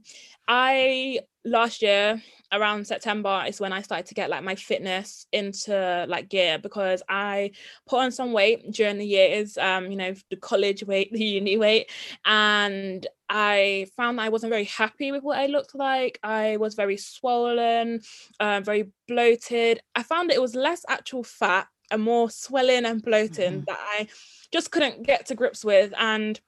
i 0.47 1.19
last 1.43 1.81
year 1.81 2.21
around 2.51 2.85
september 2.85 3.43
is 3.47 3.59
when 3.59 3.73
i 3.73 3.81
started 3.81 4.05
to 4.05 4.13
get 4.13 4.29
like 4.29 4.43
my 4.43 4.53
fitness 4.53 5.25
into 5.31 6.05
like 6.07 6.29
gear 6.29 6.59
because 6.59 7.01
i 7.09 7.49
put 7.87 7.99
on 7.99 8.11
some 8.11 8.31
weight 8.31 8.71
during 8.71 8.99
the 8.99 9.05
years 9.05 9.57
um 9.57 9.89
you 9.89 9.97
know 9.97 10.13
the 10.29 10.35
college 10.35 10.83
weight 10.83 11.11
the 11.11 11.23
uni 11.23 11.57
weight 11.57 11.89
and 12.25 13.07
i 13.27 13.87
found 13.97 14.19
that 14.19 14.23
i 14.23 14.29
wasn't 14.29 14.51
very 14.51 14.65
happy 14.65 15.11
with 15.11 15.23
what 15.23 15.39
i 15.39 15.47
looked 15.47 15.73
like. 15.73 16.19
I 16.21 16.57
was 16.57 16.75
very 16.75 16.97
swollen 16.97 18.01
um, 18.39 18.63
very 18.63 18.91
bloated. 19.07 19.81
I 19.95 20.03
found 20.03 20.31
it 20.31 20.41
was 20.41 20.55
less 20.55 20.85
actual 20.87 21.23
fat 21.23 21.67
and 21.91 22.01
more 22.01 22.29
swelling 22.29 22.85
and 22.85 23.03
bloating 23.03 23.61
Mhm. 23.61 23.65
that 23.65 23.79
i 23.79 24.07
just 24.51 24.71
couldn't 24.71 25.03
get 25.03 25.25
to 25.27 25.35
grips 25.35 25.63
with 25.63 25.93
and 25.97 26.41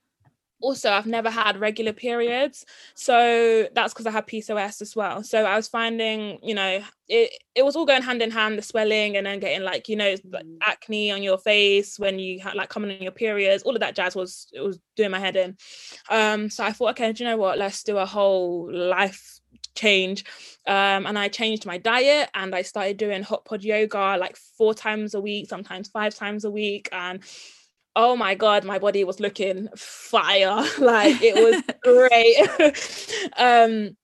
also 0.64 0.90
I've 0.90 1.06
never 1.06 1.30
had 1.30 1.58
regular 1.58 1.94
periods. 1.94 2.66
So 2.96 3.68
that's 3.76 3.94
because 3.94 4.08
I 4.08 4.12
had 4.12 4.26
PCOS 4.26 4.82
as 4.82 4.96
well. 4.96 5.22
So 5.24 5.44
I 5.44 5.56
was 5.58 5.68
finding, 5.68 6.40
you 6.42 6.56
know, 6.56 6.82
it 7.10 7.32
it 7.54 7.66
was 7.66 7.76
all 7.76 7.86
going 7.86 8.02
hand 8.02 8.22
in 8.22 8.32
hand, 8.32 8.58
the 8.58 8.62
swelling 8.62 9.18
and 9.18 9.28
then 9.28 9.40
getting 9.40 9.64
like, 9.64 9.90
you 9.90 9.98
know, 9.98 10.16
mm. 10.16 10.58
acne 10.62 11.12
on 11.12 11.22
your 11.22 11.38
face 11.38 12.00
when 12.00 12.18
you 12.18 12.40
had 12.40 12.56
like 12.56 12.70
coming 12.70 12.96
on 12.96 13.04
your 13.04 13.12
periods, 13.12 13.64
all 13.64 13.76
of 13.76 13.82
that 13.82 13.96
jazz 13.96 14.16
was 14.16 14.48
it 14.54 14.62
was 14.62 14.80
doing 14.96 15.12
my 15.12 15.20
head 15.20 15.36
in. 15.36 15.58
Um, 16.10 16.50
so 16.50 16.64
I 16.64 16.72
thought, 16.72 16.92
okay, 16.92 17.12
do 17.12 17.24
you 17.24 17.30
know 17.30 17.38
what? 17.38 17.58
Let's 17.58 17.84
do 17.84 17.98
a 17.98 18.06
whole 18.06 18.74
life 18.74 19.42
change 19.76 20.24
um, 20.68 21.06
and 21.06 21.18
i 21.18 21.28
changed 21.28 21.66
my 21.66 21.78
diet 21.78 22.30
and 22.34 22.56
i 22.56 22.62
started 22.62 22.98
doing 22.98 23.24
hot 23.24 23.44
pod 23.46 23.64
yoga 23.64 24.18
like 24.20 24.36
four 24.36 24.74
times 24.74 25.14
a 25.14 25.22
week 25.22 25.50
sometimes 25.50 25.90
five 25.90 26.16
times 26.16 26.46
a 26.46 26.52
week 26.52 26.90
and 26.92 27.22
oh 27.96 28.16
my 28.16 28.36
god 28.36 28.64
my 28.64 28.80
body 28.80 29.04
was 29.04 29.20
looking 29.20 29.68
fire. 29.76 30.66
Like 30.80 31.22
it 31.22 31.36
was 31.36 31.64
great. 31.84 33.32
Um 33.38 33.96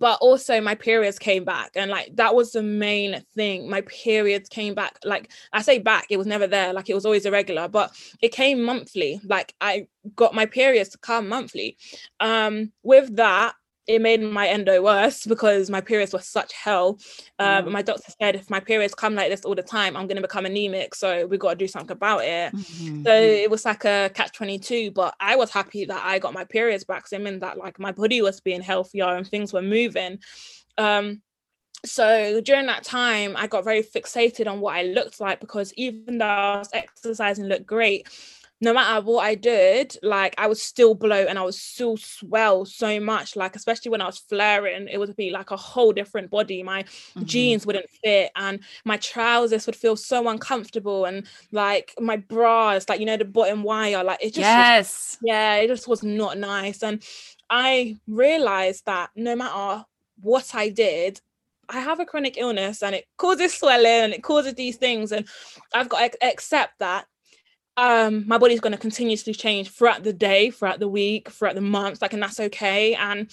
but 0.00 0.18
also 0.20 0.60
my 0.60 0.74
periods 0.74 1.16
came 1.16 1.44
back 1.44 1.70
and 1.76 1.88
like 1.88 2.10
that 2.16 2.34
was 2.34 2.52
the 2.52 2.62
main 2.62 3.22
thing. 3.36 3.70
My 3.70 3.82
periods 3.82 4.48
came 4.48 4.74
back 4.74 4.98
like 5.04 5.30
i 5.52 5.62
say 5.62 5.78
back 5.78 6.06
it 6.10 6.16
was 6.16 6.26
never 6.26 6.48
there 6.48 6.72
like 6.72 6.90
it 6.90 6.94
was 6.94 7.06
always 7.06 7.24
irregular 7.24 7.68
but 7.68 7.92
it 8.20 8.32
came 8.32 8.62
monthly. 8.62 9.20
Like 9.24 9.54
i 9.60 9.86
got 10.16 10.34
my 10.34 10.46
periods 10.46 10.90
to 10.90 10.98
come 10.98 11.28
monthly. 11.28 11.76
Um 12.20 12.72
with 12.82 13.14
that 13.16 13.54
it 13.86 14.02
made 14.02 14.20
my 14.20 14.48
endo 14.48 14.82
worse 14.82 15.26
because 15.26 15.70
my 15.70 15.80
periods 15.80 16.12
were 16.12 16.18
such 16.18 16.52
hell. 16.52 16.98
Um, 17.38 17.66
mm. 17.66 17.70
My 17.72 17.82
doctor 17.82 18.12
said 18.20 18.34
if 18.34 18.50
my 18.50 18.58
periods 18.58 18.94
come 18.94 19.14
like 19.14 19.30
this 19.30 19.44
all 19.44 19.54
the 19.54 19.62
time, 19.62 19.96
I'm 19.96 20.06
going 20.06 20.16
to 20.16 20.22
become 20.22 20.46
anemic. 20.46 20.94
So 20.94 21.26
we 21.26 21.38
got 21.38 21.50
to 21.50 21.56
do 21.56 21.68
something 21.68 21.92
about 21.92 22.24
it. 22.24 22.52
Mm-hmm. 22.52 23.04
So 23.04 23.12
it 23.14 23.50
was 23.50 23.64
like 23.64 23.84
a 23.84 24.10
catch 24.12 24.32
22. 24.32 24.90
But 24.90 25.14
I 25.20 25.36
was 25.36 25.50
happy 25.50 25.84
that 25.84 26.04
I 26.04 26.18
got 26.18 26.34
my 26.34 26.44
periods 26.44 26.84
back. 26.84 27.06
So 27.06 27.16
I 27.16 27.20
mean 27.20 27.38
that 27.40 27.58
like 27.58 27.78
my 27.78 27.92
body 27.92 28.22
was 28.22 28.40
being 28.40 28.62
healthier 28.62 29.06
and 29.06 29.26
things 29.26 29.52
were 29.52 29.62
moving. 29.62 30.18
Um, 30.78 31.22
so 31.84 32.40
during 32.40 32.66
that 32.66 32.82
time, 32.82 33.36
I 33.36 33.46
got 33.46 33.64
very 33.64 33.82
fixated 33.82 34.48
on 34.48 34.60
what 34.60 34.74
I 34.74 34.82
looked 34.82 35.20
like 35.20 35.40
because 35.40 35.72
even 35.74 36.18
though 36.18 36.26
I 36.26 36.58
was 36.58 36.70
exercising, 36.72 37.44
looked 37.44 37.66
great 37.66 38.08
no 38.60 38.72
matter 38.72 39.04
what 39.04 39.24
I 39.24 39.34
did, 39.34 39.96
like 40.02 40.34
I 40.38 40.46
was 40.46 40.62
still 40.62 40.94
blow 40.94 41.26
and 41.26 41.38
I 41.38 41.42
was 41.42 41.60
still 41.60 41.96
swell 41.98 42.64
so 42.64 42.98
much. 42.98 43.36
Like, 43.36 43.54
especially 43.54 43.90
when 43.90 44.00
I 44.00 44.06
was 44.06 44.18
flaring, 44.18 44.88
it 44.88 44.98
would 44.98 45.14
be 45.14 45.30
like 45.30 45.50
a 45.50 45.56
whole 45.56 45.92
different 45.92 46.30
body. 46.30 46.62
My 46.62 46.82
mm-hmm. 46.82 47.24
jeans 47.24 47.66
wouldn't 47.66 47.90
fit 48.02 48.32
and 48.34 48.60
my 48.84 48.96
trousers 48.96 49.66
would 49.66 49.76
feel 49.76 49.94
so 49.94 50.28
uncomfortable. 50.28 51.04
And 51.04 51.26
like 51.52 51.92
my 52.00 52.16
bras, 52.16 52.88
like, 52.88 52.98
you 52.98 53.06
know, 53.06 53.18
the 53.18 53.26
bottom 53.26 53.62
wire, 53.62 54.02
like 54.02 54.22
it 54.22 54.28
just, 54.28 54.38
yes. 54.38 55.18
Was, 55.20 55.28
yeah, 55.28 55.56
it 55.56 55.68
just 55.68 55.86
was 55.86 56.02
not 56.02 56.38
nice. 56.38 56.82
And 56.82 57.02
I 57.50 57.98
realized 58.08 58.86
that 58.86 59.10
no 59.14 59.36
matter 59.36 59.84
what 60.22 60.54
I 60.54 60.70
did, 60.70 61.20
I 61.68 61.80
have 61.80 62.00
a 62.00 62.06
chronic 62.06 62.38
illness 62.38 62.82
and 62.82 62.94
it 62.94 63.06
causes 63.18 63.52
swelling 63.52 63.86
and 63.86 64.14
it 64.14 64.22
causes 64.22 64.54
these 64.54 64.76
things. 64.76 65.12
And 65.12 65.28
I've 65.74 65.90
got 65.90 66.12
to 66.12 66.24
accept 66.24 66.78
that 66.78 67.06
um 67.76 68.26
my 68.26 68.38
body's 68.38 68.60
going 68.60 68.72
to 68.72 68.78
continuously 68.78 69.34
change 69.34 69.70
throughout 69.70 70.02
the 70.02 70.12
day 70.12 70.50
throughout 70.50 70.80
the 70.80 70.88
week 70.88 71.30
throughout 71.30 71.54
the 71.54 71.60
month 71.60 72.00
like 72.00 72.12
and 72.12 72.22
that's 72.22 72.40
okay 72.40 72.94
and 72.94 73.30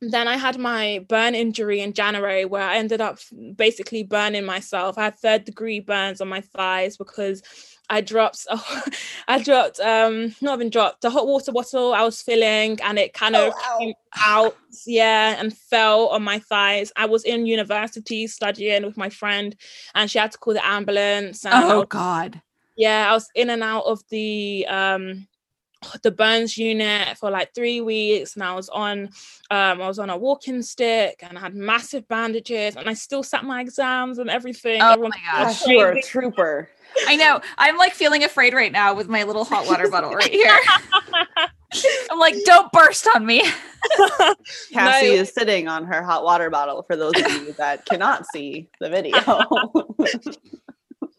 then 0.00 0.28
I 0.28 0.36
had 0.36 0.58
my 0.58 1.04
burn 1.08 1.34
injury 1.34 1.80
in 1.80 1.92
January 1.92 2.44
where 2.44 2.62
I 2.62 2.76
ended 2.76 3.00
up 3.00 3.18
basically 3.56 4.04
burning 4.04 4.44
myself. 4.44 4.96
I 4.96 5.04
had 5.04 5.18
third 5.18 5.44
degree 5.44 5.80
burns 5.80 6.20
on 6.20 6.28
my 6.28 6.40
thighs 6.40 6.96
because 6.96 7.42
I 7.90 8.00
dropped 8.00 8.46
oh, 8.48 8.82
I 9.28 9.42
dropped 9.42 9.80
um 9.80 10.36
not 10.40 10.58
even 10.58 10.70
dropped 10.70 11.00
the 11.00 11.10
hot 11.10 11.26
water 11.26 11.50
bottle 11.50 11.94
I 11.94 12.04
was 12.04 12.22
filling 12.22 12.78
and 12.82 12.98
it 12.98 13.12
kind 13.12 13.34
of 13.34 13.52
oh, 13.56 13.78
came 13.78 13.94
out 14.16 14.56
yeah 14.86 15.34
and 15.38 15.56
fell 15.56 16.08
on 16.08 16.22
my 16.22 16.38
thighs. 16.38 16.92
I 16.96 17.06
was 17.06 17.24
in 17.24 17.46
university 17.46 18.28
studying 18.28 18.84
with 18.84 18.96
my 18.96 19.08
friend 19.08 19.56
and 19.96 20.08
she 20.08 20.18
had 20.20 20.30
to 20.30 20.38
call 20.38 20.54
the 20.54 20.64
ambulance. 20.64 21.44
oh 21.44 21.84
god 21.84 22.40
yeah, 22.78 23.10
I 23.10 23.12
was 23.12 23.28
in 23.34 23.50
and 23.50 23.62
out 23.62 23.84
of 23.84 24.02
the 24.08 24.66
um 24.68 25.26
the 26.02 26.10
burns 26.10 26.56
unit 26.56 27.16
for 27.18 27.30
like 27.30 27.54
three 27.54 27.80
weeks 27.80 28.34
and 28.34 28.42
I 28.42 28.54
was 28.54 28.68
on 28.68 29.10
um 29.50 29.82
I 29.82 29.86
was 29.86 29.98
on 29.98 30.10
a 30.10 30.16
walking 30.16 30.62
stick 30.62 31.20
and 31.22 31.36
I 31.36 31.40
had 31.40 31.54
massive 31.54 32.06
bandages 32.08 32.76
and 32.76 32.88
I 32.88 32.94
still 32.94 33.22
sat 33.22 33.44
my 33.44 33.60
exams 33.60 34.18
and 34.18 34.30
everything. 34.30 34.80
Oh 34.80 34.92
Everyone 34.92 35.10
my 35.10 35.44
gosh, 35.44 35.66
you 35.66 35.80
are 35.80 35.92
a 35.92 36.02
trooper. 36.02 36.68
I 37.06 37.16
know. 37.16 37.40
I'm 37.58 37.76
like 37.76 37.94
feeling 37.94 38.24
afraid 38.24 38.54
right 38.54 38.72
now 38.72 38.94
with 38.94 39.08
my 39.08 39.24
little 39.24 39.44
hot 39.44 39.66
water 39.66 39.90
bottle 39.90 40.12
right 40.12 40.30
here. 40.30 40.56
I'm 42.10 42.18
like, 42.18 42.34
don't 42.44 42.72
burst 42.72 43.06
on 43.14 43.26
me. 43.26 43.40
Cassie 44.72 45.08
no. 45.08 45.12
is 45.12 45.32
sitting 45.32 45.68
on 45.68 45.84
her 45.84 46.02
hot 46.02 46.24
water 46.24 46.48
bottle 46.48 46.82
for 46.82 46.96
those 46.96 47.12
of 47.20 47.30
you 47.32 47.52
that 47.54 47.84
cannot 47.86 48.26
see 48.26 48.68
the 48.80 48.88
video 48.88 49.18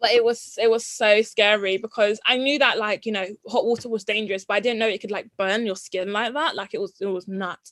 like 0.02 0.16
it 0.16 0.24
was 0.24 0.58
it 0.62 0.70
was 0.70 0.86
so 0.86 1.22
scary 1.22 1.78
because 1.78 2.20
I 2.26 2.38
knew 2.38 2.60
that 2.60 2.78
like 2.78 3.06
you 3.06 3.12
know 3.12 3.26
hot 3.48 3.66
water 3.66 3.90
was 3.90 4.04
dangerous, 4.04 4.46
but 4.46 4.56
I 4.56 4.60
didn't 4.60 4.80
know 4.80 4.88
it 4.88 5.02
could 5.02 5.12
like 5.12 5.28
burn 5.38 5.66
your 5.66 5.76
skin 5.76 6.12
like 6.14 6.34
that. 6.34 6.56
Like 6.56 6.74
it 6.74 6.82
was 6.82 6.94
it 7.00 7.08
was 7.08 7.28
nuts. 7.28 7.72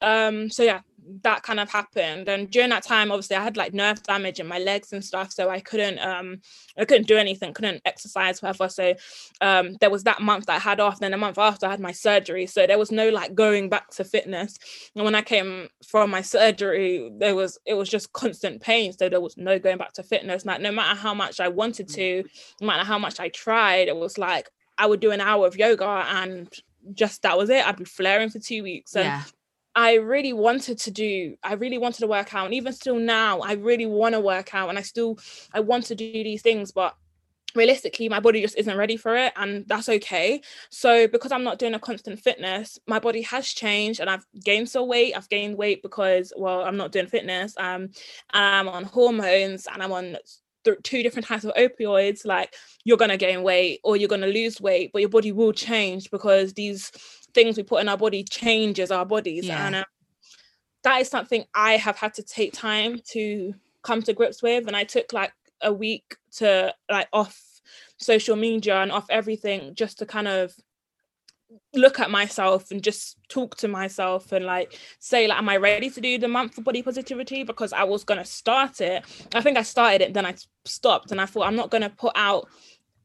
Um, 0.00 0.50
so 0.50 0.62
yeah, 0.62 0.80
that 1.22 1.42
kind 1.42 1.60
of 1.60 1.70
happened. 1.70 2.28
And 2.28 2.50
during 2.50 2.70
that 2.70 2.82
time 2.82 3.10
obviously 3.10 3.36
i 3.36 3.42
had 3.42 3.56
like 3.56 3.74
nerve 3.74 4.02
damage 4.02 4.40
in 4.40 4.46
my 4.46 4.58
legs 4.58 4.92
and 4.92 5.04
stuff 5.04 5.32
so 5.32 5.48
i 5.48 5.60
couldn't 5.60 5.98
um 5.98 6.40
i 6.76 6.84
couldn't 6.84 7.06
do 7.06 7.16
anything 7.16 7.54
couldn't 7.54 7.82
exercise 7.84 8.42
whatever. 8.42 8.68
So 8.68 8.94
um 9.40 9.76
there 9.80 9.90
was 9.90 10.04
that 10.04 10.20
month 10.20 10.46
that 10.46 10.56
i 10.56 10.58
had 10.58 10.80
off 10.80 11.00
then 11.00 11.14
a 11.14 11.18
month 11.18 11.38
after 11.38 11.66
i 11.66 11.70
had 11.70 11.80
my 11.80 11.92
surgery. 11.92 12.46
So 12.46 12.66
there 12.66 12.78
was 12.78 12.92
no 12.92 13.08
like 13.08 13.34
going 13.34 13.68
back 13.68 13.90
to 13.92 14.04
fitness. 14.04 14.58
And 14.94 15.04
when 15.04 15.14
i 15.14 15.22
came 15.22 15.68
from 15.86 16.10
my 16.10 16.22
surgery 16.22 17.10
there 17.18 17.34
was 17.34 17.58
it 17.66 17.74
was 17.74 17.88
just 17.88 18.12
constant 18.12 18.60
pain. 18.60 18.92
So 18.92 19.08
there 19.08 19.20
was 19.20 19.36
no 19.36 19.58
going 19.58 19.78
back 19.78 19.92
to 19.94 20.02
fitness. 20.02 20.44
Like 20.44 20.60
no 20.60 20.72
matter 20.72 20.98
how 20.98 21.14
much 21.14 21.40
i 21.40 21.48
wanted 21.48 21.88
to 21.88 22.24
no 22.60 22.66
matter 22.66 22.84
how 22.84 22.98
much 22.98 23.20
i 23.20 23.28
tried 23.28 23.88
it 23.88 23.96
was 23.96 24.18
like 24.18 24.50
i 24.76 24.86
would 24.86 25.00
do 25.00 25.10
an 25.10 25.20
hour 25.20 25.46
of 25.46 25.56
yoga 25.56 26.04
and 26.08 26.48
just 26.94 27.22
that 27.22 27.36
was 27.36 27.50
it. 27.50 27.66
I'd 27.66 27.76
be 27.76 27.84
flaring 27.84 28.30
for 28.30 28.38
two 28.38 28.62
weeks. 28.62 28.94
And 28.94 29.04
yeah 29.04 29.22
I 29.78 29.94
really 29.94 30.32
wanted 30.32 30.78
to 30.80 30.90
do, 30.90 31.36
I 31.44 31.52
really 31.52 31.78
wanted 31.78 32.00
to 32.00 32.08
work 32.08 32.34
out. 32.34 32.46
And 32.46 32.54
even 32.54 32.72
still 32.72 32.98
now, 32.98 33.38
I 33.38 33.52
really 33.52 33.86
want 33.86 34.16
to 34.16 34.20
work 34.20 34.52
out 34.52 34.70
and 34.70 34.76
I 34.76 34.82
still, 34.82 35.20
I 35.54 35.60
want 35.60 35.86
to 35.86 35.94
do 35.94 36.10
these 36.12 36.42
things, 36.42 36.72
but 36.72 36.96
realistically 37.54 38.08
my 38.08 38.18
body 38.18 38.42
just 38.42 38.58
isn't 38.58 38.76
ready 38.76 38.96
for 38.96 39.16
it 39.16 39.32
and 39.36 39.64
that's 39.68 39.88
okay 39.88 40.38
so 40.68 41.08
because 41.08 41.32
i'm 41.32 41.42
not 41.42 41.58
doing 41.58 41.72
a 41.72 41.78
constant 41.78 42.20
fitness 42.20 42.78
my 42.86 42.98
body 42.98 43.22
has 43.22 43.48
changed 43.48 44.00
and 44.00 44.10
i've 44.10 44.24
gained 44.44 44.68
some 44.68 44.86
weight 44.86 45.16
i've 45.16 45.30
gained 45.30 45.56
weight 45.56 45.80
because 45.82 46.30
well 46.36 46.60
i'm 46.60 46.76
not 46.76 46.92
doing 46.92 47.06
fitness 47.06 47.54
um 47.56 47.88
i'm 48.32 48.68
on 48.68 48.84
hormones 48.84 49.66
and 49.72 49.82
i'm 49.82 49.92
on 49.92 50.18
th- 50.64 50.76
two 50.82 51.02
different 51.02 51.26
types 51.26 51.44
of 51.44 51.54
opioids 51.54 52.26
like 52.26 52.54
you're 52.84 52.98
going 52.98 53.10
to 53.10 53.16
gain 53.16 53.42
weight 53.42 53.80
or 53.82 53.96
you're 53.96 54.10
going 54.10 54.20
to 54.20 54.26
lose 54.26 54.60
weight 54.60 54.90
but 54.92 55.00
your 55.00 55.08
body 55.08 55.32
will 55.32 55.52
change 55.52 56.10
because 56.10 56.52
these 56.52 56.92
things 57.34 57.56
we 57.56 57.62
put 57.62 57.80
in 57.80 57.88
our 57.88 57.96
body 57.96 58.24
changes 58.24 58.90
our 58.90 59.04
bodies. 59.04 59.46
Yeah. 59.46 59.66
and 59.66 59.76
um, 59.76 59.84
that 60.84 61.00
is 61.00 61.08
something 61.08 61.44
i 61.54 61.72
have 61.72 61.96
had 61.96 62.14
to 62.14 62.22
take 62.22 62.52
time 62.52 63.00
to 63.10 63.54
come 63.82 64.02
to 64.02 64.12
grips 64.12 64.42
with. 64.42 64.66
And 64.66 64.76
i 64.76 64.84
took 64.84 65.12
like 65.12 65.32
a 65.60 65.72
week 65.72 66.16
to 66.36 66.74
like 66.90 67.08
off 67.12 67.40
social 67.98 68.36
media 68.36 68.80
and 68.80 68.92
off 68.92 69.06
everything 69.10 69.74
just 69.74 69.98
to 69.98 70.06
kind 70.06 70.28
of 70.28 70.54
look 71.74 71.98
at 71.98 72.10
myself 72.10 72.70
and 72.70 72.82
just 72.82 73.16
talk 73.28 73.56
to 73.56 73.68
myself 73.68 74.32
and 74.32 74.44
like 74.44 74.78
say 74.98 75.26
like 75.26 75.38
am 75.38 75.48
i 75.48 75.56
ready 75.56 75.88
to 75.88 76.00
do 76.00 76.18
the 76.18 76.28
month 76.28 76.54
for 76.54 76.62
body 76.62 76.82
positivity? 76.82 77.42
Because 77.42 77.72
i 77.72 77.84
was 77.84 78.04
going 78.04 78.18
to 78.18 78.24
start 78.24 78.80
it. 78.80 79.04
I 79.34 79.40
think 79.40 79.56
i 79.56 79.62
started 79.62 80.02
it 80.02 80.14
then 80.14 80.26
i 80.26 80.34
stopped 80.64 81.10
and 81.10 81.20
i 81.20 81.26
thought 81.26 81.46
i'm 81.46 81.56
not 81.56 81.70
going 81.70 81.82
to 81.82 81.90
put 81.90 82.12
out 82.14 82.48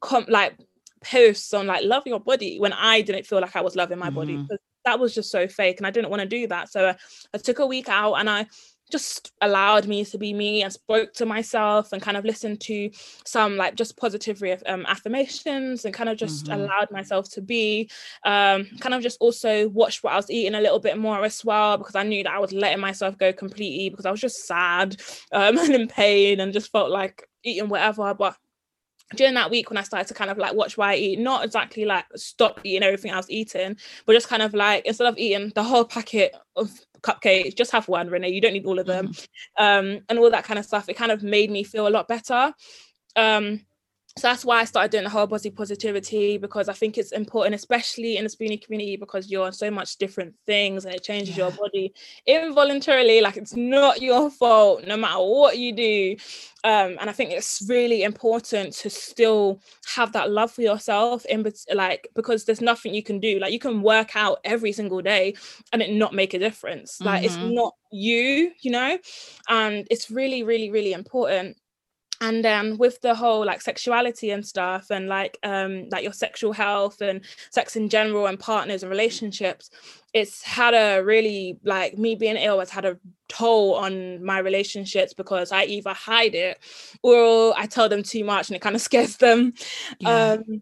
com- 0.01 0.26
like 0.28 0.55
posts 1.04 1.54
on 1.54 1.68
like 1.68 1.84
love 1.84 2.04
your 2.06 2.20
body 2.20 2.60
when 2.60 2.74
I 2.74 3.01
didn't 3.01 3.26
feel 3.26 3.41
like 3.41 3.56
I 3.56 3.62
was 3.62 3.76
loving 3.76 3.99
my 3.99 4.08
mm-hmm. 4.08 4.16
body 4.16 4.38
because 4.38 4.60
that 4.86 4.99
was 4.99 5.14
just 5.14 5.32
so 5.32 5.47
fake 5.47 5.78
and 5.78 5.88
I 5.88 5.91
didn't 5.91 6.10
want 6.10 6.22
to 6.22 6.28
do 6.28 6.47
that. 6.47 6.70
So 6.72 6.89
I, 6.89 6.95
I 7.34 7.38
took 7.38 7.60
a 7.60 7.66
week 7.66 7.89
out 7.89 8.16
and 8.16 8.30
I 8.30 8.47
just 8.91 9.32
allowed 9.41 9.88
me 9.88 10.06
to 10.06 10.18
be 10.18 10.34
me 10.34 10.62
and 10.62 10.72
spoke 10.72 11.14
to 11.14 11.26
myself 11.26 11.91
and 11.93 12.01
kind 12.01 12.18
of 12.18 12.26
listened 12.26 12.60
to 12.62 12.91
some 13.26 13.58
like 13.58 13.76
just 13.76 13.97
positive 13.97 14.43
um, 14.68 14.86
affirmations 14.88 15.86
and 15.86 15.93
kind 15.93 16.10
of 16.10 16.18
just 16.18 16.45
mm-hmm. 16.45 16.62
allowed 16.62 16.91
myself 16.91 17.30
to 17.32 17.41
be 17.41 17.89
um, 18.24 18.68
kind 18.80 18.93
of 18.93 19.01
just 19.01 19.18
also 19.20 19.68
watched 19.70 20.04
what 20.04 20.14
I 20.14 20.18
was 20.18 20.30
eating 20.30 20.54
a 20.54 20.62
little 20.62 20.80
bit 20.80 20.97
more 20.97 21.24
as 21.24 21.43
well 21.43 21.78
because 21.78 21.95
I 21.95 22.04
knew 22.04 22.24
that 22.24 22.34
I 22.34 22.39
was 22.39 22.54
letting 22.54 22.82
myself 22.82 23.18
go 23.18 23.34
completely 23.34 23.89
because 23.89 24.06
I 24.06 24.12
was 24.12 24.22
just 24.22 24.45
sad 24.45 25.01
um, 25.32 25.58
and 25.64 25.74
in 25.74 25.88
pain 25.88 26.39
and 26.39 26.54
just 26.54 26.72
felt 26.72 26.91
like 26.91 27.28
eating 27.43 27.70
whatever 27.70 28.14
but 28.14 28.38
during 29.16 29.34
that 29.36 29.51
week 29.51 29.70
when 29.70 29.78
I 29.78 29.84
started 29.84 30.07
to 30.07 30.14
kind 30.14 30.30
of 30.30 30.38
like 30.38 30.53
watch 30.53 30.78
what 30.78 30.89
I 30.89 30.95
eat, 30.95 31.20
not 31.20 31.43
exactly 31.45 31.86
like 31.86 32.05
stop 32.16 32.59
eating 32.64 32.84
everything 32.84 33.11
I 33.11 33.18
was 33.18 33.30
eating, 33.30 33.78
but 34.05 34.14
just 34.14 34.30
kind 34.30 34.41
of 34.41 34.53
like 34.53 34.86
instead 34.86 35.07
of 35.07 35.18
eating 35.18 35.51
the 35.55 35.64
whole 35.64 35.86
packet 35.86 36.36
of 36.55 36.72
cupcakes, 37.01 37.55
just 37.55 37.72
have 37.72 37.88
one, 37.88 38.09
Renee. 38.09 38.30
You 38.30 38.41
don't 38.41 38.53
need 38.53 38.66
all 38.66 38.80
of 38.80 38.88
them, 38.88 39.09
mm. 39.09 39.28
um, 39.57 40.01
and 40.09 40.20
all 40.20 40.32
that 40.32 40.45
kind 40.45 40.59
of 40.59 40.66
stuff. 40.66 40.89
It 40.89 40.95
kind 40.95 41.11
of 41.11 41.24
made 41.24 41.51
me 41.51 41.64
feel 41.64 41.88
a 41.88 41.89
lot 41.89 42.07
better. 42.07 42.53
Um, 43.16 43.61
so 44.16 44.28
that's 44.28 44.45
why 44.45 44.59
I 44.59 44.66
started 44.66 44.91
doing 44.91 45.05
the 45.05 45.09
whole 45.09 45.26
body 45.26 45.49
positivity 45.49 46.38
because 46.38 46.70
I 46.70 46.74
think 46.74 46.99
it's 46.99 47.11
important, 47.11 47.55
especially 47.55 48.18
in 48.18 48.26
the 48.26 48.30
spoonie 48.30 48.64
community, 48.64 48.95
because 48.95 49.32
you're 49.32 49.47
on 49.47 49.53
so 49.53 49.72
much 49.72 49.97
different 49.97 50.36
things 50.45 50.86
and 50.86 50.93
it 50.93 51.03
changes 51.03 51.36
yeah. 51.36 51.45
your 51.45 51.51
body 51.51 51.95
involuntarily. 52.28 53.22
Like 53.22 53.38
it's 53.38 53.55
not 53.55 54.03
your 54.03 54.30
fault, 54.30 54.86
no 54.86 54.97
matter 54.97 55.18
what 55.18 55.57
you 55.57 55.76
do. 55.76 56.16
Um, 56.64 56.95
and 57.01 57.09
I 57.09 57.11
think 57.11 57.32
it's 57.32 57.66
really 57.68 58.03
important 58.03 58.74
to 58.76 58.89
still 58.91 59.59
have 59.95 60.14
that 60.14 60.30
love 60.30 60.51
for 60.51 60.61
yourself 60.61 61.26
in 61.26 61.51
like 61.74 62.07
because 62.14 62.45
there's 62.45 62.61
nothing 62.61 62.93
you 62.93 63.03
can 63.03 63.20
do. 63.20 63.39
Like 63.39 63.51
you 63.51 63.59
can 63.59 63.82
work 63.82 64.16
out 64.16 64.38
every 64.43 64.74
single 64.74 65.01
day 65.01 65.34
and 65.72 65.82
it 65.82 65.91
not 65.91 66.14
make 66.14 66.36
a 66.36 66.39
difference. 66.39 67.01
Like 67.01 67.24
mm-hmm. 67.24 67.26
it's 67.26 67.55
not 67.55 67.74
you, 67.91 68.51
you 68.61 68.70
know, 68.70 68.99
and 69.49 69.88
it's 69.89 70.11
really, 70.11 70.43
really, 70.43 70.70
really 70.70 70.93
important 70.93 71.57
and 72.24 72.45
um, 72.45 72.78
with 72.78 73.01
the 73.01 73.13
whole 73.13 73.45
like 73.45 73.61
sexuality 73.61 74.32
and 74.32 74.45
stuff 74.45 74.89
and 74.89 75.07
like 75.07 75.38
um 75.43 75.89
like 75.89 76.03
your 76.03 76.13
sexual 76.13 76.53
health 76.53 77.01
and 77.01 77.21
sex 77.51 77.76
in 77.76 77.89
general 77.89 78.28
and 78.28 78.39
partners 78.39 78.82
and 78.82 78.89
relationships 78.89 79.69
it's 80.13 80.41
had 80.41 80.74
a 80.74 81.03
really 81.03 81.57
like 81.63 81.97
me 81.97 82.15
being 82.15 82.38
ill 82.38 82.59
has 82.59 82.69
had 82.69 82.86
a 82.86 82.97
toll 83.28 83.76
on 83.76 84.24
my 84.24 84.39
relationships 84.39 85.13
because 85.13 85.51
i 85.51 85.65
either 85.65 85.93
hide 85.93 86.34
it 86.34 86.59
or 87.01 87.53
i 87.57 87.65
tell 87.65 87.89
them 87.89 88.03
too 88.03 88.24
much 88.24 88.49
and 88.49 88.55
it 88.55 88.61
kind 88.61 88.76
of 88.76 88.82
scares 88.89 89.17
them 89.17 89.53
yeah. 89.99 90.38
um 90.38 90.61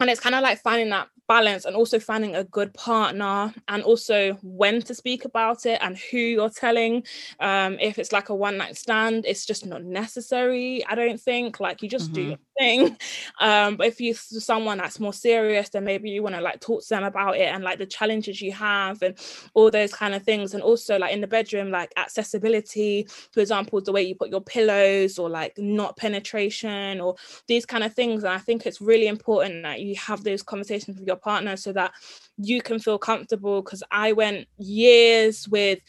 and 0.00 0.10
it's 0.10 0.20
kind 0.20 0.34
of 0.34 0.42
like 0.42 0.60
finding 0.60 0.90
that 0.90 1.08
balance 1.30 1.64
and 1.64 1.76
also 1.76 2.00
finding 2.00 2.34
a 2.34 2.42
good 2.42 2.74
partner 2.74 3.54
and 3.68 3.84
also 3.84 4.36
when 4.42 4.82
to 4.82 4.92
speak 4.92 5.24
about 5.24 5.64
it 5.64 5.78
and 5.80 5.96
who 5.96 6.18
you're 6.18 6.50
telling 6.50 7.04
um 7.38 7.78
if 7.80 8.00
it's 8.00 8.10
like 8.10 8.30
a 8.30 8.34
one 8.34 8.56
night 8.56 8.76
stand 8.76 9.24
it's 9.24 9.46
just 9.46 9.64
not 9.64 9.84
necessary 9.84 10.84
i 10.86 10.96
don't 10.96 11.20
think 11.20 11.60
like 11.60 11.82
you 11.82 11.88
just 11.88 12.12
mm-hmm. 12.12 12.30
do 12.30 12.36
thing. 12.60 12.96
Um 13.40 13.76
but 13.76 13.88
if 13.88 14.00
you're 14.00 14.14
someone 14.14 14.78
that's 14.78 15.00
more 15.00 15.14
serious 15.14 15.70
then 15.70 15.84
maybe 15.84 16.10
you 16.10 16.22
want 16.22 16.36
to 16.36 16.42
like 16.42 16.60
talk 16.60 16.82
to 16.82 16.88
them 16.90 17.04
about 17.04 17.36
it 17.36 17.48
and 17.54 17.64
like 17.64 17.78
the 17.78 17.86
challenges 17.86 18.42
you 18.42 18.52
have 18.52 19.02
and 19.02 19.16
all 19.54 19.70
those 19.70 19.92
kind 19.94 20.14
of 20.14 20.22
things. 20.24 20.54
And 20.54 20.62
also 20.62 20.98
like 20.98 21.12
in 21.14 21.22
the 21.22 21.26
bedroom 21.26 21.70
like 21.70 21.92
accessibility 21.96 23.08
for 23.32 23.40
example 23.40 23.80
the 23.80 23.92
way 23.92 24.02
you 24.02 24.14
put 24.14 24.30
your 24.30 24.42
pillows 24.42 25.18
or 25.18 25.30
like 25.30 25.54
not 25.58 25.96
penetration 25.96 27.00
or 27.00 27.16
these 27.48 27.66
kind 27.66 27.84
of 27.84 27.94
things. 27.94 28.24
And 28.24 28.32
i 28.34 28.38
think 28.38 28.66
it's 28.66 28.80
really 28.80 29.08
important 29.08 29.62
that 29.64 29.80
you 29.80 29.94
have 29.96 30.24
those 30.24 30.42
conversations 30.42 30.98
with 30.98 31.06
your 31.06 31.16
partner 31.16 31.56
so 31.56 31.72
that 31.72 31.92
you 32.38 32.62
can 32.62 32.78
feel 32.78 32.98
comfortable. 32.98 33.62
Because 33.62 33.82
I 33.90 34.12
went 34.12 34.48
years 34.58 35.48
with 35.48 35.80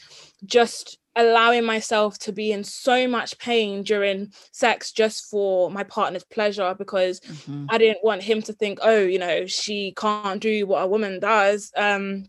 just 0.44 0.98
allowing 1.16 1.64
myself 1.64 2.18
to 2.18 2.32
be 2.32 2.52
in 2.52 2.64
so 2.64 3.06
much 3.06 3.38
pain 3.38 3.82
during 3.82 4.32
sex 4.52 4.92
just 4.92 5.26
for 5.30 5.70
my 5.70 5.82
partner's 5.84 6.24
pleasure 6.24 6.74
because 6.78 7.20
mm-hmm. 7.20 7.66
I 7.68 7.78
didn't 7.78 8.02
want 8.02 8.22
him 8.22 8.40
to 8.42 8.52
think 8.52 8.78
oh 8.82 9.00
you 9.00 9.18
know 9.18 9.46
she 9.46 9.92
can't 9.96 10.40
do 10.40 10.66
what 10.66 10.82
a 10.82 10.86
woman 10.86 11.20
does 11.20 11.70
um 11.76 12.24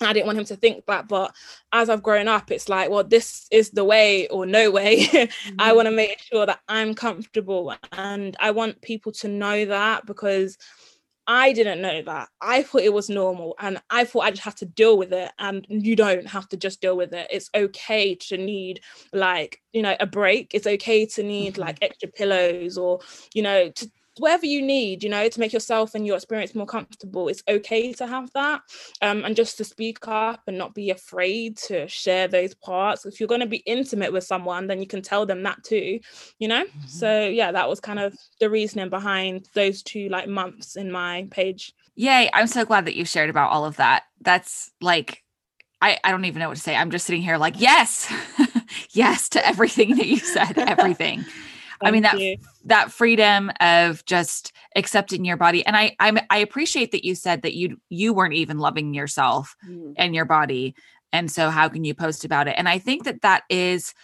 I 0.00 0.12
didn't 0.12 0.26
want 0.26 0.38
him 0.38 0.44
to 0.44 0.56
think 0.56 0.86
that, 0.86 1.08
but 1.08 1.34
as 1.72 1.90
I've 1.90 2.02
grown 2.02 2.28
up, 2.28 2.50
it's 2.50 2.68
like, 2.68 2.88
well, 2.88 3.02
this 3.02 3.48
is 3.50 3.70
the 3.70 3.84
way 3.84 4.28
or 4.28 4.46
no 4.46 4.70
way. 4.70 4.98
mm-hmm. 5.06 5.56
I 5.58 5.72
want 5.72 5.86
to 5.86 5.92
make 5.92 6.20
sure 6.20 6.46
that 6.46 6.60
I'm 6.68 6.94
comfortable 6.94 7.74
and 7.90 8.36
I 8.38 8.52
want 8.52 8.80
people 8.80 9.12
to 9.12 9.28
know 9.28 9.64
that 9.64 10.06
because 10.06 10.56
I 11.30 11.52
didn't 11.52 11.82
know 11.82 12.00
that. 12.02 12.30
I 12.40 12.62
thought 12.62 12.80
it 12.80 12.94
was 12.94 13.10
normal 13.10 13.54
and 13.60 13.82
I 13.90 14.04
thought 14.04 14.20
I 14.20 14.30
just 14.30 14.44
have 14.44 14.54
to 14.56 14.66
deal 14.66 14.96
with 14.96 15.12
it. 15.12 15.30
And 15.38 15.66
you 15.68 15.94
don't 15.94 16.26
have 16.26 16.48
to 16.48 16.56
just 16.56 16.80
deal 16.80 16.96
with 16.96 17.12
it. 17.12 17.28
It's 17.30 17.50
okay 17.54 18.14
to 18.14 18.38
need 18.38 18.80
like, 19.12 19.60
you 19.74 19.82
know, 19.82 19.94
a 20.00 20.06
break. 20.06 20.54
It's 20.54 20.66
okay 20.66 21.04
to 21.04 21.22
need 21.22 21.52
mm-hmm. 21.52 21.62
like 21.62 21.78
extra 21.82 22.08
pillows 22.08 22.78
or, 22.78 23.00
you 23.34 23.42
know, 23.42 23.68
to 23.68 23.90
whatever 24.18 24.46
you 24.46 24.62
need, 24.62 25.02
you 25.02 25.08
know, 25.08 25.28
to 25.28 25.40
make 25.40 25.52
yourself 25.52 25.94
and 25.94 26.06
your 26.06 26.16
experience 26.16 26.54
more 26.54 26.66
comfortable. 26.66 27.28
It's 27.28 27.42
okay 27.48 27.92
to 27.94 28.06
have 28.06 28.30
that. 28.32 28.62
Um, 29.02 29.24
and 29.24 29.36
just 29.36 29.58
to 29.58 29.64
speak 29.64 30.06
up 30.06 30.42
and 30.46 30.58
not 30.58 30.74
be 30.74 30.90
afraid 30.90 31.56
to 31.68 31.88
share 31.88 32.28
those 32.28 32.54
parts. 32.54 33.06
If 33.06 33.20
you're 33.20 33.28
going 33.28 33.40
to 33.40 33.46
be 33.46 33.58
intimate 33.58 34.12
with 34.12 34.24
someone, 34.24 34.66
then 34.66 34.80
you 34.80 34.86
can 34.86 35.02
tell 35.02 35.26
them 35.26 35.42
that 35.44 35.62
too, 35.64 36.00
you 36.38 36.48
know? 36.48 36.64
Mm-hmm. 36.64 36.88
So, 36.88 37.26
yeah, 37.26 37.52
that 37.52 37.68
was 37.68 37.80
kind 37.80 37.98
of 37.98 38.16
the 38.40 38.50
reasoning 38.50 38.90
behind 38.90 39.48
those 39.54 39.82
two 39.82 40.08
like 40.08 40.28
months 40.28 40.76
in 40.76 40.90
my 40.90 41.26
page. 41.30 41.72
Yay. 41.94 42.30
I'm 42.32 42.46
so 42.46 42.64
glad 42.64 42.86
that 42.86 42.94
you 42.94 43.04
shared 43.04 43.30
about 43.30 43.50
all 43.50 43.64
of 43.64 43.76
that. 43.76 44.04
That's 44.20 44.70
like, 44.80 45.24
I, 45.80 45.98
I 46.02 46.10
don't 46.10 46.24
even 46.24 46.40
know 46.40 46.48
what 46.48 46.56
to 46.56 46.62
say. 46.62 46.76
I'm 46.76 46.90
just 46.90 47.06
sitting 47.06 47.22
here 47.22 47.38
like, 47.38 47.60
yes, 47.60 48.12
yes 48.92 49.28
to 49.30 49.46
everything 49.46 49.96
that 49.96 50.06
you 50.06 50.18
said, 50.18 50.58
everything. 50.58 51.24
I 51.82 51.90
mean 51.90 52.02
that 52.02 52.18
you. 52.18 52.36
that 52.64 52.90
freedom 52.90 53.50
of 53.60 54.04
just 54.04 54.52
accepting 54.76 55.24
your 55.24 55.36
body, 55.36 55.64
and 55.64 55.76
I 55.76 55.96
I'm, 56.00 56.18
I 56.30 56.38
appreciate 56.38 56.92
that 56.92 57.04
you 57.04 57.14
said 57.14 57.42
that 57.42 57.54
you 57.54 57.80
you 57.88 58.12
weren't 58.12 58.34
even 58.34 58.58
loving 58.58 58.94
yourself 58.94 59.56
mm. 59.68 59.94
and 59.96 60.14
your 60.14 60.24
body, 60.24 60.74
and 61.12 61.30
so 61.30 61.50
how 61.50 61.68
can 61.68 61.84
you 61.84 61.94
post 61.94 62.24
about 62.24 62.48
it? 62.48 62.54
And 62.56 62.68
I 62.68 62.78
think 62.78 63.04
that 63.04 63.22
that 63.22 63.44
is 63.48 63.94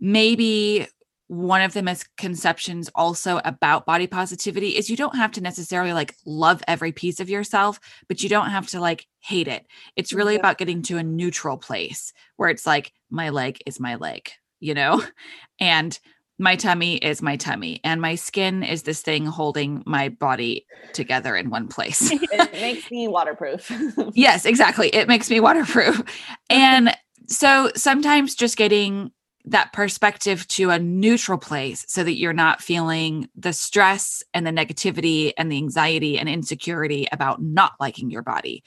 maybe 0.00 0.86
one 1.28 1.60
of 1.60 1.74
the 1.74 1.82
misconceptions 1.82 2.90
also 2.94 3.40
about 3.44 3.84
body 3.84 4.06
positivity 4.06 4.70
is 4.70 4.88
you 4.88 4.96
don't 4.96 5.16
have 5.16 5.30
to 5.32 5.42
necessarily 5.42 5.92
like 5.92 6.14
love 6.24 6.62
every 6.66 6.90
piece 6.90 7.20
of 7.20 7.28
yourself, 7.28 7.78
but 8.08 8.22
you 8.22 8.30
don't 8.30 8.50
have 8.50 8.66
to 8.66 8.80
like 8.80 9.06
hate 9.20 9.46
it. 9.46 9.66
It's 9.94 10.14
really 10.14 10.34
yeah. 10.34 10.40
about 10.40 10.56
getting 10.56 10.80
to 10.82 10.96
a 10.96 11.02
neutral 11.02 11.58
place 11.58 12.14
where 12.36 12.48
it's 12.48 12.66
like, 12.66 12.92
my 13.10 13.28
leg 13.28 13.58
is 13.66 13.78
my 13.78 13.96
leg, 13.96 14.30
you 14.58 14.74
know? 14.74 15.02
And 15.60 15.98
my 16.38 16.54
tummy 16.56 16.96
is 16.96 17.20
my 17.20 17.36
tummy 17.36 17.80
and 17.82 18.00
my 18.00 18.14
skin 18.14 18.62
is 18.62 18.84
this 18.84 19.02
thing 19.02 19.26
holding 19.26 19.82
my 19.86 20.08
body 20.08 20.66
together 20.92 21.36
in 21.36 21.50
one 21.50 21.68
place. 21.68 22.10
it 22.12 22.52
makes 22.52 22.90
me 22.90 23.08
waterproof. 23.08 23.70
yes, 24.14 24.44
exactly. 24.44 24.88
It 24.88 25.08
makes 25.08 25.28
me 25.30 25.40
waterproof. 25.40 26.02
And 26.48 26.96
so 27.26 27.70
sometimes 27.74 28.34
just 28.34 28.56
getting 28.56 29.10
that 29.44 29.72
perspective 29.72 30.46
to 30.48 30.70
a 30.70 30.78
neutral 30.78 31.38
place 31.38 31.84
so 31.88 32.04
that 32.04 32.18
you're 32.18 32.32
not 32.32 32.62
feeling 32.62 33.28
the 33.34 33.52
stress 33.52 34.22
and 34.34 34.46
the 34.46 34.50
negativity 34.50 35.32
and 35.38 35.50
the 35.50 35.56
anxiety 35.56 36.18
and 36.18 36.28
insecurity 36.28 37.08
about 37.12 37.42
not 37.42 37.72
liking 37.80 38.10
your 38.10 38.22
body. 38.22 38.62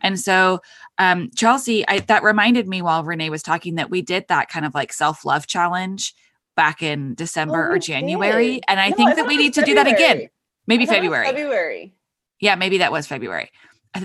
And 0.00 0.18
so, 0.18 0.60
um, 0.98 1.30
Chelsea, 1.36 1.86
I, 1.86 2.00
that 2.00 2.24
reminded 2.24 2.66
me 2.66 2.82
while 2.82 3.04
Renee 3.04 3.30
was 3.30 3.42
talking 3.42 3.76
that 3.76 3.90
we 3.90 4.02
did 4.02 4.26
that 4.28 4.48
kind 4.48 4.66
of 4.66 4.74
like 4.74 4.92
self 4.92 5.24
love 5.24 5.46
challenge 5.46 6.14
back 6.56 6.82
in 6.82 7.14
December 7.14 7.68
oh, 7.68 7.74
or 7.74 7.78
January. 7.78 8.54
Did. 8.54 8.64
And 8.68 8.80
I 8.80 8.90
no, 8.90 8.96
think 8.96 9.10
I 9.10 9.14
that 9.16 9.26
we 9.26 9.36
need 9.36 9.54
to 9.54 9.62
do 9.62 9.74
that 9.74 9.86
again. 9.86 10.28
Maybe 10.66 10.86
February. 10.86 11.26
February. 11.26 11.94
Yeah, 12.40 12.54
maybe 12.54 12.78
that 12.78 12.92
was 12.92 13.06
February. 13.06 13.50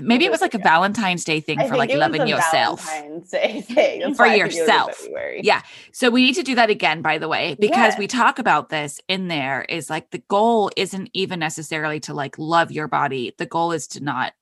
Maybe 0.00 0.24
it 0.24 0.30
was 0.30 0.40
like 0.40 0.54
a 0.54 0.58
Valentine's 0.58 1.24
Day 1.24 1.40
thing 1.40 1.58
for 1.66 1.76
like 1.76 1.92
loving 1.92 2.28
yourself. 2.28 2.84
Valentine's 2.84 3.30
Day 3.30 3.60
thing. 4.00 4.14
for 4.14 4.26
yourself. 4.26 5.04
Yeah. 5.42 5.62
So 5.92 6.10
we 6.10 6.22
need 6.24 6.34
to 6.34 6.44
do 6.44 6.54
that 6.54 6.70
again, 6.70 7.02
by 7.02 7.18
the 7.18 7.26
way, 7.26 7.56
because 7.58 7.98
we 7.98 8.06
talk 8.06 8.38
about 8.38 8.68
this 8.68 9.00
in 9.08 9.26
there 9.26 9.62
is 9.62 9.90
like 9.90 10.10
the 10.10 10.22
goal 10.28 10.70
isn't 10.76 11.10
even 11.12 11.40
necessarily 11.40 11.98
to 12.00 12.14
like 12.14 12.38
love 12.38 12.70
your 12.70 12.86
body. 12.86 13.34
The 13.36 13.46
goal 13.46 13.72
is 13.72 13.88
to 13.88 14.00
not 14.00 14.32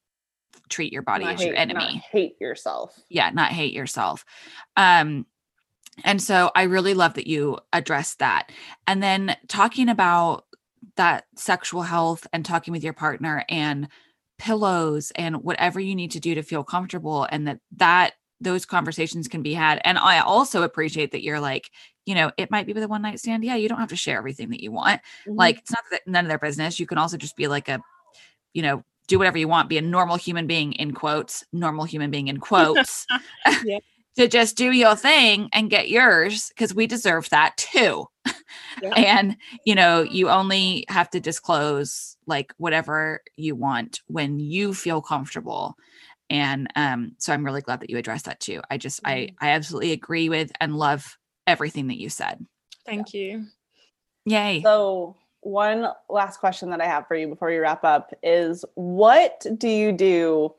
treat 0.69 0.93
your 0.93 1.03
body 1.03 1.25
not 1.25 1.35
as 1.35 1.41
hate, 1.41 1.47
your 1.47 1.57
enemy. 1.57 2.05
hate 2.13 2.37
yourself. 2.41 3.01
Yeah, 3.09 3.31
not 3.31 3.51
hate 3.51 3.73
yourself. 3.73 4.27
Um, 4.77 5.25
and 6.05 6.23
so 6.23 6.51
I 6.55 6.65
really 6.65 6.95
love 6.95 7.15
that 7.15 7.27
you 7.27 7.59
addressed 7.73 8.19
that. 8.19 8.51
And 8.87 9.03
then 9.03 9.37
talking 9.49 9.89
about 9.89 10.45
that 10.97 11.27
sexual 11.37 11.83
health 11.83 12.27
and 12.33 12.45
talking 12.45 12.73
with 12.73 12.85
your 12.85 12.93
partner 12.93 13.45
and 13.49 13.89
pillows 14.39 15.13
and 15.17 15.43
whatever 15.43 15.81
you 15.81 15.95
need 15.95 16.13
to 16.13 16.21
do 16.21 16.35
to 16.35 16.43
feel 16.43 16.65
comfortable 16.65 17.27
and 17.31 17.49
that 17.49 17.61
that 17.77 18.13
those 18.41 18.65
conversations 18.65 19.27
can 19.27 19.43
be 19.43 19.53
had. 19.53 19.81
And 19.85 19.99
I 19.99 20.21
also 20.21 20.63
appreciate 20.63 21.11
that 21.11 21.25
you're 21.25 21.41
like, 21.41 21.71
you 22.07 22.15
know, 22.15 22.31
it 22.37 22.53
might 22.53 22.67
be 22.67 22.73
with 22.73 22.85
a 22.85 22.89
one 22.89 23.03
night 23.03 23.19
stand. 23.19 23.45
Yeah, 23.45 23.57
you 23.57 23.69
don't 23.69 23.81
have 23.81 23.89
to 23.89 23.97
share 23.97 24.17
everything 24.17 24.51
that 24.51 24.63
you 24.63 24.71
want. 24.71 25.01
Mm-hmm. 25.27 25.37
Like 25.37 25.59
it's 25.59 25.73
not 25.73 25.83
that 25.91 26.07
none 26.07 26.25
of 26.25 26.29
their 26.29 26.39
business. 26.39 26.79
You 26.79 26.87
can 26.87 26.99
also 26.99 27.17
just 27.17 27.37
be 27.37 27.49
like 27.49 27.69
a, 27.69 27.81
you 28.55 28.63
know, 28.63 28.85
do 29.09 29.19
whatever 29.19 29.39
you 29.39 29.49
want, 29.49 29.69
be 29.69 29.79
a 29.79 29.83
normal 29.83 30.17
human 30.17 30.47
being 30.47 30.73
in 30.75 30.93
quotes, 30.93 31.45
normal 31.53 31.85
human 31.85 32.11
being 32.11 32.29
in 32.29 32.39
quotes. 32.39 33.07
yeah 33.65 33.79
to 34.19 34.27
just 34.27 34.57
do 34.57 34.73
your 34.73 34.97
thing 34.97 35.49
and 35.53 35.71
get 35.71 35.89
yours 35.89 36.49
because 36.49 36.75
we 36.75 36.89
deserve 36.89 37.31
that 37.31 37.57
too. 37.57 38.05
Yeah. 38.83 38.91
and 38.97 39.37
you 39.65 39.77
know, 39.77 40.03
you 40.03 40.29
only 40.29 40.85
have 40.89 41.09
to 41.11 41.21
disclose 41.21 42.17
like 42.27 42.53
whatever 42.57 43.21
you 43.37 43.55
want 43.55 44.01
when 44.09 44.41
you 44.41 44.75
feel 44.75 45.01
comfortable. 45.01 45.77
And 46.29 46.67
um, 46.75 47.13
so 47.19 47.33
I'm 47.33 47.45
really 47.45 47.61
glad 47.61 47.79
that 47.79 47.91
you 47.91 47.97
addressed 47.97 48.25
that 48.25 48.41
too. 48.41 48.61
I 48.69 48.77
just 48.77 49.01
mm-hmm. 49.05 49.37
I 49.41 49.51
I 49.51 49.51
absolutely 49.51 49.93
agree 49.93 50.29
with 50.29 50.51
and 50.61 50.75
love 50.75 51.17
everything 51.47 51.87
that 51.87 52.01
you 52.01 52.09
said. 52.09 52.45
Thank 52.85 53.15
yeah. 53.15 53.21
you. 53.21 53.45
Yay. 54.25 54.63
So 54.63 55.17
one 55.43 55.87
last 56.11 56.41
question 56.41 56.71
that 56.71 56.81
I 56.81 56.87
have 56.87 57.07
for 57.07 57.15
you 57.15 57.29
before 57.29 57.51
we 57.51 57.59
wrap 57.59 57.85
up 57.85 58.13
is 58.25 58.65
what 58.75 59.47
do 59.59 59.69
you 59.69 59.93
do 59.93 60.55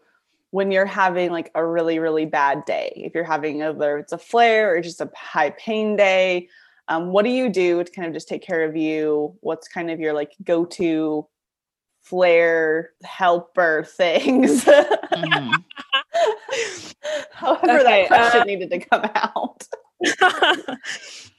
when 0.51 0.71
you're 0.71 0.85
having 0.85 1.31
like 1.31 1.51
a 1.55 1.65
really 1.65 1.99
really 1.99 2.25
bad 2.25 2.65
day 2.65 2.91
if 2.95 3.13
you're 3.13 3.23
having 3.23 3.59
whether 3.59 3.97
it's 3.97 4.13
a 4.13 4.17
flare 4.17 4.75
or 4.75 4.81
just 4.81 5.01
a 5.01 5.09
high 5.15 5.51
pain 5.51 5.95
day 5.95 6.47
Um, 6.89 7.11
what 7.11 7.23
do 7.23 7.29
you 7.29 7.49
do 7.49 7.83
to 7.83 7.91
kind 7.91 8.07
of 8.07 8.13
just 8.15 8.27
take 8.27 8.41
care 8.41 8.63
of 8.63 8.75
you? 8.75 9.37
What's 9.41 9.67
kind 9.67 9.91
of 9.91 9.99
your 9.99 10.13
like 10.13 10.33
go 10.43 10.65
to 10.65 11.27
flare 12.01 12.89
helper 13.03 13.83
things? 13.97 14.65
Mm-hmm. 14.65 15.53
However, 17.31 17.79
okay, 17.79 17.83
that 17.83 18.07
question 18.07 18.41
uh, 18.41 18.43
needed 18.43 18.69
to 18.71 18.79
come 18.79 19.05
out. 19.13 19.67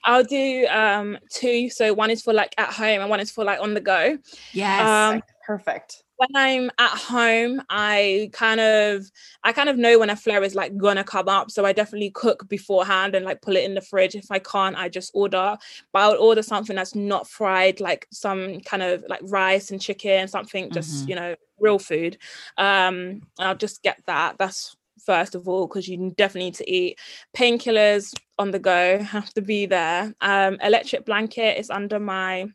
I'll 0.05 0.23
do 0.23 0.67
um 0.69 1.19
two. 1.33 1.69
So 1.69 1.93
one 1.95 2.11
is 2.11 2.23
for 2.23 2.33
like 2.33 2.55
at 2.57 2.73
home 2.73 3.01
and 3.01 3.11
one 3.11 3.21
is 3.21 3.33
for 3.33 3.45
like 3.45 3.61
on 3.61 3.75
the 3.75 3.81
go. 3.81 4.19
Yes. 4.53 4.87
Um, 4.87 5.23
perfect 5.45 6.05
when 6.21 6.37
I'm 6.37 6.71
at 6.79 6.91
home, 6.91 7.63
I 7.71 8.29
kind 8.35 8.61
of 8.61 9.11
I 9.43 9.53
kind 9.55 9.71
of 9.71 9.79
know 9.79 9.99
when 9.99 10.11
a 10.11 10.17
flare 10.17 10.43
is 10.43 10.55
like 10.55 10.77
gonna 10.77 11.03
come 11.03 11.31
up. 11.31 11.51
So 11.51 11.65
I 11.65 11.73
definitely 11.73 12.11
cook 12.11 12.47
beforehand 12.47 13.15
and 13.15 13.25
like 13.25 13.41
pull 13.41 13.57
it 13.57 13.65
in 13.65 13.75
the 13.75 13.81
fridge. 13.81 14.15
If 14.15 14.31
I 14.31 14.39
can't, 14.39 14.77
I 14.77 14.91
just 14.91 15.11
order. 15.15 15.57
But 15.95 15.99
I'll 15.99 16.21
order 16.21 16.43
something 16.43 16.77
that's 16.77 16.95
not 16.95 17.27
fried, 17.27 17.81
like 17.81 18.07
some 18.13 18.61
kind 18.61 18.83
of 18.83 19.03
like 19.09 19.21
rice 19.25 19.71
and 19.71 19.81
chicken, 19.81 20.29
something 20.29 20.71
just, 20.71 21.01
mm-hmm. 21.01 21.09
you 21.09 21.15
know, 21.17 21.37
real 21.59 21.79
food. 21.79 22.19
Um, 22.59 23.23
I'll 23.39 23.57
just 23.57 23.83
get 23.83 24.03
that. 24.07 24.37
That's 24.37 24.77
first 25.07 25.35
of 25.35 25.49
all, 25.49 25.67
because 25.67 25.89
you 25.89 26.13
definitely 26.19 26.49
need 26.49 26.55
to 26.57 26.71
eat. 26.71 26.99
Painkillers 27.35 28.13
on 28.39 28.51
the 28.51 28.59
go 28.59 28.99
have 29.03 29.33
to 29.35 29.41
be 29.41 29.65
there. 29.65 30.15
Um, 30.21 30.59
electric 30.63 31.07
blanket 31.07 31.59
is 31.59 31.71
under 31.71 31.99
my 31.99 32.51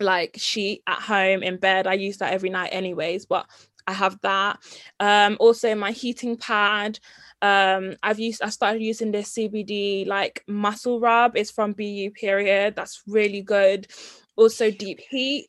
like 0.00 0.36
sheet 0.38 0.82
at 0.86 1.00
home 1.00 1.42
in 1.42 1.56
bed. 1.56 1.86
I 1.86 1.94
use 1.94 2.18
that 2.18 2.32
every 2.32 2.50
night 2.50 2.70
anyways, 2.72 3.26
but 3.26 3.46
I 3.86 3.92
have 3.92 4.20
that. 4.22 4.58
Um, 4.98 5.36
also 5.40 5.74
my 5.74 5.90
heating 5.92 6.36
pad. 6.36 6.98
Um, 7.42 7.96
I've 8.02 8.20
used 8.20 8.42
I 8.42 8.50
started 8.50 8.82
using 8.82 9.12
this 9.12 9.32
CBD 9.34 10.06
like 10.06 10.44
muscle 10.46 11.00
rub. 11.00 11.36
It's 11.36 11.50
from 11.50 11.74
BeYou 11.74 12.14
period. 12.14 12.76
That's 12.76 13.02
really 13.06 13.42
good. 13.42 13.88
Also 14.36 14.70
deep 14.70 15.00
heat. 15.00 15.48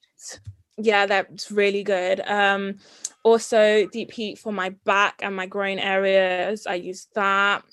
Yeah, 0.78 1.06
that's 1.06 1.52
really 1.52 1.84
good. 1.84 2.22
Um, 2.22 2.78
also 3.24 3.86
deep 3.88 4.12
heat 4.12 4.39
for 4.39 4.52
my 4.52 4.70
back 4.86 5.20
and 5.22 5.36
my 5.36 5.45
groin 5.45 5.80
areas. 5.80 6.66
I 6.66 6.76
use 6.76 7.08
that. 7.14 7.64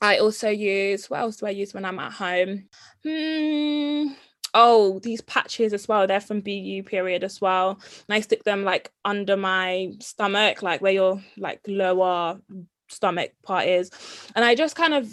I 0.00 0.18
also 0.18 0.48
use 0.48 1.10
what 1.10 1.20
else 1.20 1.36
do 1.36 1.46
I 1.46 1.50
use 1.50 1.74
when 1.74 1.84
I'm 1.84 1.98
at 1.98 2.12
home? 2.12 2.68
Hmm 3.04 4.14
oh 4.54 4.98
these 5.00 5.20
patches 5.22 5.72
as 5.72 5.88
well 5.88 6.06
they're 6.06 6.20
from 6.20 6.42
BeYou 6.42 6.84
period 6.84 7.24
as 7.24 7.40
well 7.40 7.80
and 8.08 8.14
i 8.14 8.20
stick 8.20 8.44
them 8.44 8.64
like 8.64 8.92
under 9.04 9.36
my 9.36 9.92
stomach 10.00 10.62
like 10.62 10.80
where 10.80 10.92
your 10.92 11.22
like 11.36 11.60
lower 11.66 12.38
stomach 12.88 13.32
part 13.42 13.66
is 13.66 13.90
and 14.34 14.44
i 14.44 14.54
just 14.54 14.76
kind 14.76 14.94
of 14.94 15.08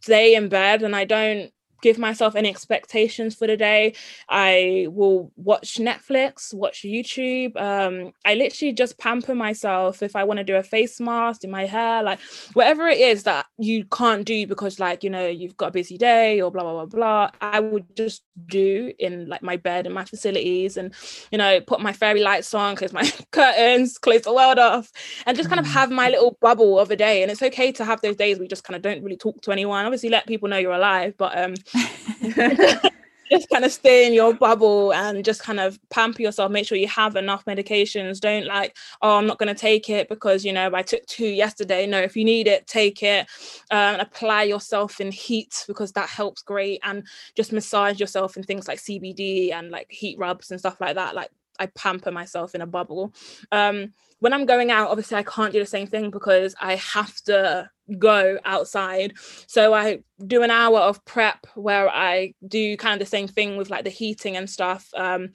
stay 0.00 0.34
in 0.34 0.48
bed 0.48 0.82
and 0.82 0.96
i 0.96 1.04
don't 1.04 1.52
give 1.80 1.98
myself 1.98 2.34
any 2.34 2.48
expectations 2.48 3.34
for 3.34 3.46
the 3.46 3.56
day. 3.56 3.94
I 4.28 4.86
will 4.90 5.32
watch 5.36 5.76
Netflix, 5.76 6.52
watch 6.52 6.82
YouTube. 6.82 7.56
Um, 7.56 8.12
I 8.24 8.34
literally 8.34 8.72
just 8.72 8.98
pamper 8.98 9.34
myself 9.34 10.02
if 10.02 10.16
I 10.16 10.24
want 10.24 10.38
to 10.38 10.44
do 10.44 10.56
a 10.56 10.62
face 10.62 11.00
mask, 11.00 11.44
in 11.44 11.50
my 11.50 11.66
hair, 11.66 12.02
like 12.02 12.20
whatever 12.52 12.88
it 12.88 12.98
is 12.98 13.24
that 13.24 13.46
you 13.58 13.84
can't 13.84 14.24
do 14.24 14.46
because, 14.46 14.80
like, 14.80 15.04
you 15.04 15.10
know, 15.10 15.26
you've 15.26 15.56
got 15.56 15.68
a 15.68 15.72
busy 15.72 15.98
day 15.98 16.40
or 16.40 16.50
blah, 16.50 16.62
blah, 16.62 16.84
blah, 16.84 16.86
blah. 16.86 17.30
I 17.40 17.60
would 17.60 17.94
just 17.96 18.22
do 18.46 18.92
in 18.98 19.28
like 19.28 19.42
my 19.42 19.56
bed 19.56 19.86
and 19.86 19.94
my 19.94 20.04
facilities 20.04 20.76
and, 20.76 20.94
you 21.30 21.38
know, 21.38 21.60
put 21.60 21.80
my 21.80 21.92
fairy 21.92 22.22
lights 22.22 22.54
on, 22.54 22.76
close 22.76 22.92
my 22.92 23.10
curtains, 23.32 23.98
close 23.98 24.22
the 24.22 24.32
world 24.32 24.58
off, 24.58 24.90
and 25.26 25.36
just 25.36 25.48
kind 25.48 25.60
of 25.60 25.66
mm. 25.66 25.72
have 25.72 25.90
my 25.90 26.08
little 26.08 26.36
bubble 26.40 26.78
of 26.78 26.90
a 26.90 26.96
day. 26.96 27.22
And 27.22 27.30
it's 27.30 27.42
okay 27.42 27.72
to 27.72 27.84
have 27.84 28.00
those 28.00 28.16
days 28.16 28.38
where 28.38 28.44
you 28.44 28.48
just 28.48 28.64
kind 28.64 28.76
of 28.76 28.82
don't 28.82 29.02
really 29.02 29.16
talk 29.16 29.40
to 29.42 29.52
anyone. 29.52 29.84
Obviously, 29.84 30.08
let 30.08 30.26
people 30.26 30.48
know 30.48 30.58
you're 30.58 30.72
alive, 30.72 31.14
but 31.16 31.36
um, 31.38 31.54
just 33.30 33.48
kind 33.50 33.64
of 33.64 33.72
stay 33.72 34.06
in 34.06 34.12
your 34.12 34.34
bubble 34.34 34.92
and 34.94 35.24
just 35.24 35.42
kind 35.42 35.60
of 35.60 35.78
pamper 35.90 36.22
yourself 36.22 36.50
make 36.50 36.66
sure 36.66 36.78
you 36.78 36.88
have 36.88 37.16
enough 37.16 37.44
medications. 37.44 38.20
Don't 38.20 38.46
like 38.46 38.76
oh 39.02 39.16
i'm 39.16 39.26
not 39.26 39.38
going 39.38 39.54
to 39.54 39.60
take 39.60 39.90
it 39.90 40.08
because 40.08 40.44
you 40.44 40.52
know 40.52 40.70
i 40.74 40.82
took 40.82 41.04
two 41.06 41.26
yesterday. 41.26 41.86
No 41.86 42.00
if 42.00 42.16
you 42.16 42.24
need 42.24 42.46
it 42.46 42.66
take 42.66 43.02
it. 43.02 43.26
Um, 43.70 44.00
apply 44.00 44.44
yourself 44.44 45.00
in 45.00 45.12
heat 45.12 45.64
because 45.66 45.92
that 45.92 46.08
helps 46.08 46.42
great. 46.42 46.80
And 46.82 47.06
just 47.34 47.52
massage 47.52 48.00
yourself 48.00 48.36
in 48.36 48.42
things 48.42 48.68
like 48.68 48.78
cbd 48.78 49.52
and 49.52 49.70
like 49.70 49.90
heat 49.90 50.18
rubs 50.18 50.50
and 50.50 50.60
stuff 50.60 50.80
like 50.80 50.94
that. 50.94 51.14
Like 51.14 51.30
I 51.58 51.66
pamper 51.66 52.10
myself 52.10 52.54
in 52.54 52.60
a 52.60 52.66
bubble. 52.66 53.12
Um, 53.52 53.92
when 54.20 54.32
I'm 54.32 54.46
going 54.46 54.70
out, 54.70 54.90
obviously 54.90 55.16
I 55.16 55.22
can't 55.22 55.52
do 55.52 55.60
the 55.60 55.66
same 55.66 55.86
thing 55.86 56.10
because 56.10 56.54
I 56.60 56.76
have 56.76 57.16
to 57.22 57.70
go 57.98 58.38
outside. 58.44 59.14
So 59.46 59.74
I 59.74 60.00
do 60.26 60.42
an 60.42 60.50
hour 60.50 60.78
of 60.80 61.04
prep 61.04 61.46
where 61.54 61.88
I 61.88 62.34
do 62.46 62.76
kind 62.76 62.94
of 62.94 63.00
the 63.00 63.10
same 63.10 63.28
thing 63.28 63.56
with 63.56 63.70
like 63.70 63.84
the 63.84 63.90
heating 63.90 64.36
and 64.36 64.48
stuff. 64.48 64.88
Um, 64.94 65.30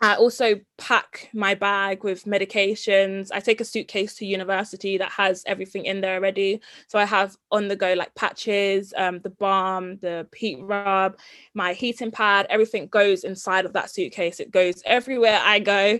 I 0.00 0.14
also 0.14 0.60
pack 0.76 1.28
my 1.32 1.56
bag 1.56 2.04
with 2.04 2.24
medications. 2.24 3.30
I 3.32 3.40
take 3.40 3.60
a 3.60 3.64
suitcase 3.64 4.14
to 4.16 4.26
university 4.26 4.96
that 4.96 5.10
has 5.10 5.42
everything 5.44 5.86
in 5.86 6.00
there 6.00 6.14
already. 6.14 6.60
So 6.86 7.00
I 7.00 7.04
have 7.04 7.36
on 7.50 7.66
the 7.66 7.74
go 7.74 7.94
like 7.94 8.14
patches, 8.14 8.94
um, 8.96 9.18
the 9.20 9.30
balm, 9.30 9.96
the 9.98 10.28
heat 10.36 10.58
rub, 10.60 11.18
my 11.54 11.72
heating 11.72 12.12
pad, 12.12 12.46
everything 12.48 12.86
goes 12.86 13.24
inside 13.24 13.64
of 13.64 13.72
that 13.72 13.90
suitcase. 13.90 14.38
It 14.38 14.52
goes 14.52 14.82
everywhere 14.86 15.40
I 15.42 15.58
go. 15.58 15.98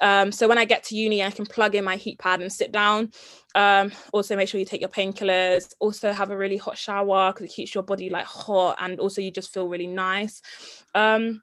Um, 0.00 0.30
so 0.30 0.46
when 0.46 0.58
I 0.58 0.64
get 0.64 0.84
to 0.84 0.96
uni, 0.96 1.24
I 1.24 1.32
can 1.32 1.44
plug 1.44 1.74
in 1.74 1.84
my 1.84 1.96
heat 1.96 2.20
pad 2.20 2.40
and 2.42 2.52
sit 2.52 2.70
down. 2.70 3.10
Um, 3.56 3.90
also 4.12 4.36
make 4.36 4.48
sure 4.48 4.60
you 4.60 4.64
take 4.64 4.80
your 4.80 4.90
painkillers. 4.90 5.74
Also 5.80 6.12
have 6.12 6.30
a 6.30 6.36
really 6.36 6.56
hot 6.56 6.78
shower 6.78 7.32
because 7.32 7.46
it 7.46 7.52
keeps 7.52 7.74
your 7.74 7.82
body 7.82 8.10
like 8.10 8.26
hot 8.26 8.76
and 8.78 9.00
also 9.00 9.20
you 9.20 9.32
just 9.32 9.52
feel 9.52 9.66
really 9.66 9.88
nice. 9.88 10.40
Um, 10.94 11.42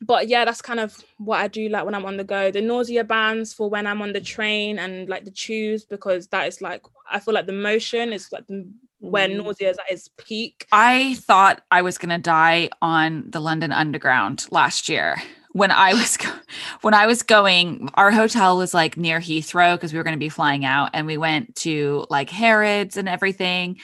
but 0.00 0.28
yeah, 0.28 0.44
that's 0.44 0.62
kind 0.62 0.80
of 0.80 0.96
what 1.18 1.40
I 1.40 1.48
do 1.48 1.68
like 1.68 1.84
when 1.84 1.94
I'm 1.94 2.06
on 2.06 2.16
the 2.16 2.24
go. 2.24 2.50
The 2.50 2.60
nausea 2.60 3.04
bands 3.04 3.52
for 3.52 3.68
when 3.68 3.86
I'm 3.86 4.02
on 4.02 4.12
the 4.12 4.20
train 4.20 4.78
and 4.78 5.08
like 5.08 5.24
the 5.24 5.30
tubes 5.30 5.84
because 5.84 6.28
that 6.28 6.46
is 6.48 6.60
like 6.60 6.82
I 7.10 7.20
feel 7.20 7.34
like 7.34 7.46
the 7.46 7.52
motion 7.52 8.12
is 8.12 8.30
like 8.32 8.46
the, 8.46 8.68
when 8.98 9.32
mm. 9.32 9.44
nausea 9.44 9.70
is 9.70 9.78
at 9.78 9.90
its 9.90 10.08
peak. 10.16 10.66
I 10.72 11.14
thought 11.14 11.62
I 11.70 11.82
was 11.82 11.98
gonna 11.98 12.18
die 12.18 12.70
on 12.82 13.24
the 13.28 13.40
London 13.40 13.72
Underground 13.72 14.46
last 14.50 14.88
year 14.88 15.16
when 15.54 15.70
I 15.70 15.94
was 15.94 16.16
go- 16.16 16.32
when 16.82 16.94
I 16.94 17.06
was 17.06 17.22
going. 17.22 17.88
Our 17.94 18.10
hotel 18.10 18.58
was 18.58 18.74
like 18.74 18.96
near 18.96 19.20
Heathrow 19.20 19.76
because 19.76 19.92
we 19.92 19.98
were 19.98 20.04
going 20.04 20.16
to 20.16 20.18
be 20.18 20.28
flying 20.28 20.64
out, 20.64 20.90
and 20.92 21.06
we 21.06 21.16
went 21.16 21.54
to 21.56 22.06
like 22.10 22.28
Harrods 22.28 22.96
and 22.96 23.08
everything, 23.08 23.78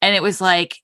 and 0.00 0.14
it 0.14 0.22
was 0.22 0.40
like 0.40 0.81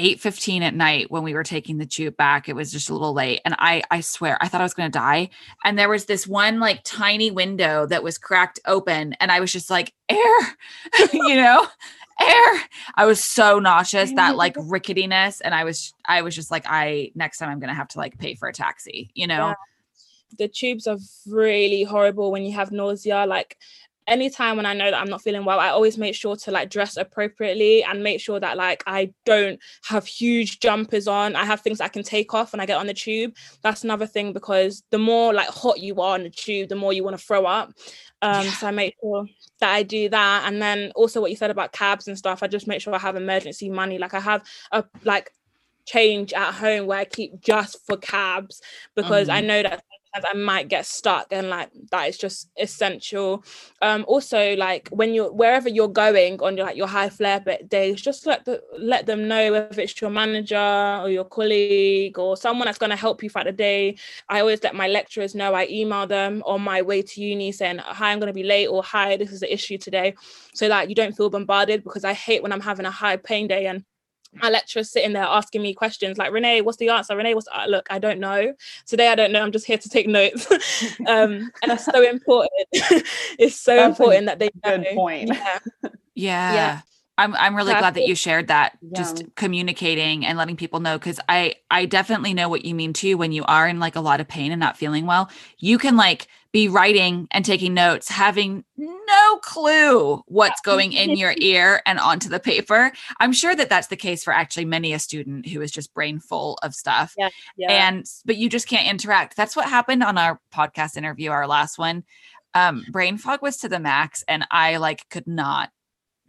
8:15 0.00 0.62
at 0.62 0.74
night 0.74 1.10
when 1.10 1.22
we 1.22 1.34
were 1.34 1.44
taking 1.44 1.78
the 1.78 1.86
tube 1.86 2.16
back. 2.16 2.48
It 2.48 2.56
was 2.56 2.72
just 2.72 2.88
a 2.90 2.92
little 2.92 3.12
late. 3.12 3.40
And 3.44 3.54
I 3.58 3.82
I 3.90 4.00
swear 4.00 4.38
I 4.40 4.48
thought 4.48 4.60
I 4.60 4.64
was 4.64 4.74
going 4.74 4.90
to 4.90 4.98
die. 4.98 5.30
And 5.64 5.78
there 5.78 5.88
was 5.88 6.06
this 6.06 6.26
one 6.26 6.58
like 6.58 6.80
tiny 6.84 7.30
window 7.30 7.86
that 7.86 8.02
was 8.02 8.18
cracked 8.18 8.58
open 8.66 9.14
and 9.20 9.30
I 9.30 9.40
was 9.40 9.52
just 9.52 9.70
like 9.70 9.92
air 10.08 10.56
you 11.12 11.36
know? 11.36 11.66
Air. 12.20 12.60
I 12.96 13.06
was 13.06 13.24
so 13.24 13.58
nauseous 13.58 14.12
that 14.12 14.36
like 14.36 14.54
ricketiness 14.56 15.40
and 15.42 15.54
I 15.54 15.64
was 15.64 15.94
I 16.04 16.22
was 16.22 16.34
just 16.34 16.50
like 16.50 16.64
I 16.66 17.12
next 17.14 17.38
time 17.38 17.48
I'm 17.48 17.60
going 17.60 17.68
to 17.68 17.74
have 17.74 17.88
to 17.88 17.98
like 17.98 18.18
pay 18.18 18.34
for 18.34 18.48
a 18.48 18.52
taxi 18.52 19.10
you 19.14 19.26
know? 19.26 19.48
Yeah. 19.48 19.54
the 20.38 20.48
tubes 20.48 20.86
are 20.86 20.98
really 21.26 21.82
horrible 21.82 22.30
when 22.30 22.44
you 22.44 22.52
have 22.52 22.70
nausea 22.72 23.26
like 23.26 23.56
anytime 24.06 24.56
when 24.56 24.66
I 24.66 24.74
know 24.74 24.90
that 24.90 25.00
I'm 25.00 25.08
not 25.08 25.22
feeling 25.22 25.44
well, 25.44 25.60
I 25.60 25.68
always 25.68 25.98
make 25.98 26.14
sure 26.14 26.36
to 26.36 26.50
like 26.50 26.70
dress 26.70 26.96
appropriately 26.96 27.82
and 27.84 28.02
make 28.02 28.20
sure 28.20 28.40
that 28.40 28.56
like 28.56 28.82
I 28.86 29.12
don't 29.24 29.58
have 29.84 30.06
huge 30.06 30.60
jumpers 30.60 31.06
on. 31.06 31.36
I 31.36 31.44
have 31.44 31.60
things 31.60 31.80
I 31.80 31.88
can 31.88 32.02
take 32.02 32.34
off 32.34 32.52
when 32.52 32.60
I 32.60 32.66
get 32.66 32.78
on 32.78 32.86
the 32.86 32.94
tube. 32.94 33.34
That's 33.62 33.84
another 33.84 34.06
thing 34.06 34.32
because 34.32 34.82
the 34.90 34.98
more 34.98 35.32
like 35.32 35.48
hot 35.48 35.80
you 35.80 36.00
are 36.00 36.14
on 36.14 36.24
the 36.24 36.30
tube, 36.30 36.68
the 36.68 36.76
more 36.76 36.92
you 36.92 37.04
want 37.04 37.18
to 37.18 37.24
throw 37.24 37.46
up. 37.46 37.72
Um, 38.22 38.44
yeah. 38.44 38.52
so 38.52 38.66
I 38.66 38.70
make 38.70 38.94
sure 39.00 39.26
that 39.60 39.72
I 39.72 39.82
do 39.82 40.08
that. 40.08 40.44
And 40.46 40.60
then 40.60 40.92
also 40.94 41.20
what 41.20 41.30
you 41.30 41.36
said 41.36 41.50
about 41.50 41.72
cabs 41.72 42.08
and 42.08 42.18
stuff, 42.18 42.42
I 42.42 42.48
just 42.48 42.66
make 42.66 42.80
sure 42.80 42.94
I 42.94 42.98
have 42.98 43.16
emergency 43.16 43.70
money. 43.70 43.98
Like 43.98 44.14
I 44.14 44.20
have 44.20 44.44
a 44.72 44.84
like 45.04 45.30
change 45.86 46.32
at 46.32 46.52
home 46.52 46.86
where 46.86 46.98
I 46.98 47.04
keep 47.04 47.40
just 47.40 47.84
for 47.86 47.96
cabs 47.96 48.60
because 48.94 49.28
mm-hmm. 49.28 49.36
I 49.36 49.40
know 49.40 49.62
that 49.62 49.82
I 50.14 50.32
might 50.34 50.68
get 50.68 50.86
stuck 50.86 51.28
and 51.30 51.48
like 51.48 51.70
that 51.90 52.08
is 52.08 52.18
just 52.18 52.50
essential. 52.58 53.44
Um 53.80 54.04
also 54.08 54.56
like 54.56 54.88
when 54.90 55.14
you're 55.14 55.32
wherever 55.32 55.68
you're 55.68 55.88
going 55.88 56.40
on 56.42 56.56
your 56.56 56.66
like 56.66 56.76
your 56.76 56.88
high 56.88 57.08
flare 57.08 57.40
days, 57.68 58.00
just 58.00 58.26
let 58.26 58.44
the 58.44 58.62
let 58.78 59.06
them 59.06 59.28
know 59.28 59.54
if 59.54 59.78
it's 59.78 60.00
your 60.00 60.10
manager 60.10 60.56
or 61.02 61.08
your 61.10 61.24
colleague 61.24 62.18
or 62.18 62.36
someone 62.36 62.66
that's 62.66 62.78
to 62.78 62.96
help 62.96 63.22
you 63.22 63.30
throughout 63.30 63.46
the 63.46 63.52
day. 63.52 63.96
I 64.28 64.40
always 64.40 64.62
let 64.62 64.74
my 64.74 64.88
lecturers 64.88 65.34
know. 65.34 65.54
I 65.54 65.66
email 65.70 66.06
them 66.06 66.42
on 66.44 66.62
my 66.62 66.82
way 66.82 67.02
to 67.02 67.20
uni 67.20 67.52
saying, 67.52 67.78
Hi, 67.78 68.12
I'm 68.12 68.18
gonna 68.20 68.32
be 68.32 68.42
late 68.42 68.66
or 68.66 68.82
hi, 68.82 69.16
this 69.16 69.32
is 69.32 69.40
the 69.40 69.52
issue 69.52 69.78
today. 69.78 70.14
So 70.54 70.68
that 70.68 70.88
you 70.88 70.94
don't 70.94 71.16
feel 71.16 71.30
bombarded 71.30 71.84
because 71.84 72.04
I 72.04 72.14
hate 72.14 72.42
when 72.42 72.52
I'm 72.52 72.60
having 72.60 72.86
a 72.86 72.90
high 72.90 73.16
pain 73.16 73.46
day 73.46 73.66
and 73.66 73.84
my 74.34 74.48
lecturer's 74.48 74.90
sitting 74.90 75.12
there 75.12 75.24
asking 75.24 75.62
me 75.62 75.74
questions 75.74 76.16
like 76.18 76.32
renee 76.32 76.60
what's 76.60 76.78
the 76.78 76.88
answer 76.88 77.16
renee 77.16 77.34
what's 77.34 77.48
uh, 77.52 77.66
look 77.68 77.86
i 77.90 77.98
don't 77.98 78.20
know 78.20 78.52
today 78.86 79.08
i 79.08 79.14
don't 79.14 79.32
know 79.32 79.42
i'm 79.42 79.52
just 79.52 79.66
here 79.66 79.78
to 79.78 79.88
take 79.88 80.06
notes 80.06 80.50
um 81.06 81.50
and 81.62 81.72
it's 81.72 81.84
so 81.84 82.02
important 82.02 82.50
it's 82.72 83.56
so 83.56 83.76
That's 83.76 83.98
important 83.98 84.26
that 84.26 84.38
they 84.38 84.50
know. 84.64 84.78
good 84.78 84.86
point 84.94 85.28
yeah. 85.28 85.58
yeah. 86.14 86.54
yeah 86.54 86.80
I'm 87.18 87.36
I'm 87.36 87.54
really 87.54 87.74
glad 87.74 87.94
that 87.94 88.06
you 88.06 88.14
shared 88.14 88.48
that. 88.48 88.78
Yeah. 88.80 88.88
Just 88.96 89.24
communicating 89.34 90.24
and 90.24 90.38
letting 90.38 90.56
people 90.56 90.80
know 90.80 90.98
because 90.98 91.20
I 91.28 91.56
I 91.70 91.84
definitely 91.84 92.32
know 92.32 92.48
what 92.48 92.64
you 92.64 92.74
mean 92.74 92.94
too. 92.94 93.18
When 93.18 93.30
you 93.30 93.44
are 93.44 93.68
in 93.68 93.78
like 93.78 93.94
a 93.94 94.00
lot 94.00 94.22
of 94.22 94.28
pain 94.28 94.52
and 94.52 94.58
not 94.58 94.78
feeling 94.78 95.04
well, 95.04 95.28
you 95.58 95.76
can 95.76 95.98
like 95.98 96.28
be 96.52 96.68
writing 96.68 97.28
and 97.30 97.44
taking 97.44 97.74
notes, 97.74 98.08
having 98.08 98.64
no 98.76 99.36
clue 99.42 100.22
what's 100.26 100.60
going 100.62 100.92
in 100.92 101.16
your 101.16 101.34
ear 101.40 101.80
and 101.86 101.98
onto 101.98 102.28
the 102.28 102.40
paper. 102.40 102.92
I'm 103.20 103.32
sure 103.32 103.54
that 103.54 103.68
that's 103.68 103.86
the 103.86 103.96
case 103.96 104.24
for 104.24 104.32
actually 104.32 104.64
many 104.64 104.92
a 104.92 104.98
student 104.98 105.46
who 105.46 105.60
is 105.60 105.70
just 105.70 105.94
brain 105.94 106.18
full 106.18 106.58
of 106.62 106.74
stuff. 106.74 107.14
Yeah. 107.16 107.28
and 107.70 108.06
but 108.24 108.36
you 108.36 108.48
just 108.48 108.68
can't 108.68 108.88
interact 108.88 109.36
that's 109.36 109.56
what 109.56 109.68
happened 109.68 110.02
on 110.02 110.18
our 110.18 110.40
podcast 110.54 110.96
interview 110.96 111.30
our 111.30 111.46
last 111.46 111.78
one 111.78 112.04
um 112.54 112.84
brain 112.90 113.18
fog 113.18 113.42
was 113.42 113.58
to 113.58 113.68
the 113.68 113.78
max 113.78 114.24
and 114.28 114.46
i 114.50 114.76
like 114.76 115.08
could 115.10 115.26
not 115.26 115.70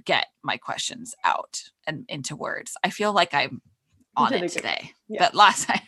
get 0.03 0.27
my 0.43 0.57
questions 0.57 1.15
out 1.23 1.63
and 1.87 2.05
into 2.09 2.35
words 2.35 2.75
i 2.83 2.89
feel 2.89 3.13
like 3.13 3.33
i'm 3.33 3.61
on 4.17 4.33
it 4.33 4.51
today 4.51 4.91
yeah. 5.07 5.19
but 5.19 5.33
last 5.35 5.65
time 5.67 5.79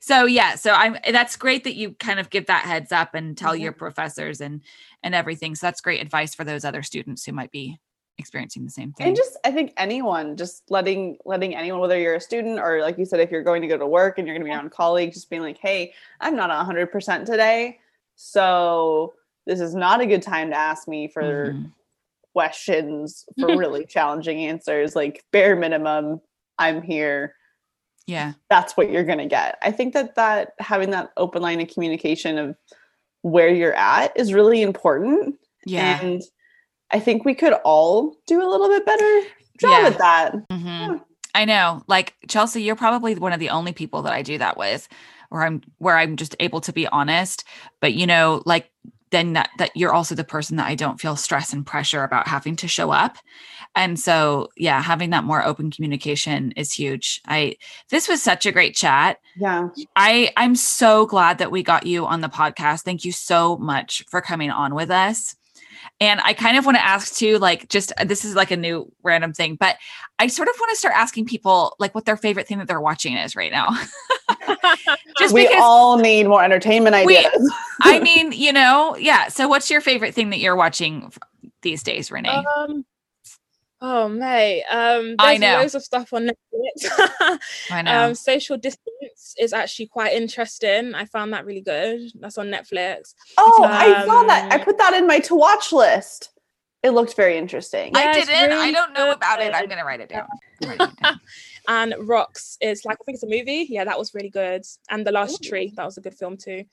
so 0.00 0.24
yeah 0.26 0.54
so 0.54 0.72
i'm 0.72 0.96
that's 1.10 1.36
great 1.36 1.64
that 1.64 1.74
you 1.74 1.90
kind 1.94 2.20
of 2.20 2.30
give 2.30 2.46
that 2.46 2.64
heads 2.64 2.92
up 2.92 3.14
and 3.14 3.36
tell 3.36 3.54
Mhm. 3.54 3.60
your 3.62 3.72
professors 3.72 4.40
and 4.40 4.62
and 5.02 5.14
everything 5.14 5.54
so 5.54 5.66
that's 5.66 5.80
great 5.80 6.00
advice 6.00 6.34
for 6.34 6.44
those 6.44 6.64
other 6.64 6.82
students 6.82 7.24
who 7.24 7.32
might 7.32 7.50
be 7.50 7.78
experiencing 8.16 8.64
the 8.64 8.70
same 8.70 8.92
thing 8.92 9.08
and 9.08 9.16
just 9.16 9.36
i 9.44 9.50
think 9.50 9.72
anyone 9.76 10.36
just 10.36 10.62
letting 10.70 11.16
letting 11.24 11.56
anyone 11.56 11.80
whether 11.80 11.98
you're 11.98 12.14
a 12.14 12.20
student 12.20 12.60
or 12.60 12.80
like 12.80 12.96
you 12.96 13.04
said 13.04 13.18
if 13.18 13.30
you're 13.32 13.42
going 13.42 13.60
to 13.60 13.66
go 13.66 13.76
to 13.76 13.86
work 13.86 14.18
and 14.18 14.26
you're 14.28 14.36
going 14.36 14.44
to 14.44 14.48
be 14.48 14.54
around 14.54 14.70
colleagues 14.70 15.16
just 15.16 15.28
being 15.28 15.42
like 15.42 15.58
hey 15.58 15.92
i'm 16.20 16.36
not 16.36 16.48
100% 16.50 17.24
today 17.24 17.78
so 18.14 19.14
this 19.46 19.58
is 19.60 19.74
not 19.74 20.00
a 20.00 20.06
good 20.06 20.22
time 20.22 20.50
to 20.50 20.56
ask 20.56 20.86
me 20.86 21.08
for 21.08 21.54
Mhm. 21.54 21.72
questions 22.32 23.24
for 23.40 23.48
really 23.58 23.84
challenging 23.84 24.46
answers 24.46 24.94
like 24.94 25.24
bare 25.32 25.56
minimum 25.56 26.20
i'm 26.58 26.80
here 26.82 27.34
yeah 28.06 28.32
that's 28.50 28.76
what 28.76 28.90
you're 28.90 29.04
going 29.04 29.18
to 29.18 29.26
get 29.26 29.58
i 29.62 29.70
think 29.70 29.94
that 29.94 30.14
that 30.14 30.52
having 30.58 30.90
that 30.90 31.10
open 31.16 31.40
line 31.42 31.60
of 31.60 31.68
communication 31.68 32.38
of 32.38 32.56
where 33.22 33.48
you're 33.48 33.74
at 33.74 34.16
is 34.18 34.32
really 34.34 34.60
important 34.62 35.34
yeah 35.66 36.00
and 36.02 36.22
i 36.90 37.00
think 37.00 37.24
we 37.24 37.34
could 37.34 37.54
all 37.64 38.16
do 38.26 38.42
a 38.42 38.48
little 38.48 38.68
bit 38.68 38.84
better 38.84 39.20
job 39.58 39.70
Yeah. 39.70 39.86
at 39.88 39.98
that 39.98 40.32
hmm 40.50 40.66
Yeah. 40.66 40.98
I 41.36 41.44
know. 41.46 41.82
Like 41.88 42.14
Chelsea, 42.28 42.62
you're 42.62 42.76
probably 42.76 43.16
one 43.16 43.32
of 43.32 43.40
the 43.40 43.50
only 43.50 43.72
people 43.72 44.02
that 44.02 44.12
I 44.12 44.22
do 44.22 44.38
that 44.38 44.56
with, 44.56 44.88
where 45.30 45.42
I'm 45.42 45.62
where 45.78 45.98
I'm 45.98 46.14
just 46.14 46.36
able 46.38 46.60
to 46.60 46.72
be 46.72 46.86
honest. 46.86 47.42
But 47.80 47.94
you 47.94 48.06
know, 48.06 48.40
like 48.46 48.70
then 49.10 49.32
that 49.32 49.50
that 49.58 49.72
you're 49.74 49.92
also 49.92 50.14
the 50.14 50.22
person 50.22 50.58
that 50.58 50.68
I 50.68 50.76
don't 50.76 51.00
feel 51.00 51.16
stress 51.16 51.52
and 51.52 51.66
pressure 51.66 52.04
about 52.04 52.28
having 52.28 52.54
to 52.56 52.68
show 52.68 52.92
up. 52.92 53.16
And 53.76 53.98
so 53.98 54.48
yeah, 54.56 54.80
having 54.80 55.10
that 55.10 55.24
more 55.24 55.44
open 55.44 55.70
communication 55.70 56.52
is 56.52 56.72
huge. 56.72 57.20
I 57.26 57.56
this 57.90 58.08
was 58.08 58.22
such 58.22 58.46
a 58.46 58.52
great 58.52 58.74
chat. 58.76 59.18
yeah 59.36 59.68
I 59.96 60.30
I'm 60.36 60.54
so 60.56 61.06
glad 61.06 61.38
that 61.38 61.50
we 61.50 61.62
got 61.62 61.86
you 61.86 62.06
on 62.06 62.20
the 62.20 62.28
podcast. 62.28 62.82
Thank 62.82 63.04
you 63.04 63.12
so 63.12 63.56
much 63.56 64.04
for 64.08 64.20
coming 64.20 64.50
on 64.50 64.74
with 64.74 64.90
us. 64.90 65.34
And 66.00 66.20
I 66.24 66.32
kind 66.32 66.56
of 66.56 66.64
want 66.64 66.76
to 66.76 66.84
ask 66.84 67.14
too, 67.14 67.38
like, 67.38 67.68
just 67.68 67.92
this 68.04 68.24
is 68.24 68.34
like 68.34 68.50
a 68.50 68.56
new 68.56 68.90
random 69.02 69.32
thing, 69.32 69.54
but 69.56 69.76
I 70.18 70.26
sort 70.28 70.48
of 70.48 70.54
want 70.58 70.70
to 70.70 70.76
start 70.76 70.94
asking 70.96 71.26
people 71.26 71.76
like 71.78 71.94
what 71.94 72.04
their 72.04 72.16
favorite 72.16 72.48
thing 72.48 72.58
that 72.58 72.66
they're 72.68 72.80
watching 72.80 73.16
is 73.16 73.36
right 73.36 73.52
now. 73.52 73.68
just 75.18 75.34
we 75.34 75.46
because 75.46 75.60
all 75.62 75.98
need 75.98 76.26
more 76.26 76.42
entertainment 76.42 76.96
We- 77.06 77.18
ideas 77.18 77.52
I 77.82 78.00
mean, 78.00 78.32
you 78.32 78.52
know, 78.52 78.96
yeah. 78.96 79.28
So, 79.28 79.46
what's 79.46 79.70
your 79.70 79.80
favorite 79.80 80.14
thing 80.14 80.30
that 80.30 80.38
you're 80.38 80.56
watching 80.56 81.12
these 81.62 81.82
days, 81.82 82.10
Renee? 82.10 82.28
Um, 82.56 82.84
oh 83.80 84.08
mate, 84.08 84.64
um, 84.70 85.16
I 85.18 85.38
there's 85.38 85.40
know. 85.40 85.58
loads 85.60 85.74
of 85.74 85.82
stuff 85.82 86.12
on 86.12 86.28
Netflix. 86.28 87.38
I 87.70 87.82
know. 87.82 88.04
um, 88.04 88.14
Social 88.14 88.56
Distance 88.56 89.34
is 89.38 89.52
actually 89.52 89.86
quite 89.86 90.12
interesting. 90.12 90.94
I 90.94 91.04
found 91.04 91.32
that 91.32 91.44
really 91.44 91.60
good. 91.60 92.10
That's 92.20 92.38
on 92.38 92.48
Netflix. 92.48 93.14
oh 93.38 93.64
i 93.64 94.04
saw 94.04 94.22
that 94.24 94.52
i 94.52 94.56
um, 94.56 94.64
put 94.64 94.78
that 94.78 94.94
in 94.94 95.06
my 95.06 95.18
to 95.20 95.34
watch 95.34 95.72
list 95.72 96.30
it 96.84 96.90
looked 96.90 97.16
very 97.16 97.38
interesting 97.38 97.92
Yeah, 97.94 98.10
I 98.10 98.12
didn't. 98.12 98.52
I 98.52 98.70
don't 98.70 98.92
know 98.92 99.10
about 99.10 99.40
it. 99.40 99.54
I'm 99.54 99.68
gonna 99.68 99.86
write 99.86 100.00
it 100.00 100.10
down. 100.10 100.28
I'm 100.62 100.72
it 100.72 100.96
down. 101.02 101.20
And 101.68 101.94
Rocks 101.98 102.58
is 102.60 102.84
like 102.84 102.98
I 103.00 103.04
think 103.04 103.14
it's 103.16 103.24
a 103.24 103.26
movie. 103.26 103.66
Yeah, 103.70 103.84
that 103.84 103.98
was 103.98 104.12
really 104.14 104.28
good. 104.28 104.64
And 104.90 105.06
The 105.06 105.12
Last 105.12 105.42
Tree, 105.42 105.72
that 105.76 105.84
was 105.86 105.96
a 105.96 106.02
good 106.02 106.14
film 106.14 106.36
too. 106.36 106.64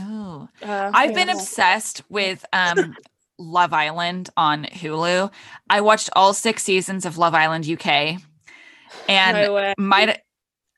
Oh. 0.00 0.48
Uh, 0.62 0.90
I've 0.94 1.14
been 1.14 1.28
obsessed 1.28 2.02
with 2.08 2.42
um 2.54 2.94
Love 3.38 3.72
Island 3.72 4.30
on 4.36 4.64
Hulu. 4.64 5.30
I 5.70 5.80
watched 5.80 6.10
all 6.14 6.34
six 6.34 6.62
seasons 6.62 7.06
of 7.06 7.18
Love 7.18 7.34
Island 7.34 7.68
UK. 7.68 8.20
And 9.08 9.36
No 9.36 9.74
might 9.78 10.20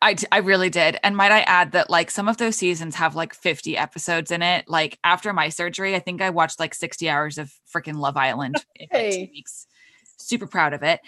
I 0.02 0.16
I 0.32 0.38
really 0.38 0.70
did. 0.70 0.98
And 1.02 1.16
might 1.16 1.32
I 1.32 1.40
add 1.40 1.72
that 1.72 1.90
like 1.90 2.10
some 2.10 2.28
of 2.28 2.38
those 2.38 2.56
seasons 2.56 2.94
have 2.96 3.14
like 3.14 3.34
50 3.34 3.76
episodes 3.76 4.30
in 4.30 4.42
it. 4.42 4.68
Like 4.68 4.98
after 5.04 5.32
my 5.32 5.48
surgery, 5.48 5.94
I 5.94 5.98
think 6.00 6.22
I 6.22 6.30
watched 6.30 6.60
like 6.60 6.74
60 6.74 7.08
hours 7.08 7.38
of 7.38 7.52
freaking 7.72 7.96
Love 7.96 8.16
Island 8.16 8.56
in 8.76 8.88
like 8.92 9.12
two 9.12 9.28
weeks. 9.32 9.66
Super 10.16 10.46
proud 10.46 10.72
of 10.72 10.82
it. 10.82 11.00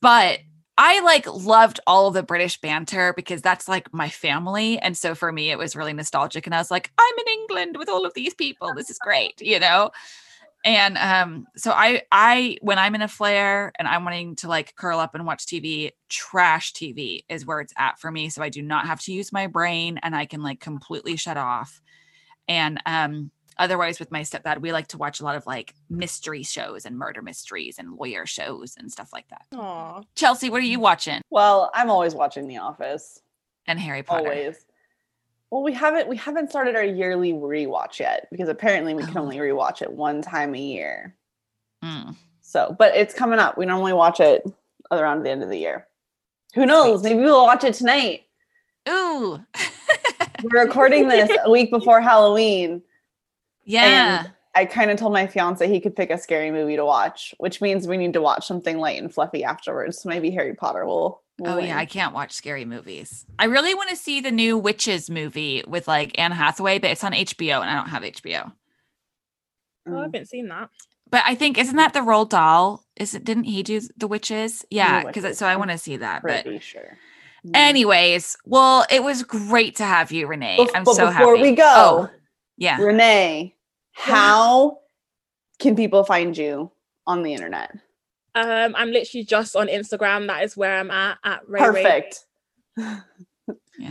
But 0.00 0.40
I 0.78 1.00
like 1.00 1.26
loved 1.26 1.80
all 1.86 2.06
of 2.06 2.14
the 2.14 2.22
British 2.22 2.60
banter 2.60 3.12
because 3.14 3.42
that's 3.42 3.68
like 3.68 3.92
my 3.92 4.08
family. 4.08 4.78
And 4.78 4.96
so 4.96 5.14
for 5.14 5.30
me, 5.30 5.50
it 5.50 5.58
was 5.58 5.76
really 5.76 5.92
nostalgic. 5.92 6.46
And 6.46 6.54
I 6.54 6.58
was 6.58 6.70
like, 6.70 6.90
I'm 6.96 7.18
in 7.18 7.40
England 7.40 7.76
with 7.76 7.88
all 7.88 8.06
of 8.06 8.14
these 8.14 8.32
people. 8.32 8.72
This 8.74 8.88
is 8.88 8.98
great, 8.98 9.40
you 9.42 9.58
know? 9.58 9.90
And 10.64 10.98
um, 10.98 11.46
so 11.56 11.70
I 11.72 12.02
I 12.12 12.58
when 12.60 12.78
I'm 12.78 12.94
in 12.94 13.02
a 13.02 13.08
flare 13.08 13.72
and 13.78 13.88
I'm 13.88 14.04
wanting 14.04 14.36
to 14.36 14.48
like 14.48 14.74
curl 14.76 14.98
up 14.98 15.14
and 15.14 15.24
watch 15.26 15.46
TV, 15.46 15.92
trash 16.08 16.72
TV 16.74 17.24
is 17.28 17.46
where 17.46 17.60
it's 17.60 17.72
at 17.78 17.98
for 17.98 18.10
me. 18.10 18.28
So 18.28 18.42
I 18.42 18.50
do 18.50 18.60
not 18.62 18.86
have 18.86 19.00
to 19.02 19.12
use 19.12 19.32
my 19.32 19.46
brain 19.46 19.98
and 20.02 20.14
I 20.14 20.26
can 20.26 20.42
like 20.42 20.60
completely 20.60 21.16
shut 21.16 21.36
off. 21.38 21.80
And 22.48 22.78
um 22.84 23.30
otherwise 23.58 23.98
with 24.00 24.10
my 24.10 24.20
stepdad, 24.22 24.60
we 24.60 24.72
like 24.72 24.86
to 24.88 24.98
watch 24.98 25.20
a 25.20 25.24
lot 25.24 25.36
of 25.36 25.46
like 25.46 25.74
mystery 25.88 26.42
shows 26.42 26.84
and 26.86 26.96
murder 26.98 27.20
mysteries 27.22 27.78
and 27.78 27.94
lawyer 27.96 28.24
shows 28.26 28.74
and 28.78 28.90
stuff 28.90 29.10
like 29.12 29.28
that. 29.28 29.46
Aw. 29.54 30.02
Chelsea, 30.14 30.50
what 30.50 30.60
are 30.60 30.64
you 30.66 30.80
watching? 30.80 31.20
well 31.30 31.70
i'm 31.74 31.90
always 31.90 32.14
watching 32.14 32.46
the 32.48 32.58
office 32.58 33.20
And 33.66 33.78
Harry 33.78 34.02
Potter. 34.02 34.28
always 34.28 34.66
well 35.50 35.62
we 35.62 35.72
haven't 35.72 36.08
we 36.08 36.16
haven't 36.16 36.50
started 36.50 36.76
our 36.76 36.84
yearly 36.84 37.32
rewatch 37.32 37.98
yet 37.98 38.28
because 38.30 38.48
apparently 38.48 38.94
we 38.94 39.02
can 39.02 39.16
Oh. 39.18 39.22
only 39.22 39.36
rewatch 39.36 39.82
it 39.82 39.92
one 39.92 40.22
time 40.22 40.54
a 40.54 40.58
year 40.58 41.14
Mm. 41.84 42.14
so 42.42 42.76
but 42.78 42.94
it's 42.94 43.14
coming 43.14 43.38
up 43.38 43.56
we 43.56 43.64
normally 43.66 43.94
watch 43.94 44.20
it 44.20 44.44
around 44.90 45.22
the 45.22 45.30
end 45.30 45.42
of 45.42 45.48
the 45.48 45.56
year 45.58 45.86
who 46.54 46.66
knows 46.66 47.00
Sweet. 47.00 47.10
maybe 47.10 47.24
we'll 47.24 47.44
watch 47.46 47.64
it 47.64 47.72
tonight 47.74 48.24
Ooh. 48.88 49.40
we're 50.42 50.64
recording 50.64 51.08
this 51.08 51.30
a 51.44 51.50
week 51.50 51.70
before 51.70 52.00
halloween 52.02 52.82
yeah. 53.64 54.26
i 54.54 54.64
kind 54.66 54.90
of 54.90 54.98
told 54.98 55.12
my 55.12 55.26
fiance 55.26 55.66
he 55.68 55.80
could 55.80 55.96
pick 55.96 56.10
a 56.10 56.18
scary 56.18 56.50
movie 56.50 56.76
to 56.76 56.84
watch 56.84 57.34
which 57.38 57.60
means 57.62 57.86
we 57.88 57.96
need 57.96 58.12
to 58.12 58.20
watch 58.20 58.46
something 58.46 58.78
light 58.78 59.00
and 59.00 59.12
fluffy 59.14 59.42
afterwards 59.42 60.00
so 60.02 60.08
maybe 60.10 60.30
harry 60.30 60.54
potter 60.54 60.84
will 60.84 61.22
Oh 61.44 61.58
yeah, 61.58 61.78
I 61.78 61.86
can't 61.86 62.14
watch 62.14 62.32
scary 62.32 62.64
movies. 62.64 63.24
I 63.38 63.44
really 63.46 63.74
want 63.74 63.90
to 63.90 63.96
see 63.96 64.20
the 64.20 64.30
new 64.30 64.58
Witches 64.58 65.08
movie 65.10 65.62
with 65.66 65.88
like 65.88 66.18
Anne 66.18 66.32
Hathaway, 66.32 66.78
but 66.78 66.90
it's 66.90 67.04
on 67.04 67.12
HBO 67.12 67.60
and 67.60 67.70
I 67.70 67.74
don't 67.74 67.88
have 67.88 68.02
HBO. 68.02 68.52
Oh, 69.88 69.90
I 69.90 69.90
Mm. 69.90 70.02
haven't 70.02 70.28
seen 70.28 70.48
that. 70.48 70.68
But 71.10 71.22
I 71.26 71.34
think 71.34 71.58
isn't 71.58 71.76
that 71.76 71.92
the 71.92 72.00
Roald 72.00 72.28
Dahl? 72.30 72.84
Is 72.96 73.14
it? 73.14 73.24
Didn't 73.24 73.44
he 73.44 73.62
do 73.62 73.80
the 73.96 74.06
Witches? 74.06 74.64
Yeah, 74.70 75.04
because 75.04 75.36
so 75.38 75.46
I 75.46 75.56
want 75.56 75.70
to 75.70 75.78
see 75.78 75.96
that. 75.96 76.22
But 76.22 76.42
pretty 76.44 76.58
sure 76.60 76.98
anyways, 77.54 78.36
well, 78.44 78.84
it 78.90 79.02
was 79.02 79.22
great 79.22 79.76
to 79.76 79.84
have 79.84 80.12
you, 80.12 80.26
Renee. 80.26 80.56
Bef- 80.58 80.70
I'm 80.74 80.84
but 80.84 80.94
so 80.94 81.06
before 81.06 81.36
happy. 81.36 81.42
we 81.50 81.54
go 81.56 81.64
Oh, 81.66 82.10
yeah. 82.58 82.76
renee 82.80 83.56
how 83.92 84.78
can 85.58 85.74
people 85.74 86.04
find 86.04 86.36
you 86.36 86.70
on 87.06 87.22
the 87.22 87.32
internet 87.34 87.70
Um, 88.34 88.74
I'm 88.76 88.90
literally 88.92 89.24
just 89.24 89.56
on 89.56 89.68
Instagram. 89.68 90.26
That 90.28 90.44
is 90.44 90.56
where 90.56 90.76
I'm 90.78 90.90
at. 90.90 91.18
At 91.24 91.48
Ray 91.48 91.60
Ray. 91.60 91.82
perfect 91.82 92.24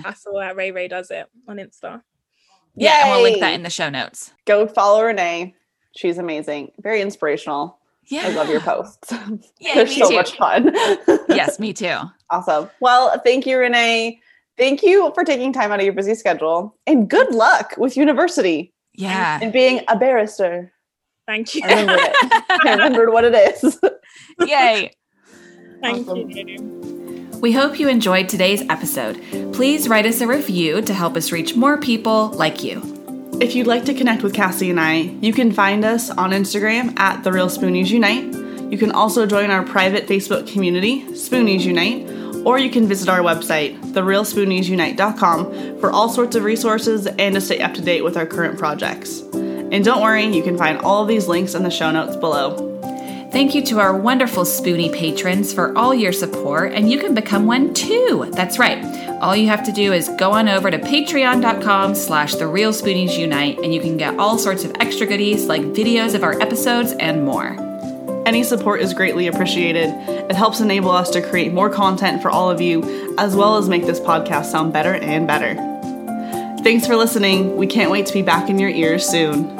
That's 0.03 0.25
all 0.25 0.53
Ray 0.55 0.71
Ray 0.71 0.87
does 0.87 1.11
it 1.11 1.27
on 1.47 1.57
Insta. 1.57 2.01
Yeah, 2.75 3.01
and 3.03 3.11
we'll 3.11 3.23
link 3.23 3.39
that 3.41 3.53
in 3.53 3.63
the 3.63 3.69
show 3.69 3.89
notes. 3.89 4.31
go 4.45 4.67
follow 4.67 5.03
renee 5.03 5.55
she's 5.95 6.17
amazing 6.19 6.71
very 6.79 7.01
inspirational 7.01 7.79
Yeah, 8.07 8.27
i 8.27 8.29
love 8.29 8.47
your 8.47 8.61
posts 8.61 9.11
Yeah, 9.59 9.73
they're 9.73 9.85
me 9.85 9.91
so 9.99 10.09
too. 10.09 10.15
much 10.15 10.37
fun 10.37 10.71
yes, 11.29 11.59
me 11.59 11.73
too. 11.73 11.97
awesome 12.29 12.69
well 12.79 13.19
thank 13.25 13.45
you 13.47 13.57
renee 13.57 14.21
thank 14.57 14.83
you 14.83 15.11
for 15.15 15.23
taking 15.25 15.51
time 15.51 15.71
out 15.71 15.79
of 15.79 15.83
your 15.85 15.93
busy 15.95 16.13
schedule 16.15 16.77
and 16.85 17.09
good 17.09 17.33
luck 17.33 17.73
with 17.77 17.97
university 17.97 18.71
Yeah. 18.93 19.39
and 19.41 19.51
being 19.51 19.81
a 19.89 19.97
barrister 19.97 20.71
Thank 21.27 21.55
you. 21.55 21.61
i 21.65 21.81
remembered 21.81 21.99
it 22.13 22.43
i 22.65 22.71
remembered 22.71 23.11
what 23.11 23.25
it 23.25 23.33
is 23.63 23.79
Yay. 24.45 24.91
Thank 25.81 26.07
Awesome. 26.07 26.29
you. 26.29 27.39
We 27.41 27.53
hope 27.53 27.79
you 27.79 27.87
enjoyed 27.87 28.27
today's 28.27 28.61
episode. 28.69 29.15
Please 29.53 29.87
write 29.87 30.05
us 30.05 30.19
a 30.19 30.27
review 30.27 30.81
to 30.81 30.93
help 30.93 31.15
us 31.15 31.31
reach 31.31 31.55
more 31.55 31.77
people 31.77 32.29
like 32.31 32.63
you. 32.63 32.81
If 33.39 33.55
you'd 33.55 33.67
like 33.67 33.85
to 33.85 33.93
connect 33.93 34.23
with 34.23 34.33
Cassie 34.33 34.69
and 34.69 34.79
I, 34.79 34.95
you 35.21 35.31
can 35.31 35.53
find 35.53 35.85
us 35.85 36.09
on 36.09 36.31
Instagram 36.31 36.99
at 36.99 37.23
The 37.23 37.31
Real 37.31 37.47
Spoonies 37.47 37.89
Unite. 37.89 38.33
You 38.69 38.77
can 38.77 38.91
also 38.91 39.25
join 39.25 39.49
our 39.51 39.63
private 39.63 40.05
Facebook 40.07 40.51
community, 40.51 41.03
Spoonies 41.11 41.61
Unite, 41.61 42.09
or 42.45 42.59
you 42.59 42.69
can 42.69 42.85
visit 42.87 43.07
our 43.07 43.19
website, 43.19 43.79
therealspooniesunite.com, 43.93 45.79
for 45.79 45.91
all 45.91 46.09
sorts 46.09 46.35
of 46.35 46.43
resources 46.43 47.07
and 47.07 47.35
to 47.35 47.41
stay 47.41 47.61
up 47.61 47.73
to 47.75 47.81
date 47.81 48.03
with 48.03 48.17
our 48.17 48.25
current 48.25 48.59
projects. 48.59 49.21
And 49.21 49.85
don't 49.85 50.01
worry, 50.01 50.25
you 50.25 50.43
can 50.43 50.57
find 50.57 50.77
all 50.79 51.01
of 51.03 51.07
these 51.07 51.27
links 51.29 51.53
in 51.55 51.63
the 51.63 51.69
show 51.71 51.91
notes 51.91 52.17
below. 52.17 52.65
Thank 53.31 53.53
you 53.53 53.61
to 53.65 53.79
our 53.79 53.95
wonderful 53.95 54.43
Spoonie 54.43 54.91
patrons 54.91 55.53
for 55.53 55.77
all 55.77 55.93
your 55.93 56.11
support, 56.11 56.73
and 56.73 56.89
you 56.89 56.99
can 56.99 57.13
become 57.13 57.45
one 57.45 57.75
too. 57.75 58.27
That's 58.33 58.57
right. 58.57 58.83
All 59.21 59.35
you 59.35 59.47
have 59.49 59.63
to 59.65 59.71
do 59.71 59.93
is 59.93 60.09
go 60.17 60.31
on 60.31 60.49
over 60.49 60.71
to 60.71 60.79
patreon.com 60.79 61.93
slash 61.93 62.33
the 62.35 62.47
real 62.47 62.71
spoonies 62.71 63.19
unite, 63.19 63.59
and 63.59 63.71
you 63.71 63.81
can 63.81 63.97
get 63.97 64.17
all 64.17 64.39
sorts 64.39 64.63
of 64.63 64.75
extra 64.79 65.05
goodies 65.05 65.45
like 65.45 65.61
videos 65.61 66.15
of 66.15 66.23
our 66.23 66.41
episodes 66.41 66.93
and 66.93 67.23
more. 67.23 67.55
Any 68.25 68.43
support 68.43 68.81
is 68.81 68.95
greatly 68.95 69.27
appreciated. 69.27 69.89
It 70.07 70.35
helps 70.35 70.59
enable 70.59 70.89
us 70.89 71.11
to 71.11 71.21
create 71.21 71.53
more 71.53 71.69
content 71.69 72.23
for 72.23 72.31
all 72.31 72.49
of 72.49 72.59
you, 72.59 73.15
as 73.19 73.35
well 73.35 73.57
as 73.57 73.69
make 73.69 73.85
this 73.85 73.99
podcast 73.99 74.45
sound 74.45 74.73
better 74.73 74.95
and 74.95 75.27
better. 75.27 75.53
Thanks 76.63 76.87
for 76.87 76.95
listening. 76.95 77.57
We 77.57 77.67
can't 77.67 77.91
wait 77.91 78.07
to 78.07 78.13
be 78.13 78.23
back 78.23 78.49
in 78.49 78.57
your 78.57 78.69
ears 78.69 79.07
soon. 79.07 79.58